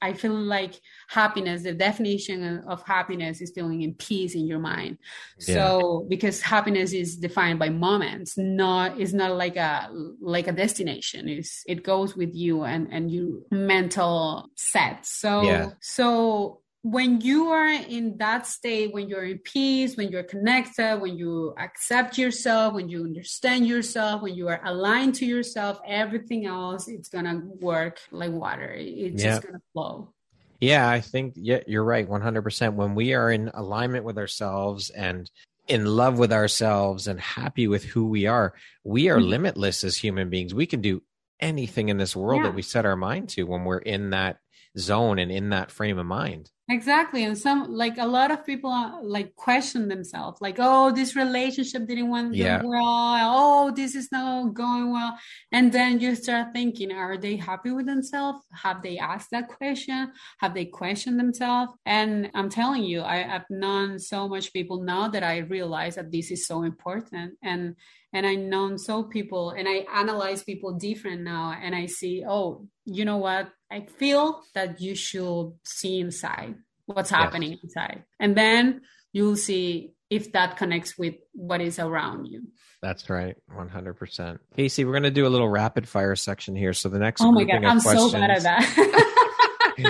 I 0.01 0.13
feel 0.13 0.33
like 0.33 0.79
happiness, 1.09 1.63
the 1.63 1.73
definition 1.73 2.63
of 2.67 2.83
happiness 2.83 3.41
is 3.41 3.51
feeling 3.53 3.81
in 3.81 3.95
peace 3.95 4.35
in 4.35 4.45
your 4.45 4.59
mind. 4.59 4.97
So 5.39 6.05
because 6.09 6.41
happiness 6.41 6.93
is 6.93 7.17
defined 7.17 7.59
by 7.59 7.69
moments, 7.69 8.37
not 8.37 8.99
it's 8.99 9.13
not 9.13 9.35
like 9.35 9.55
a 9.55 9.89
like 10.21 10.47
a 10.47 10.51
destination. 10.51 11.27
It's 11.27 11.63
it 11.67 11.83
goes 11.83 12.15
with 12.15 12.35
you 12.35 12.63
and 12.63 12.87
and 12.91 13.11
your 13.11 13.39
mental 13.51 14.49
set. 14.55 15.05
So 15.05 15.41
Yeah. 15.43 15.67
so 15.81 16.61
when 16.83 17.21
you 17.21 17.47
are 17.49 17.67
in 17.67 18.17
that 18.17 18.47
state, 18.47 18.93
when 18.93 19.09
you're 19.09 19.25
in 19.25 19.39
peace, 19.39 19.97
when 19.97 20.09
you're 20.09 20.23
connected, 20.23 20.97
when 21.01 21.17
you 21.17 21.53
accept 21.57 22.17
yourself, 22.17 22.73
when 22.73 22.87
you 22.87 23.03
understand 23.03 23.67
yourself, 23.67 24.21
when 24.21 24.35
you 24.35 24.47
are 24.47 24.61
aligned 24.63 25.15
to 25.15 25.25
yourself, 25.25 25.79
everything 25.85 26.45
else 26.45 26.87
it's 26.87 27.09
gonna 27.09 27.41
work 27.59 27.99
like 28.11 28.31
water. 28.31 28.73
It's 28.77 29.21
Yeah. 29.21 29.31
just 29.31 29.45
gonna 29.45 29.61
flow. 29.73 30.13
Yeah, 30.59 30.89
I 30.89 31.01
think 31.01 31.33
yeah, 31.35 31.59
you're 31.67 31.83
right, 31.83 32.07
100%. 32.07 32.75
When 32.75 32.95
we 32.95 33.13
are 33.13 33.31
in 33.31 33.49
alignment 33.53 34.05
with 34.05 34.17
ourselves 34.17 34.89
and 34.89 35.29
in 35.67 35.85
love 35.85 36.17
with 36.17 36.31
ourselves 36.31 37.07
and 37.07 37.19
happy 37.19 37.67
with 37.67 37.83
who 37.83 38.07
we 38.07 38.25
are, 38.25 38.53
we 38.83 39.09
are 39.09 39.17
Mhm. 39.17 39.27
limitless 39.27 39.83
as 39.83 39.97
human 39.97 40.29
beings. 40.29 40.53
We 40.53 40.65
can 40.65 40.81
do 40.81 41.03
anything 41.39 41.89
in 41.89 41.97
this 41.97 42.15
world 42.15 42.41
Yeah. 42.41 42.49
that 42.49 42.55
we 42.55 42.61
set 42.61 42.85
our 42.85 42.95
mind 42.95 43.29
to 43.29 43.43
when 43.43 43.65
we're 43.65 43.77
in 43.79 44.11
that 44.11 44.39
zone 44.77 45.19
and 45.19 45.31
in 45.31 45.49
that 45.49 45.69
frame 45.69 45.99
of 45.99 46.05
mind. 46.05 46.49
Exactly. 46.69 47.23
And 47.23 47.37
some 47.37 47.71
like 47.71 47.97
a 47.97 48.05
lot 48.05 48.29
of 48.29 48.45
people 48.45 48.69
uh, 48.69 49.01
like 49.01 49.33
question 49.37 49.87
themselves, 49.87 50.41
like, 50.41 50.57
oh, 50.59 50.91
this 50.91 51.15
relationship 51.15 51.87
didn't 51.87 52.09
went 52.09 52.35
Yeah. 52.35 52.61
well. 52.61 53.31
Oh, 53.39 53.71
this 53.73 53.95
is 53.95 54.11
not 54.11 54.53
going 54.53 54.91
well. 54.91 55.17
And 55.53 55.71
then 55.71 56.01
you 56.01 56.13
start 56.15 56.47
thinking, 56.53 56.91
are 56.91 57.17
they 57.17 57.37
happy 57.37 57.71
with 57.71 57.85
themselves? 57.85 58.45
Have 58.51 58.81
they 58.81 58.97
asked 58.97 59.31
that 59.31 59.47
question? 59.47 60.11
Have 60.39 60.53
they 60.53 60.65
questioned 60.65 61.17
themselves? 61.17 61.71
And 61.85 62.31
I'm 62.33 62.49
telling 62.49 62.83
you, 62.83 62.99
I, 62.99 63.35
I've 63.35 63.49
known 63.49 63.97
so 63.97 64.27
much 64.27 64.51
people 64.51 64.83
now 64.83 65.07
that 65.07 65.23
I 65.23 65.37
realize 65.37 65.95
that 65.95 66.11
this 66.11 66.31
is 66.31 66.45
so 66.45 66.63
important. 66.63 67.35
And 67.41 67.77
and 68.13 68.25
I 68.25 68.35
known 68.35 68.77
so 68.77 69.03
people 69.03 69.51
and 69.51 69.67
I 69.67 69.85
analyze 69.93 70.43
people 70.43 70.73
different 70.73 71.21
now 71.21 71.55
and 71.61 71.75
I 71.75 71.85
see, 71.87 72.23
oh, 72.27 72.67
you 72.85 73.05
know 73.05 73.17
what? 73.17 73.49
I 73.71 73.81
feel 73.81 74.41
that 74.53 74.79
you 74.81 74.95
should 74.95 75.53
see 75.63 75.99
inside 75.99 76.55
what's 76.85 77.11
Yes. 77.11 77.17
happening 77.19 77.57
inside. 77.61 78.03
And 78.19 78.35
then 78.35 78.81
you'll 79.11 79.35
see 79.35 79.93
if 80.09 80.31
that 80.31 80.55
connects 80.57 80.97
with 80.97 81.15
what 81.33 81.59
is 81.59 81.79
around 81.79 82.27
you. 82.27 82.43
That's 82.81 83.09
right, 83.09 83.35
100%. 83.51 84.39
Keysi, 84.57 84.85
we're 84.85 84.91
going 84.91 85.03
to 85.03 85.11
do 85.11 85.27
a 85.27 85.29
little 85.29 85.49
rapid 85.49 85.87
fire 85.87 86.15
section 86.15 86.55
here. 86.55 86.73
So 86.73 86.89
the 86.89 86.99
next 86.99 87.21
Oh 87.21 87.31
my 87.31 87.43
God, 87.43 87.63
I'm 87.65 87.79
so 87.79 88.11
bad 88.11 88.29
at 88.29 88.43
that. 88.43 89.23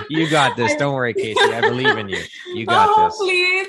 You 0.10 0.30
got 0.30 0.58
this. 0.58 0.76
Don't 0.76 0.94
worry, 0.94 1.14
Keysi. 1.14 1.38
I 1.38 1.62
believe 1.62 1.98
in 1.98 2.10
you. 2.10 2.22
You 2.54 2.66
got 2.66 2.90
oh, 2.92 3.06
this. 3.06 3.18
please. 3.18 3.68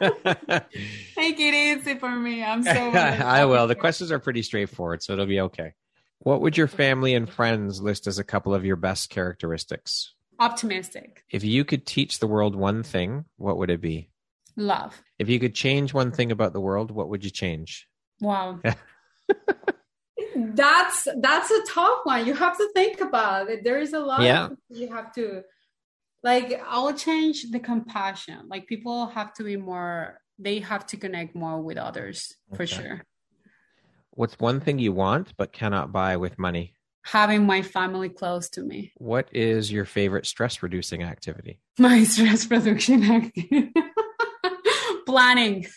Make 1.16 1.40
it 1.40 1.54
easy 1.54 1.98
for 1.98 2.10
me. 2.10 2.42
I'm 2.42 2.62
so 2.62 2.70
I 2.72 3.44
will. 3.44 3.66
The 3.66 3.74
questions 3.74 4.12
are 4.12 4.18
pretty 4.18 4.42
straightforward, 4.42 5.02
so 5.02 5.12
it'll 5.12 5.26
be 5.26 5.40
okay. 5.40 5.74
What 6.18 6.40
would 6.40 6.56
your 6.56 6.68
family 6.68 7.14
and 7.14 7.28
friends 7.28 7.80
list 7.80 8.06
as 8.06 8.18
a 8.18 8.24
couple 8.24 8.54
of 8.54 8.64
your 8.64 8.76
best 8.76 9.10
characteristics? 9.10 10.14
Optimistic. 10.38 11.22
If 11.30 11.44
you 11.44 11.64
could 11.64 11.86
teach 11.86 12.18
the 12.18 12.26
world 12.26 12.56
one 12.56 12.82
thing, 12.82 13.24
what 13.36 13.58
would 13.58 13.70
it 13.70 13.80
be? 13.80 14.10
Love. 14.56 15.00
If 15.18 15.28
you 15.28 15.38
could 15.40 15.54
change 15.54 15.92
one 15.92 16.12
thing 16.12 16.32
about 16.32 16.52
the 16.52 16.60
world, 16.60 16.90
what 16.90 17.08
would 17.08 17.24
you 17.24 17.30
change? 17.30 17.88
Wow. 18.20 18.60
that's 20.36 21.06
that's 21.20 21.50
a 21.50 21.62
tough 21.68 22.00
one. 22.04 22.26
You 22.26 22.34
have 22.34 22.56
to 22.56 22.68
think 22.74 23.00
about 23.00 23.48
it. 23.48 23.64
There 23.64 23.78
is 23.78 23.92
a 23.92 24.00
lot 24.00 24.22
Yeah. 24.22 24.48
you 24.68 24.88
have 24.88 25.12
to 25.14 25.42
like 26.22 26.60
I'll 26.66 26.94
change 26.94 27.50
the 27.50 27.60
compassion. 27.60 28.48
Like 28.48 28.66
people 28.66 29.06
have 29.06 29.32
to 29.34 29.44
be 29.44 29.56
more 29.56 30.20
they 30.38 30.58
have 30.60 30.86
to 30.86 30.96
connect 30.96 31.34
more 31.34 31.60
with 31.60 31.78
others 31.78 32.34
for 32.54 32.66
sure. 32.66 33.04
What's 34.10 34.38
one 34.38 34.60
thing 34.60 34.78
you 34.78 34.92
want 34.92 35.36
but 35.36 35.52
cannot 35.52 35.92
buy 35.92 36.16
with 36.16 36.38
money? 36.38 36.74
Having 37.06 37.46
my 37.46 37.62
family 37.62 38.08
close 38.08 38.48
to 38.50 38.62
me. 38.62 38.92
What 38.96 39.28
is 39.32 39.70
your 39.70 39.84
favorite 39.84 40.24
stress 40.26 40.62
reducing 40.62 41.02
activity? 41.02 41.60
My 41.78 42.04
stress 42.04 42.46
production 42.46 43.02
activity. 43.10 43.72
Planning. 45.06 45.66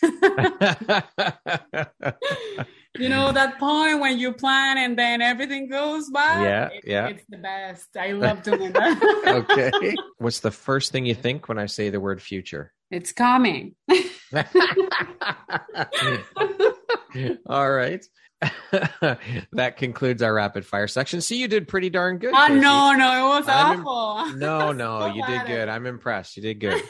you 2.98 3.08
know 3.08 3.32
that 3.32 3.58
point 3.58 4.00
when 4.00 4.18
you 4.18 4.32
plan 4.32 4.78
and 4.78 4.98
then 4.98 5.22
everything 5.22 5.68
goes 5.68 6.08
by 6.10 6.42
Yeah, 6.42 6.68
It- 6.72 6.84
yeah. 6.86 7.06
it's 7.08 7.24
the 7.28 7.38
best 7.38 7.96
i 7.96 8.12
love 8.12 8.42
doing 8.42 8.72
that 8.72 9.44
okay. 9.50 9.94
What's 10.18 10.40
the 10.40 10.50
first 10.50 10.90
thing 10.92 11.06
you 11.06 11.14
think 11.14 11.48
when 11.48 11.58
I 11.58 11.66
say 11.66 11.90
the 11.90 12.00
word 12.00 12.20
future? 12.20 12.72
it's 12.90 13.12
coming 13.12 13.74
All 17.46 17.70
right. 17.70 18.04
that 19.52 19.76
concludes 19.76 20.22
our 20.22 20.32
rapid 20.32 20.64
fire 20.64 20.86
section. 20.86 21.20
See, 21.20 21.38
you 21.38 21.48
did 21.48 21.66
pretty 21.68 21.90
darn 21.90 22.18
good. 22.18 22.32
oh 22.34 22.36
Keysi. 22.36 22.60
no 22.60 22.92
no 22.94 23.26
it 23.26 23.28
was 23.40 23.48
I'm 23.48 23.80
im- 23.80 23.86
awful 23.86 24.36
No, 24.36 24.72
no, 24.72 25.00
So 25.00 25.06
you 25.08 25.22
did 25.26 25.38
bad. 25.38 25.46
good. 25.46 25.68
I'm 25.68 25.86
impressed. 25.86 26.36
You 26.36 26.42
did 26.42 26.60
good. 26.60 26.80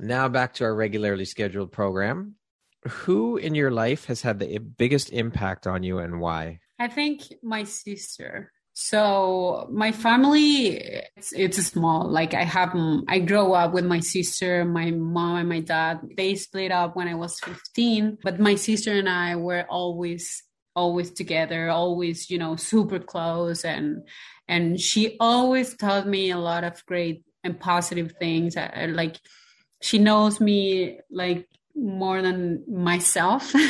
Now 0.00 0.28
back 0.28 0.54
to 0.54 0.64
our 0.64 0.74
regularly 0.74 1.24
scheduled 1.24 1.72
program. 1.72 2.34
Who 2.88 3.36
in 3.36 3.54
your 3.54 3.70
life 3.70 4.06
has 4.06 4.22
had 4.22 4.38
the 4.38 4.58
biggest 4.58 5.10
impact 5.12 5.66
on 5.66 5.82
you 5.82 5.98
and 5.98 6.20
why? 6.20 6.60
I 6.78 6.88
think 6.88 7.22
my 7.42 7.64
sister. 7.64 8.52
So 8.74 9.68
my 9.72 9.90
family, 9.90 10.76
it's, 11.16 11.32
it's 11.32 11.58
small. 11.66 12.08
Like 12.08 12.32
I 12.34 12.44
have, 12.44 12.76
I 13.08 13.18
grow 13.18 13.52
up 13.52 13.72
with 13.72 13.84
my 13.84 13.98
sister, 13.98 14.64
my 14.64 14.92
mom 14.92 15.36
and 15.38 15.48
my 15.48 15.60
dad. 15.60 16.00
They 16.16 16.36
split 16.36 16.70
up 16.70 16.94
when 16.94 17.08
I 17.08 17.14
was 17.14 17.40
15, 17.40 18.18
but 18.22 18.38
my 18.38 18.54
sister 18.54 18.92
and 18.92 19.08
I 19.08 19.34
were 19.34 19.66
always, 19.68 20.44
always 20.76 21.10
together, 21.10 21.70
always, 21.70 22.30
you 22.30 22.38
know, 22.38 22.54
super 22.54 23.00
close. 23.00 23.64
And, 23.64 24.06
and 24.46 24.80
she 24.80 25.16
always 25.18 25.76
taught 25.76 26.06
me 26.06 26.30
a 26.30 26.38
lot 26.38 26.62
of 26.62 26.86
great 26.86 27.24
and 27.42 27.58
positive 27.58 28.12
things. 28.20 28.56
I, 28.56 28.66
I, 28.66 28.86
like 28.86 29.16
she 29.82 29.98
knows 29.98 30.40
me 30.40 31.00
like 31.10 31.48
more 31.78 32.22
than 32.22 32.64
myself. 32.68 33.52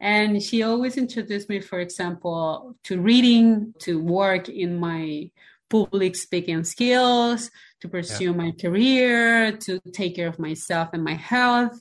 And 0.00 0.42
she 0.42 0.62
always 0.62 0.96
introduced 0.96 1.48
me, 1.48 1.60
for 1.60 1.80
example, 1.80 2.76
to 2.84 3.00
reading, 3.00 3.74
to 3.80 4.00
work 4.00 4.48
in 4.48 4.78
my 4.78 5.30
public 5.70 6.16
speaking 6.16 6.64
skills, 6.64 7.50
to 7.80 7.88
pursue 7.88 8.32
my 8.32 8.52
career, 8.52 9.56
to 9.58 9.80
take 9.92 10.16
care 10.16 10.28
of 10.28 10.38
myself 10.38 10.90
and 10.92 11.04
my 11.04 11.14
health. 11.14 11.78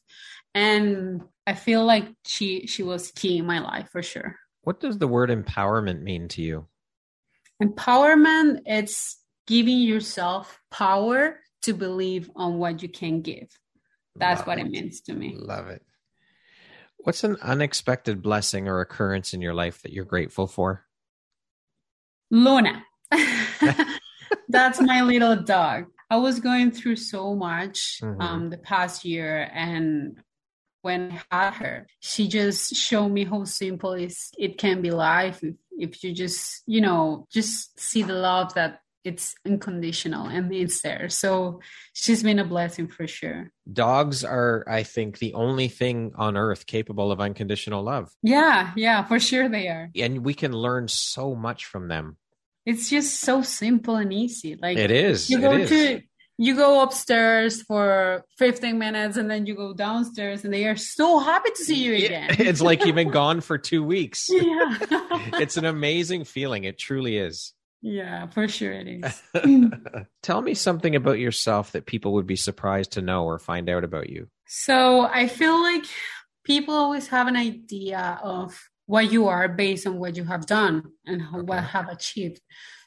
And 0.54 1.24
I 1.48 1.54
feel 1.54 1.86
like 1.86 2.08
she 2.26 2.68
she 2.68 2.84
was 2.84 3.12
key 3.12 3.38
in 3.38 3.46
my 3.46 3.60
life 3.60 3.90
for 3.92 4.04
sure. 4.04 4.38
What 4.62 4.80
does 4.80 4.98
the 4.98 5.08
word 5.08 5.30
empowerment 5.30 6.02
mean 6.02 6.28
to 6.30 6.42
you? 6.42 6.68
Empowerment, 7.62 8.62
it's 8.66 9.18
giving 9.48 9.80
yourself 9.80 10.60
power 10.72 11.40
to 11.64 11.74
believe 11.74 12.30
on 12.36 12.58
what 12.58 12.82
you 12.82 12.90
can 12.90 13.22
give. 13.22 13.50
That's 14.16 14.40
Love 14.40 14.48
what 14.48 14.60
it 14.60 14.70
means 14.70 15.02
to 15.02 15.14
me. 15.14 15.36
Love 15.38 15.68
it. 15.68 15.84
What's 16.98 17.24
an 17.24 17.38
unexpected 17.42 18.22
blessing 18.22 18.68
or 18.68 18.80
occurrence 18.80 19.34
in 19.34 19.42
your 19.42 19.54
life 19.54 19.82
that 19.82 19.92
you're 19.92 20.06
grateful 20.06 20.48
for? 20.48 20.86
Luna. 22.32 22.84
That's 24.50 24.80
my 24.80 25.02
little 25.02 25.36
dog. 25.36 25.86
I 26.10 26.18
was 26.18 26.40
going 26.40 26.72
through 26.72 26.98
so 26.98 27.36
much 27.36 28.00
Mhm. 28.02 28.22
um, 28.22 28.50
the 28.50 28.58
past 28.58 29.04
year, 29.04 29.50
and 29.54 30.22
when 30.82 31.12
I 31.12 31.36
had 31.36 31.54
her, 31.56 31.88
she 32.00 32.28
just 32.28 32.76
showed 32.76 33.10
me 33.10 33.24
how 33.26 33.46
simple 33.46 33.94
is 33.94 34.30
it 34.38 34.58
can 34.58 34.82
be 34.82 34.92
life 34.92 35.44
if, 35.44 35.56
if 35.78 36.04
you 36.04 36.14
just 36.14 36.62
you 36.68 36.82
know 36.82 37.26
just 37.32 37.80
see 37.80 38.04
the 38.04 38.14
love 38.14 38.54
that 38.54 38.83
it's 39.04 39.36
unconditional 39.46 40.28
and 40.28 40.54
it's 40.54 40.82
there. 40.82 41.10
So 41.10 41.62
she's 41.94 42.24
been 42.24 42.40
a 42.40 42.46
blessing 42.46 42.88
for 42.88 43.08
sure. 43.08 43.52
Dogs 43.72 44.24
are, 44.24 44.64
I 44.68 44.84
think, 44.84 45.20
the 45.20 45.34
only 45.34 45.68
thing 45.68 46.14
on 46.16 46.38
earth 46.38 46.66
capable 46.66 47.12
of 47.12 47.20
unconditional 47.20 47.84
love. 47.84 48.12
Yeah, 48.22 48.72
yeah, 48.76 49.04
for 49.04 49.20
sure 49.20 49.50
they 49.50 49.68
are. 49.68 49.90
And 49.96 50.24
we 50.26 50.34
can 50.34 50.54
learn 50.54 50.88
so 50.88 51.36
much 51.36 51.66
from 51.66 51.88
them. 51.88 52.18
It's 52.66 52.90
just 52.90 53.20
so 53.20 53.42
simple 53.42 53.96
and 53.96 54.14
easy. 54.14 54.56
Like 54.56 54.78
it 54.78 54.92
is. 54.92 55.30
You 55.30 55.42
go 55.42 55.66
to 55.66 56.02
you 56.38 56.56
go 56.56 56.82
upstairs 56.82 57.62
for 57.62 58.26
15 58.38 58.80
minutes 58.80 59.18
and 59.18 59.30
then 59.30 59.46
you 59.46 59.56
go 59.56 59.74
downstairs 59.74 60.44
and 60.44 60.54
they 60.54 60.66
are 60.66 60.76
so 60.76 61.20
happy 61.20 61.52
to 61.56 61.64
see 61.64 61.84
you 61.84 61.94
again. 62.06 62.36
It's 62.40 62.62
like 62.62 62.86
you've 62.86 62.96
been 62.96 63.12
gone 63.24 63.42
for 63.42 63.58
two 63.58 63.84
weeks. 63.84 64.28
yeah. 64.30 64.78
it's 65.40 65.58
an 65.58 65.66
amazing 65.66 66.26
feeling. 66.26 66.64
It 66.64 66.80
truly 66.80 67.18
is. 67.18 67.54
Yeah, 67.84 68.28
for 68.28 68.48
sure 68.48 68.72
it 68.72 68.88
is. 68.88 69.22
Tell 70.24 70.42
me 70.42 70.54
something 70.54 70.96
about 70.96 71.20
yourself 71.20 71.74
that 71.74 71.86
people 71.86 72.14
would 72.14 72.26
be 72.26 72.38
surprised 72.38 72.94
to 72.94 73.02
know 73.02 73.26
or 73.26 73.38
find 73.38 73.70
out 73.70 73.84
about 73.84 74.10
you. 74.10 74.30
So 74.48 75.02
I 75.02 75.28
feel 75.28 75.62
like 75.62 75.84
people 76.46 76.74
always 76.74 77.10
have 77.10 77.28
an 77.28 77.36
idea 77.36 78.20
of 78.24 78.58
what 78.86 79.12
you 79.12 79.28
are 79.28 79.50
based 79.50 79.86
on 79.86 80.00
what 80.00 80.16
you 80.16 80.24
have 80.24 80.46
done 80.46 80.84
and 81.06 81.22
okay. 81.22 81.42
what 81.42 81.62
have 81.62 81.90
achieved. 81.90 82.40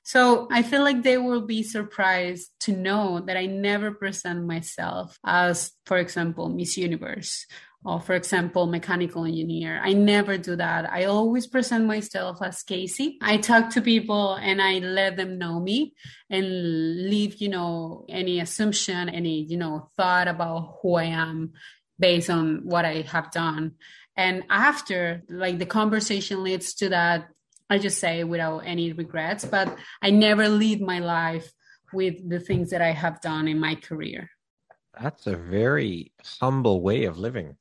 So 0.02 0.48
I 0.50 0.62
feel 0.62 0.82
like 0.82 1.02
they 1.02 1.18
will 1.18 1.42
be 1.42 1.62
surprised 1.62 2.50
to 2.60 2.72
know 2.72 3.20
that 3.26 3.36
I 3.36 3.46
never 3.46 3.90
present 3.90 4.46
myself 4.46 5.18
as, 5.26 5.72
for 5.84 5.98
example, 5.98 6.48
Miss 6.48 6.78
Universe 6.78 7.44
or 7.86 8.00
for 8.00 8.14
example 8.14 8.66
mechanical 8.66 9.24
engineer. 9.24 9.80
I 9.82 9.92
never 9.92 10.36
do 10.36 10.56
that. 10.56 10.90
I 10.90 11.04
always 11.04 11.46
present 11.46 11.86
myself 11.86 12.42
as 12.42 12.64
Keysi. 12.64 13.14
I 13.22 13.36
talk 13.36 13.70
to 13.70 13.80
people 13.80 14.34
and 14.34 14.60
i 14.60 14.78
let 14.78 15.16
them 15.16 15.38
know 15.38 15.60
me 15.60 15.94
and 16.28 17.08
leave 17.08 17.36
you 17.36 17.48
know 17.48 18.04
any 18.08 18.40
assumption 18.40 19.08
any 19.08 19.44
you 19.44 19.56
know 19.56 19.90
thought 19.96 20.26
about 20.26 20.78
who 20.82 20.94
i 20.94 21.04
am 21.04 21.52
based 21.98 22.28
on 22.28 22.62
what 22.64 22.84
i 22.84 23.02
have 23.02 23.30
done. 23.30 23.72
And 24.16 24.44
after 24.50 25.22
like 25.28 25.58
the 25.58 25.66
conversation 25.66 26.42
leads 26.42 26.74
to 26.74 26.88
that 26.88 27.28
i 27.70 27.78
just 27.78 27.98
say 27.98 28.24
without 28.24 28.60
any 28.66 28.92
regrets 28.92 29.44
but 29.44 29.76
i 30.02 30.10
never 30.10 30.48
lead 30.48 30.80
my 30.80 30.98
life 30.98 31.52
with 31.92 32.28
the 32.28 32.40
things 32.40 32.70
that 32.70 32.82
i 32.82 32.90
have 32.90 33.20
done 33.20 33.46
in 33.46 33.60
my 33.60 33.76
career. 33.76 34.30
That's 35.00 35.26
a 35.26 35.36
very 35.36 36.12
humble 36.40 36.80
way 36.80 37.04
of 37.04 37.18
living 37.18 37.56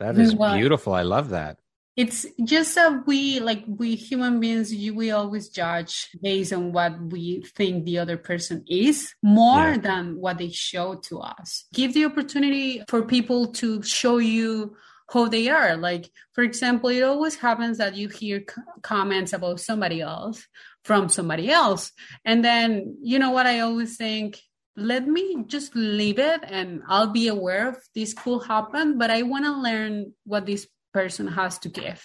that 0.00 0.18
is 0.18 0.34
well, 0.34 0.56
beautiful. 0.56 0.94
I 0.94 1.02
love 1.02 1.30
that. 1.30 1.58
It's 1.96 2.24
just 2.44 2.74
that 2.76 3.06
we, 3.06 3.40
like 3.40 3.64
we 3.66 3.94
human 3.94 4.40
beings, 4.40 4.72
you, 4.72 4.94
we 4.94 5.10
always 5.10 5.48
judge 5.50 6.08
based 6.22 6.52
on 6.52 6.72
what 6.72 6.98
we 6.98 7.42
think 7.54 7.84
the 7.84 7.98
other 7.98 8.16
person 8.16 8.64
is 8.66 9.14
more 9.22 9.70
yeah. 9.72 9.78
than 9.78 10.16
what 10.16 10.38
they 10.38 10.50
show 10.50 10.94
to 11.08 11.20
us. 11.20 11.66
Give 11.74 11.92
the 11.92 12.06
opportunity 12.06 12.82
for 12.88 13.02
people 13.02 13.52
to 13.54 13.82
show 13.82 14.18
you 14.18 14.76
who 15.10 15.28
they 15.28 15.48
are. 15.48 15.76
Like, 15.76 16.10
for 16.32 16.42
example, 16.42 16.88
it 16.90 17.02
always 17.02 17.34
happens 17.34 17.78
that 17.78 17.96
you 17.96 18.08
hear 18.08 18.44
c- 18.48 18.62
comments 18.82 19.32
about 19.32 19.60
somebody 19.60 20.00
else 20.00 20.46
from 20.84 21.08
somebody 21.08 21.50
else. 21.50 21.92
And 22.24 22.44
then, 22.44 22.96
you 23.02 23.18
know 23.18 23.30
what 23.30 23.46
I 23.46 23.60
always 23.60 23.96
think? 23.96 24.40
Let 24.76 25.06
me 25.06 25.44
just 25.46 25.74
leave 25.74 26.18
it 26.18 26.40
and 26.44 26.82
I'll 26.88 27.12
be 27.12 27.28
aware 27.28 27.68
of 27.68 27.76
this 27.94 28.14
could 28.14 28.44
happen, 28.46 28.98
but 28.98 29.10
I 29.10 29.22
want 29.22 29.44
to 29.44 29.52
learn 29.52 30.12
what 30.24 30.46
this 30.46 30.66
person 30.92 31.28
has 31.28 31.58
to 31.60 31.68
give, 31.68 32.02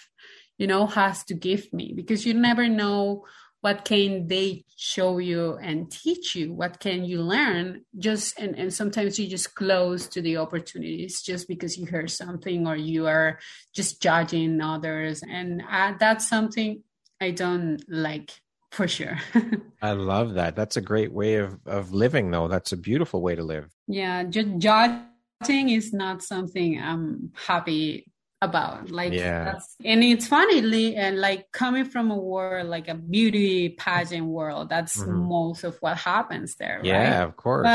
you 0.58 0.66
know, 0.66 0.86
has 0.86 1.24
to 1.24 1.34
give 1.34 1.72
me 1.72 1.92
because 1.94 2.26
you 2.26 2.34
never 2.34 2.68
know 2.68 3.24
what 3.62 3.84
can 3.84 4.28
they 4.28 4.64
show 4.76 5.18
you 5.18 5.56
and 5.56 5.90
teach 5.90 6.36
you. 6.36 6.52
What 6.52 6.78
can 6.78 7.04
you 7.04 7.22
learn? 7.22 7.84
Just 7.98 8.38
and, 8.38 8.56
and 8.56 8.72
sometimes 8.72 9.18
you 9.18 9.26
just 9.26 9.54
close 9.54 10.06
to 10.08 10.20
the 10.20 10.36
opportunities 10.36 11.22
just 11.22 11.48
because 11.48 11.76
you 11.76 11.86
hear 11.86 12.06
something 12.06 12.66
or 12.66 12.76
you 12.76 13.06
are 13.06 13.38
just 13.74 14.00
judging 14.00 14.60
others. 14.60 15.22
And 15.28 15.62
I, 15.68 15.96
that's 15.98 16.28
something 16.28 16.82
i 17.20 17.30
don't 17.30 17.82
like 17.88 18.32
for 18.76 18.86
sure. 18.86 19.18
I 19.82 19.92
love 19.92 20.34
that. 20.34 20.54
That's 20.54 20.76
a 20.76 20.82
great 20.82 21.12
way 21.12 21.36
of, 21.36 21.58
of 21.66 21.92
living, 21.92 22.30
though. 22.30 22.46
That's 22.46 22.72
a 22.72 22.76
beautiful 22.76 23.22
way 23.22 23.34
to 23.34 23.42
live. 23.42 23.70
Yeah, 23.88 24.24
just 24.24 24.58
judging 24.58 25.70
is 25.70 25.92
not 25.92 26.22
something 26.22 26.78
I'm 26.80 27.32
happy 27.34 28.12
about. 28.42 28.90
Like, 28.90 29.14
yeah, 29.14 29.58
and 29.82 30.04
it's 30.04 30.26
funny, 30.26 30.94
and 30.94 31.18
like 31.18 31.50
coming 31.52 31.86
from 31.86 32.10
a 32.10 32.16
world 32.18 32.68
like 32.68 32.88
a 32.88 32.94
beauty 32.94 33.70
pageant 33.70 34.26
world, 34.26 34.68
that's 34.68 34.98
mm-hmm. 34.98 35.28
most 35.28 35.64
of 35.64 35.78
what 35.80 35.96
happens 35.96 36.56
there. 36.56 36.80
Yeah, 36.84 37.18
right? 37.18 37.24
of 37.24 37.36
course. 37.36 37.66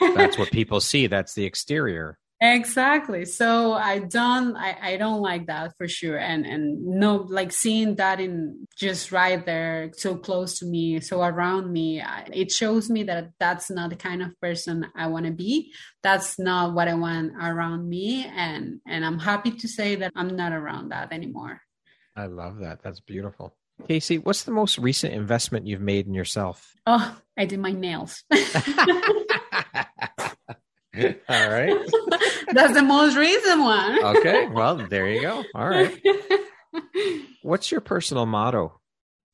But- 0.00 0.14
that's 0.14 0.36
what 0.36 0.50
people 0.52 0.80
see. 0.80 1.06
That's 1.06 1.34
the 1.34 1.44
exterior 1.44 2.18
exactly. 2.40 3.24
So 3.24 3.72
i 3.72 3.98
don't 3.98 4.56
I, 4.56 4.76
I 4.82 4.96
don't 4.96 5.20
like 5.20 5.46
that 5.46 5.74
for 5.76 5.86
sure. 5.88 6.18
And 6.18 6.46
and 6.46 6.82
no 6.84 7.26
like 7.28 7.52
seeing 7.52 7.96
that 7.96 8.20
in 8.20 8.66
just 8.76 9.12
right 9.12 9.44
there 9.44 9.90
so 9.94 10.16
close 10.16 10.58
to 10.58 10.66
me 10.66 11.00
so 11.00 11.22
around 11.22 11.72
me 11.72 12.02
it 12.32 12.50
shows 12.50 12.88
me 12.88 13.02
that 13.04 13.30
that's 13.38 13.70
not 13.70 13.90
the 13.90 13.96
kind 13.96 14.22
of 14.22 14.38
person 14.40 14.86
i 14.96 15.06
want 15.06 15.26
to 15.26 15.32
be. 15.32 15.72
That's 16.02 16.38
not 16.38 16.74
what 16.74 16.88
i 16.88 16.94
want 16.94 17.32
around 17.40 17.88
me. 17.88 18.24
And 18.24 18.80
and 18.86 19.04
i'm 19.04 19.18
happy 19.18 19.50
to 19.52 19.68
say 19.68 19.96
that 19.96 20.12
i'm 20.16 20.36
not 20.36 20.52
around 20.52 20.90
that 20.90 21.12
anymore. 21.12 21.60
I 22.16 22.26
love 22.26 22.58
that. 22.58 22.82
That's 22.82 23.00
beautiful. 23.00 23.54
Keysi 23.88 24.22
what's 24.24 24.44
the 24.44 24.52
most 24.52 24.78
recent 24.78 25.14
investment 25.14 25.66
you've 25.66 25.80
made 25.80 26.06
in 26.06 26.14
yourself? 26.14 26.74
Oh 26.86 27.16
i 27.36 27.44
did 27.44 27.60
my 27.60 27.72
nails 27.72 28.24
All 31.28 31.50
right. 31.50 31.76
That's 32.52 32.74
the 32.74 32.82
most 32.82 33.16
recent 33.16 33.60
one. 33.60 34.04
okay. 34.16 34.46
Well, 34.46 34.76
there 34.76 35.08
you 35.08 35.22
go. 35.22 35.44
All 35.54 35.68
right. 35.68 35.98
What's 37.42 37.70
your 37.70 37.80
personal 37.80 38.26
motto? 38.26 38.80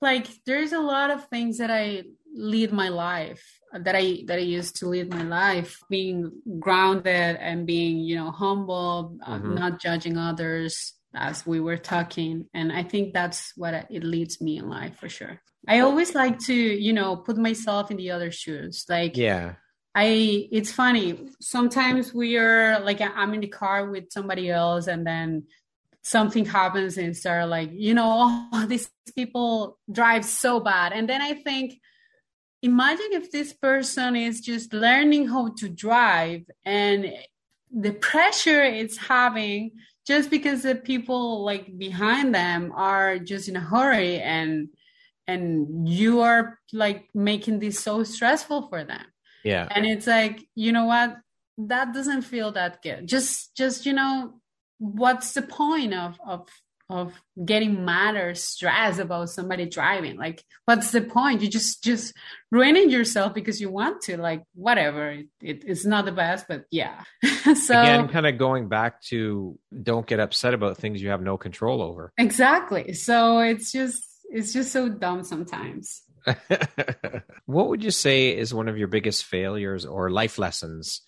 Like 0.01 0.29
there's 0.45 0.73
a 0.73 0.81
lot 0.81 1.11
of 1.11 1.29
things 1.29 1.59
that 1.59 1.71
I 1.71 2.05
lead 2.35 2.73
my 2.73 2.91
life 2.91 3.43
that 3.73 3.97
I 3.97 4.23
that 4.27 4.39
I 4.39 4.43
used 4.43 4.77
to 4.77 4.89
lead 4.89 5.11
my 5.11 5.23
life 5.23 5.81
being 5.89 6.31
grounded 6.61 7.37
and 7.41 7.67
being, 7.67 7.99
you 7.99 8.17
know, 8.17 8.31
humble, 8.31 9.19
uh, 9.25 9.39
mm-hmm. 9.39 9.55
not 9.55 9.81
judging 9.81 10.17
others 10.17 10.95
as 11.15 11.47
we 11.47 11.61
were 11.61 11.79
talking 11.79 12.47
and 12.53 12.71
I 12.71 12.83
think 12.83 13.15
that's 13.15 13.53
what 13.57 13.87
it 13.91 14.05
leads 14.05 14.41
me 14.41 14.59
in 14.59 14.69
life 14.69 14.99
for 14.99 15.09
sure. 15.09 15.41
I 15.67 15.81
always 15.81 16.15
like 16.15 16.39
to, 16.41 16.55
you 16.55 16.93
know, 16.93 17.17
put 17.17 17.39
myself 17.39 17.91
in 17.91 17.97
the 17.97 18.11
other 18.11 18.31
shoes. 18.31 18.85
Like 18.89 19.17
Yeah 19.17 19.55
I 19.97 20.47
it's 20.53 20.71
funny. 20.71 21.19
Sometimes 21.41 22.13
we 22.13 22.37
are 22.37 22.79
like 22.81 23.01
I'm 23.01 23.33
in 23.33 23.41
the 23.41 23.47
car 23.47 23.89
with 23.89 24.13
somebody 24.13 24.51
else 24.51 24.89
and 24.89 25.07
then 25.07 25.45
something 26.03 26.45
happens 26.45 26.99
and 26.99 27.17
start 27.17 27.49
like, 27.49 27.71
you 27.73 27.95
know, 27.95 28.47
oh, 28.53 28.67
these 28.67 28.91
people 29.15 29.79
drive 29.91 30.27
so 30.27 30.61
bad. 30.61 30.93
And 30.93 31.09
then 31.09 31.23
I 31.23 31.33
think 31.33 31.81
imagine 32.61 33.13
if 33.13 33.33
this 33.33 33.55
person 33.55 34.17
is 34.17 34.43
just 34.43 34.75
learning 34.75 35.29
how 35.29 35.55
to 35.57 35.69
drive 35.71 36.43
and 36.67 37.11
the 37.75 37.93
pressure 37.93 38.63
it's 38.63 38.99
having 38.99 39.71
just 40.07 40.29
because 40.29 40.63
the 40.63 40.75
people 40.75 41.43
like 41.43 41.77
behind 41.79 42.35
them 42.35 42.71
are 42.77 43.19
just 43.19 43.49
in 43.49 43.57
a 43.57 43.61
hurry 43.61 44.21
and 44.21 44.69
and 45.27 45.89
you 45.89 46.21
are 46.21 46.59
like 46.73 47.09
making 47.15 47.59
this 47.59 47.81
so 47.81 48.05
stressful 48.05 48.69
for 48.69 48.85
them 48.85 49.05
yeah. 49.47 49.69
And 49.71 49.87
it's 49.87 50.07
like, 50.07 50.47
you 50.55 50.73
know 50.73 50.87
what? 50.87 51.17
That 51.59 51.95
doesn't 51.95 52.23
feel 52.23 52.53
that 52.53 52.83
good. 52.83 53.07
Just 53.07 53.57
just, 53.57 53.87
you 53.87 53.93
know, 53.93 54.35
what's 54.79 55.33
the 55.35 55.43
point 55.43 55.95
of 55.95 56.19
of 56.27 56.49
of 56.89 57.13
getting 57.45 57.85
mad 57.85 58.15
or 58.15 58.35
stressed 58.35 59.01
about 59.01 59.31
somebody 59.31 59.67
driving? 59.67 60.17
Like 60.17 60.45
what's 60.67 60.91
the 60.91 61.01
point? 61.01 61.43
You 61.43 61.49
just 61.49 61.83
just 61.83 62.13
ruining 62.51 62.91
yourself 62.91 63.35
because 63.35 63.61
you 63.61 63.71
want 63.71 64.03
to 64.03 64.17
like 64.17 64.43
whatever. 64.55 65.11
It, 65.11 65.27
it, 65.41 65.65
it's 65.67 65.85
not 65.85 66.05
the 66.05 66.13
best 66.13 66.47
but 66.49 66.65
yeah. 66.71 67.03
So 67.55 67.81
again 67.81 68.09
kind 68.09 68.27
of 68.27 68.39
going 68.39 68.69
back 68.69 69.01
to 69.03 69.59
don't 69.83 70.07
get 70.07 70.21
upset 70.21 70.55
about 70.55 70.77
things 70.77 71.01
you 71.01 71.11
have 71.11 71.23
no 71.23 71.37
control 71.39 71.81
over. 71.81 72.13
Exactly. 72.19 72.93
So 72.93 73.39
it's 73.39 73.73
just 73.73 74.03
it's 74.29 74.53
just 74.53 74.73
so 74.73 74.89
dumb 74.89 75.25
sometimes 75.25 76.03
what 77.47 77.69
would 77.69 77.83
you 77.85 77.91
say 77.91 78.37
is 78.37 78.53
one 78.53 78.69
of 78.69 78.79
your 78.79 78.89
biggest 78.89 79.25
failures 79.25 79.85
or 79.85 80.11
life 80.11 80.39
lessons 80.39 81.03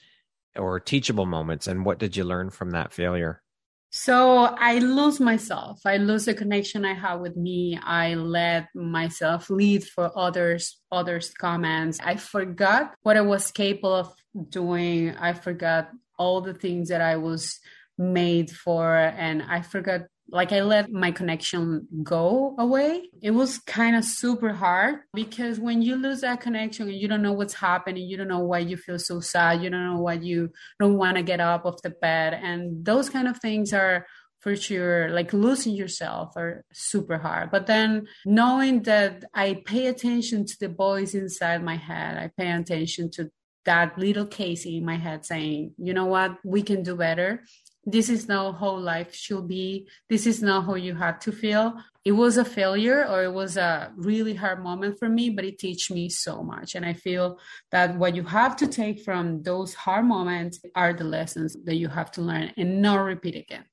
or 0.57 0.81
teachable 0.81 1.27
moments? 1.27 1.67
And 1.67 1.85
what 1.85 1.99
did 1.99 2.17
you 2.17 2.25
learn 2.25 2.51
from 2.51 2.71
that 2.71 2.93
failure? 2.93 3.43
So 3.91 4.41
I 4.45 4.79
lose 4.79 5.19
myself. 5.19 5.81
I 5.87 5.97
lose 5.97 6.27
the 6.27 6.35
connection 6.35 6.85
I 6.85 6.93
have 6.93 7.21
with 7.21 7.37
me. 7.37 7.79
I 7.83 8.15
let 8.15 8.69
myself 8.75 9.49
lead 9.49 9.83
for 9.85 10.11
others, 10.17 10.79
others' 10.93 11.31
comments. 11.31 11.99
I 12.03 12.17
forgot 12.17 12.95
what 13.03 13.17
I 13.17 13.23
was 13.23 13.51
capable 13.51 13.95
of 13.95 14.15
doing. 14.51 15.17
I 15.17 15.33
forgot 15.33 15.91
all 16.19 16.43
the 16.43 16.53
things 16.53 16.91
that 16.91 17.01
I 17.01 17.17
was 17.17 17.61
made 17.97 18.51
for, 18.51 18.95
and 18.95 19.43
I 19.43 19.63
forgot 19.63 20.03
like 20.31 20.53
I 20.53 20.61
let 20.61 20.91
my 20.91 21.11
connection 21.11 21.87
go 22.03 22.55
away. 22.59 23.09
It 23.23 23.31
was 23.31 23.59
kind 23.59 23.97
of 23.97 24.05
super 24.05 24.53
hard 24.53 25.01
because 25.15 25.59
when 25.59 25.81
you 25.81 25.97
lose 25.97 26.21
that 26.21 26.41
connection 26.41 26.89
and 26.89 26.99
you 26.99 27.09
don't 27.09 27.23
know 27.23 27.33
what's 27.33 27.55
happening, 27.55 28.07
you 28.07 28.17
don't 28.17 28.29
know 28.29 28.41
why 28.41 28.59
you 28.59 28.77
feel 28.77 28.99
so 28.99 29.21
sad, 29.21 29.63
you 29.63 29.71
don't 29.71 29.85
know 29.85 30.01
why 30.01 30.15
you 30.15 30.51
don't 30.79 30.99
want 30.99 31.17
to 31.17 31.23
get 31.23 31.41
up 31.41 31.65
off 31.65 31.83
the 31.83 31.91
bed. 31.91 32.35
And 32.35 32.85
those 32.85 33.09
kind 33.09 33.27
of 33.27 33.39
things 33.39 33.73
are 33.73 34.07
for 34.41 34.55
sure 34.55 35.11
like 35.11 35.33
losing 35.33 35.75
yourself 35.75 36.37
are 36.37 36.65
super 36.73 37.19
hard 37.19 37.51
but 37.51 37.67
then 37.67 38.07
knowing 38.25 38.83
that 38.85 39.25
i 39.35 39.61
pay 39.67 39.87
attention 39.87 40.47
to 40.47 40.57
the 40.61 40.69
voice 40.69 41.13
inside 41.13 41.63
my 41.63 41.75
head 41.75 42.17
i 42.17 42.31
pay 42.41 42.51
attention 42.53 43.11
to 43.11 43.29
that 43.65 43.99
little 43.99 44.25
Keysi 44.25 44.79
in 44.79 44.85
my 44.85 44.97
head 44.97 45.27
saying 45.27 45.73
you 45.77 45.93
know 45.93 46.07
what 46.07 46.37
we 46.45 46.63
can 46.63 46.83
do 46.83 46.95
better 46.95 47.43
this 47.91 48.09
is 48.09 48.29
not 48.29 48.59
how 48.59 48.77
life 48.77 49.15
should 49.15 49.49
be 49.49 49.89
this 50.09 50.27
is 50.27 50.43
not 50.43 50.65
how 50.67 50.75
you 50.75 50.95
have 50.95 51.19
to 51.19 51.33
feel 51.33 51.75
it 52.05 52.13
was 52.13 52.37
a 52.37 52.45
failure 52.45 53.07
or 53.09 53.25
it 53.25 53.33
was 53.33 53.57
a 53.57 53.93
really 53.97 54.35
hard 54.35 54.63
moment 54.63 54.99
for 54.99 55.09
me 55.09 55.31
but 55.31 55.45
it 55.45 55.59
teach 55.59 55.91
me 55.91 56.09
so 56.09 56.43
much 56.43 56.75
and 56.75 56.85
i 56.85 56.93
feel 56.93 57.39
that 57.71 57.97
what 57.97 58.15
you 58.15 58.23
have 58.23 58.55
to 58.57 58.67
take 58.67 59.01
from 59.01 59.43
those 59.43 59.75
hard 59.75 60.05
moments 60.05 60.61
are 60.75 60.93
the 60.93 61.05
lessons 61.05 61.57
that 61.65 61.77
you 61.77 61.89
have 61.89 62.11
to 62.11 62.21
learn 62.21 62.53
and 62.57 62.83
not 62.83 62.97
repeat 62.97 63.35
again 63.35 63.65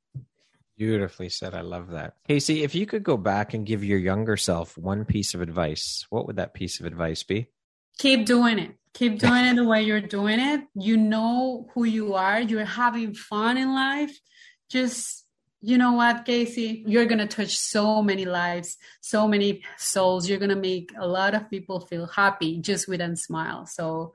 Beautifully 0.78 1.30
said. 1.30 1.54
I 1.54 1.62
love 1.62 1.92
that. 1.92 2.16
Keysi, 2.28 2.64
if 2.64 2.76
you 2.76 2.86
could 2.86 3.02
go 3.02 3.16
back 3.16 3.54
and 3.54 3.66
give 3.66 3.82
your 3.82 3.98
younger 3.98 4.36
self 4.36 4.78
one 4.78 5.06
piece 5.06 5.34
of 5.34 5.40
advice, 5.40 6.06
what 6.10 6.28
would 6.28 6.36
that 6.36 6.54
piece 6.54 6.82
of 6.82 6.86
advice 6.86 7.24
be? 7.24 7.48
Keep 7.98 8.26
doing 8.26 8.60
it. 8.60 8.76
Keep 8.94 9.20
doing 9.20 9.46
it 9.46 9.56
the 9.56 9.66
way 9.66 9.84
you're 9.84 10.00
doing 10.00 10.40
it. 10.40 10.62
You 10.74 10.96
know 10.96 11.68
who 11.74 11.84
you 11.84 12.14
are. 12.14 12.40
You're 12.40 12.64
having 12.64 13.14
fun 13.14 13.58
in 13.58 13.74
life. 13.76 14.18
Just, 14.70 15.26
you 15.62 15.78
know 15.78 15.94
what, 15.94 16.26
Keysi? 16.26 16.84
You're 16.88 17.06
going 17.06 17.20
to 17.20 17.28
touch 17.28 17.58
so 17.58 18.02
many 18.02 18.24
lives, 18.24 18.78
so 19.02 19.28
many 19.28 19.64
souls. 19.78 20.30
You're 20.30 20.40
going 20.40 20.50
to 20.50 20.56
make 20.56 20.92
a 20.98 21.06
lot 21.06 21.36
of 21.36 21.50
people 21.50 21.82
feel 21.82 22.08
happy 22.08 22.60
just 22.60 22.88
with 22.88 23.02
a 23.02 23.16
smile. 23.18 23.66
So 23.66 24.14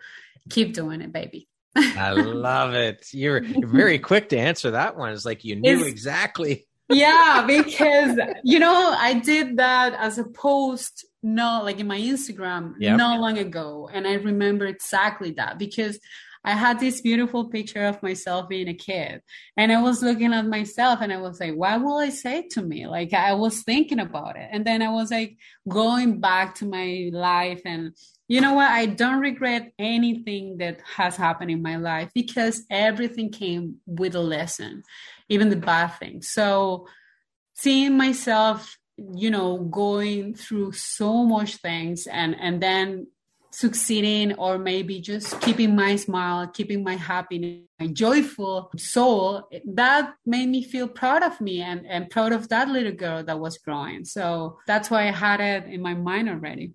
keep 0.48 0.72
doing 0.72 1.02
it, 1.02 1.12
baby. 1.12 1.46
I 1.76 2.12
love 2.12 2.74
it. 2.74 3.06
You're, 3.12 3.42
you're, 3.42 3.68
very 3.68 3.98
quick 4.10 4.30
to 4.30 4.38
answer 4.38 4.72
that 4.72 4.96
one. 4.96 5.12
It's 5.12 5.26
like 5.26 5.44
you 5.44 5.56
knew 5.56 5.80
it's, 5.80 5.88
exactly. 5.88 6.66
Yeah, 6.90 7.44
because 7.46 8.18
you 8.44 8.58
know, 8.58 8.94
I 8.96 9.14
did 9.14 9.56
that 9.56 9.94
as 9.94 10.18
a 10.18 10.24
post 10.24 11.06
no 11.22 11.60
like 11.62 11.78
in 11.78 11.86
my 11.86 11.98
Instagram 11.98 12.74
yep. 12.78 12.96
not 12.96 13.20
long 13.20 13.38
ago. 13.38 13.90
And 13.92 14.06
I 14.06 14.14
remember 14.14 14.66
exactly 14.66 15.32
that 15.32 15.58
because 15.58 15.98
I 16.42 16.52
had 16.52 16.80
this 16.80 17.02
beautiful 17.02 17.50
picture 17.50 17.84
of 17.84 18.02
myself 18.02 18.48
being 18.48 18.68
a 18.68 18.74
kid. 18.74 19.20
And 19.56 19.70
I 19.70 19.82
was 19.82 20.02
looking 20.02 20.32
at 20.32 20.46
myself 20.46 21.00
and 21.02 21.12
I 21.12 21.18
was 21.18 21.38
like, 21.38 21.54
what 21.54 21.82
will 21.82 21.98
I 21.98 22.08
say 22.08 22.48
to 22.52 22.62
me? 22.62 22.86
Like 22.86 23.12
I 23.12 23.34
was 23.34 23.62
thinking 23.62 24.00
about 24.00 24.36
it. 24.36 24.48
And 24.50 24.64
then 24.64 24.80
I 24.80 24.90
was 24.90 25.10
like 25.10 25.36
going 25.68 26.20
back 26.20 26.54
to 26.56 26.64
my 26.64 27.10
life 27.12 27.60
and 27.66 27.94
you 28.30 28.40
know 28.40 28.54
what? 28.54 28.70
I 28.70 28.86
don't 28.86 29.18
regret 29.18 29.72
anything 29.76 30.58
that 30.58 30.80
has 30.96 31.16
happened 31.16 31.50
in 31.50 31.62
my 31.62 31.74
life 31.74 32.12
because 32.14 32.62
everything 32.70 33.32
came 33.32 33.78
with 33.86 34.14
a 34.14 34.20
lesson, 34.20 34.84
even 35.28 35.48
the 35.48 35.56
bad 35.56 35.88
things. 35.98 36.30
So 36.30 36.86
seeing 37.54 37.96
myself, 37.96 38.78
you 38.96 39.32
know, 39.32 39.58
going 39.58 40.36
through 40.36 40.70
so 40.72 41.24
much 41.24 41.56
things 41.56 42.06
and 42.06 42.36
and 42.38 42.62
then 42.62 43.08
succeeding 43.50 44.34
or 44.34 44.58
maybe 44.58 45.00
just 45.00 45.40
keeping 45.40 45.74
my 45.74 45.96
smile, 45.96 46.46
keeping 46.46 46.84
my 46.84 46.94
happiness, 46.94 47.66
my 47.80 47.88
joyful 47.88 48.70
soul, 48.76 49.50
that 49.74 50.14
made 50.24 50.48
me 50.48 50.62
feel 50.62 50.86
proud 50.86 51.24
of 51.24 51.40
me 51.40 51.62
and, 51.62 51.84
and 51.84 52.08
proud 52.10 52.32
of 52.32 52.48
that 52.50 52.68
little 52.68 52.92
girl 52.92 53.24
that 53.24 53.40
was 53.40 53.58
growing. 53.58 54.04
So 54.04 54.60
that's 54.68 54.88
why 54.88 55.08
I 55.08 55.10
had 55.10 55.40
it 55.40 55.64
in 55.64 55.82
my 55.82 55.94
mind 55.94 56.28
already. 56.28 56.74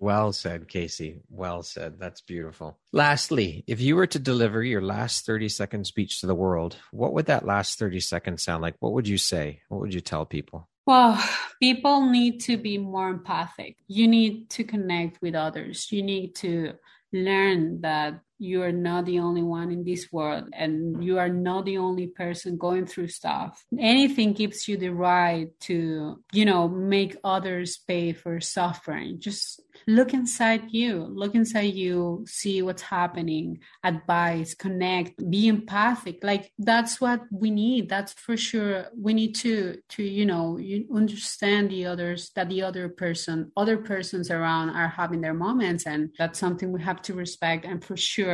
Well 0.00 0.32
said, 0.32 0.66
Keysi. 0.66 1.20
Well 1.28 1.62
said. 1.62 2.00
That's 2.00 2.22
beautiful. 2.22 2.78
Lastly, 2.90 3.64
if 3.66 3.82
you 3.82 3.96
were 3.96 4.06
to 4.06 4.18
deliver 4.18 4.62
your 4.62 4.80
last 4.80 5.26
30 5.26 5.50
second 5.50 5.86
speech 5.86 6.20
to 6.20 6.26
the 6.26 6.34
world, 6.34 6.76
what 6.90 7.12
would 7.12 7.26
that 7.26 7.44
last 7.44 7.78
30 7.78 8.00
seconds 8.00 8.42
sound 8.42 8.62
like? 8.62 8.76
What 8.80 8.94
would 8.94 9.06
you 9.06 9.18
say? 9.18 9.60
What 9.68 9.82
would 9.82 9.92
you 9.92 10.00
tell 10.00 10.24
people? 10.24 10.68
Well, 10.86 11.22
people 11.60 12.08
need 12.08 12.40
to 12.42 12.56
be 12.56 12.78
more 12.78 13.10
empathic. 13.10 13.76
You 13.88 14.08
need 14.08 14.48
to 14.50 14.64
connect 14.64 15.20
with 15.20 15.34
others. 15.34 15.92
You 15.92 16.02
need 16.02 16.34
to 16.36 16.72
learn 17.12 17.82
that 17.82 18.22
you 18.40 18.62
are 18.62 18.72
not 18.72 19.04
the 19.04 19.18
only 19.18 19.42
one 19.42 19.70
in 19.70 19.84
this 19.84 20.08
world 20.10 20.48
and 20.54 21.04
you 21.04 21.18
are 21.18 21.28
not 21.28 21.66
the 21.66 21.76
only 21.76 22.06
person 22.06 22.56
going 22.56 22.86
through 22.86 23.08
stuff. 23.08 23.64
Anything 23.78 24.32
gives 24.32 24.66
you 24.66 24.78
the 24.78 24.88
right 24.88 25.48
to 25.60 26.22
you 26.32 26.44
know 26.46 26.68
make 26.68 27.16
others 27.22 27.78
pay 27.86 28.12
for 28.12 28.40
suffering. 28.40 29.20
Just 29.20 29.60
look 29.86 30.14
inside 30.14 30.70
you. 30.70 31.04
Look 31.04 31.34
inside 31.34 31.74
you 31.74 32.24
see 32.26 32.62
what's 32.62 32.82
happening. 32.82 33.58
Advise 33.84 34.54
connect 34.54 35.30
be 35.30 35.48
empathic. 35.48 36.20
Like 36.22 36.50
that's 36.58 37.00
what 37.00 37.20
we 37.30 37.50
need. 37.50 37.90
That's 37.90 38.14
for 38.14 38.36
sure. 38.36 38.86
We 38.96 39.12
need 39.12 39.34
to 39.36 39.76
to 39.90 40.02
you 40.02 40.24
know 40.24 40.56
you 40.56 40.86
understand 40.94 41.70
the 41.70 41.84
others 41.86 42.30
that 42.36 42.48
the 42.48 42.62
other 42.62 42.88
person 42.88 43.52
other 43.56 43.76
persons 43.76 44.30
around 44.30 44.70
are 44.70 44.88
having 44.88 45.20
their 45.20 45.34
moments 45.34 45.86
and 45.86 46.10
that's 46.18 46.38
something 46.38 46.72
we 46.72 46.82
have 46.82 47.02
to 47.02 47.12
respect. 47.12 47.66
And 47.66 47.84
for 47.84 47.96
sure 47.96 48.29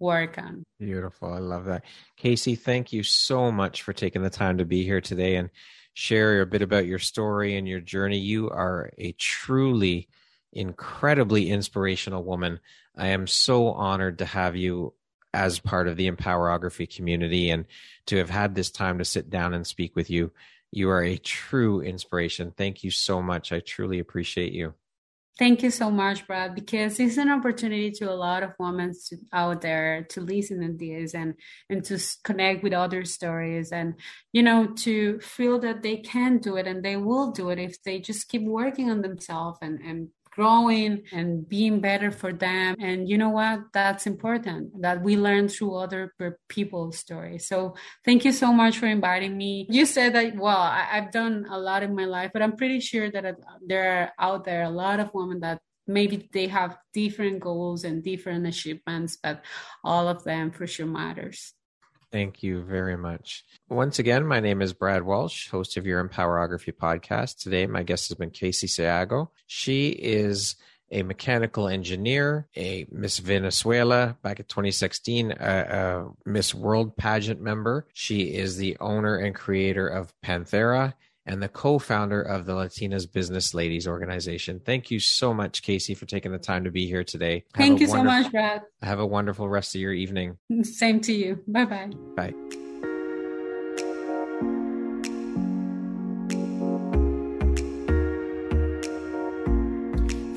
work 0.00 0.38
on 0.38 0.64
beautiful 0.78 1.32
i 1.32 1.38
love 1.38 1.64
that 1.64 1.84
Keysi 2.22 2.58
thank 2.58 2.92
you 2.92 3.02
so 3.02 3.50
much 3.50 3.82
for 3.82 3.92
taking 3.92 4.22
the 4.22 4.30
time 4.30 4.58
to 4.58 4.64
be 4.64 4.84
here 4.84 5.00
today 5.00 5.36
and 5.36 5.50
share 5.94 6.40
a 6.40 6.46
bit 6.46 6.62
about 6.62 6.86
your 6.86 7.00
story 7.00 7.56
and 7.56 7.66
your 7.66 7.80
journey 7.80 8.18
you 8.18 8.48
are 8.48 8.90
a 8.98 9.12
truly 9.12 10.08
incredibly 10.52 11.50
inspirational 11.50 12.24
woman. 12.24 12.60
I 12.96 13.08
am 13.08 13.26
so 13.26 13.68
honored 13.68 14.18
to 14.18 14.24
have 14.24 14.56
you 14.56 14.94
as 15.34 15.58
part 15.58 15.88
of 15.88 15.96
the 15.96 16.10
empowerography 16.10 16.94
community 16.94 17.50
and 17.50 17.66
to 18.06 18.16
have 18.16 18.30
had 18.30 18.54
this 18.54 18.70
time 18.70 18.98
to 18.98 19.04
sit 19.04 19.30
down 19.30 19.54
and 19.54 19.66
speak 19.66 19.94
with 19.94 20.10
you. 20.10 20.32
You 20.72 20.90
are 20.90 21.02
a 21.02 21.16
true 21.16 21.80
inspiration. 21.80 22.52
Thank 22.56 22.82
you 22.82 22.90
so 22.90 23.22
much. 23.22 23.52
I 23.52 23.60
truly 23.60 23.98
appreciate 23.98 24.52
you. 24.52 24.74
Thank 25.38 25.62
you 25.62 25.70
so 25.70 25.90
much, 25.90 26.26
Brad, 26.26 26.56
because 26.56 26.98
it's 27.00 27.16
an 27.18 27.30
opportunity 27.30 27.92
to 27.92 28.10
a 28.10 28.14
lot 28.14 28.42
of 28.42 28.54
women 28.58 28.92
out 29.32 29.62
there 29.62 30.04
to 30.10 30.20
listen 30.20 30.60
to 30.62 30.72
this 30.72 31.14
and 31.14 31.34
and 31.70 31.84
to 31.84 31.98
connect 32.24 32.64
with 32.64 32.72
other 32.72 33.04
stories 33.04 33.72
and 33.72 33.94
you 34.32 34.42
know 34.42 34.66
to 34.84 35.20
feel 35.20 35.60
that 35.60 35.82
they 35.82 35.98
can 35.98 36.38
do 36.38 36.56
it 36.56 36.66
and 36.66 36.84
they 36.84 36.96
will 36.96 37.32
do 37.32 37.50
it 37.50 37.58
if 37.60 37.82
they 37.84 38.00
just 38.00 38.28
keep 38.28 38.42
working 38.42 38.90
on 38.90 39.02
themselves 39.02 39.58
and 39.62 39.80
and 39.80 40.08
growing 40.38 41.02
and 41.10 41.48
being 41.48 41.80
better 41.80 42.12
for 42.12 42.32
them. 42.32 42.76
And 42.78 43.08
you 43.08 43.18
know 43.18 43.30
what? 43.30 43.58
That's 43.74 44.06
important 44.06 44.82
that 44.82 45.02
we 45.02 45.16
learn 45.16 45.48
through 45.48 45.74
other 45.74 46.14
people's 46.48 46.96
stories. 46.96 47.48
So 47.48 47.74
thank 48.04 48.24
you 48.24 48.30
so 48.30 48.52
much 48.52 48.78
for 48.78 48.86
inviting 48.86 49.36
me. 49.36 49.66
You 49.68 49.84
said 49.84 50.14
that, 50.14 50.36
well, 50.36 50.56
I, 50.56 50.86
have 51.02 51.10
done 51.10 51.46
a 51.50 51.58
lot 51.58 51.82
in 51.82 51.92
my 51.92 52.04
life, 52.04 52.30
but 52.32 52.40
I'm 52.42 52.54
pretty 52.54 52.78
sure 52.78 53.10
that 53.10 53.24
uh, 53.24 53.32
there 53.66 53.90
are 53.98 54.12
out 54.26 54.44
there 54.44 54.62
a 54.62 54.70
lot 54.70 55.00
of 55.00 55.10
women 55.12 55.40
that 55.40 55.58
maybe 55.88 56.28
they 56.32 56.46
have 56.46 56.78
different 56.92 57.40
goals 57.40 57.82
and 57.82 58.04
different 58.04 58.46
achievements, 58.46 59.18
but 59.20 59.42
all 59.82 60.06
of 60.06 60.22
them 60.22 60.52
for 60.52 60.68
sure 60.68 60.86
matters. 60.86 61.52
Thank 62.10 62.42
you 62.42 62.62
very 62.62 62.96
much. 62.96 63.44
Once 63.68 63.98
again, 63.98 64.26
my 64.26 64.40
name 64.40 64.62
is 64.62 64.72
Brad 64.72 65.02
Walsh, 65.02 65.48
host 65.50 65.76
of 65.76 65.86
your 65.86 66.02
Empowerography 66.02 66.72
podcast. 66.72 67.42
Today, 67.42 67.66
my 67.66 67.82
guest 67.82 68.08
has 68.08 68.16
been 68.16 68.30
Keysi 68.30 68.64
Sayago. 68.64 69.28
She 69.46 69.90
is 69.90 70.56
a 70.90 71.02
mechanical 71.02 71.68
engineer, 71.68 72.46
a 72.56 72.86
Miss 72.90 73.18
Venezuela 73.18 74.16
back 74.22 74.40
in 74.40 74.46
2016, 74.46 75.32
a, 75.32 75.34
a 75.36 76.08
Miss 76.24 76.54
World 76.54 76.96
pageant 76.96 77.42
member. 77.42 77.86
She 77.92 78.34
is 78.34 78.56
the 78.56 78.78
owner 78.80 79.16
and 79.16 79.34
creator 79.34 79.86
of 79.86 80.14
Panthera 80.24 80.94
and 81.28 81.42
the 81.42 81.48
co 81.48 81.78
founder 81.78 82.20
of 82.20 82.46
the 82.46 82.54
Latinas 82.54 83.10
Business 83.10 83.54
Ladies 83.54 83.86
Organization. 83.86 84.60
Thank 84.64 84.90
you 84.90 84.98
so 84.98 85.32
much, 85.34 85.62
Keysi, 85.62 85.96
for 85.96 86.06
taking 86.06 86.32
the 86.32 86.38
time 86.38 86.64
to 86.64 86.70
be 86.70 86.86
here 86.86 87.04
today. 87.04 87.44
Have 87.54 87.66
Thank 87.66 87.80
you 87.80 87.86
so 87.86 88.02
much, 88.02 88.32
Brad. 88.32 88.62
Have 88.82 88.98
a 88.98 89.06
wonderful 89.06 89.48
rest 89.48 89.74
of 89.74 89.80
your 89.80 89.92
evening. 89.92 90.38
Same 90.62 91.00
to 91.02 91.12
you. 91.12 91.42
Bye-bye. 91.46 91.90
Bye. 92.16 92.34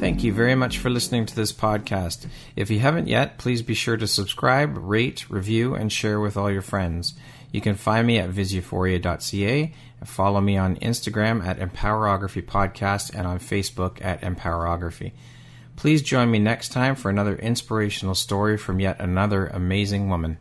Thank 0.01 0.23
you 0.23 0.33
very 0.33 0.55
much 0.55 0.79
for 0.79 0.89
listening 0.89 1.27
to 1.27 1.35
this 1.35 1.53
podcast. 1.53 2.25
If 2.55 2.71
you 2.71 2.79
haven't 2.79 3.07
yet, 3.07 3.37
please 3.37 3.61
be 3.61 3.75
sure 3.75 3.97
to 3.97 4.07
subscribe, 4.07 4.75
rate, 4.75 5.29
review, 5.29 5.75
and 5.75 5.91
share 5.91 6.19
with 6.19 6.35
all 6.35 6.51
your 6.51 6.63
friends. 6.63 7.13
You 7.51 7.61
can 7.61 7.75
find 7.75 8.07
me 8.07 8.17
at 8.17 8.29
visuphoria.ca 8.29 9.73
and 9.99 10.09
Follow 10.09 10.41
me 10.41 10.57
on 10.57 10.77
Instagram 10.77 11.45
at 11.45 11.59
Empowerography 11.59 12.43
Podcast 12.43 13.13
and 13.13 13.27
on 13.27 13.39
Facebook 13.39 14.03
at 14.03 14.21
Empowerography. 14.21 15.11
Please 15.75 16.01
join 16.01 16.29
me 16.29 16.39
next 16.39 16.69
time 16.69 16.95
for 16.95 17.09
another 17.09 17.35
inspirational 17.35 18.15
story 18.15 18.57
from 18.57 18.79
yet 18.79 18.99
another 18.99 19.47
amazing 19.47 20.09
woman. 20.09 20.37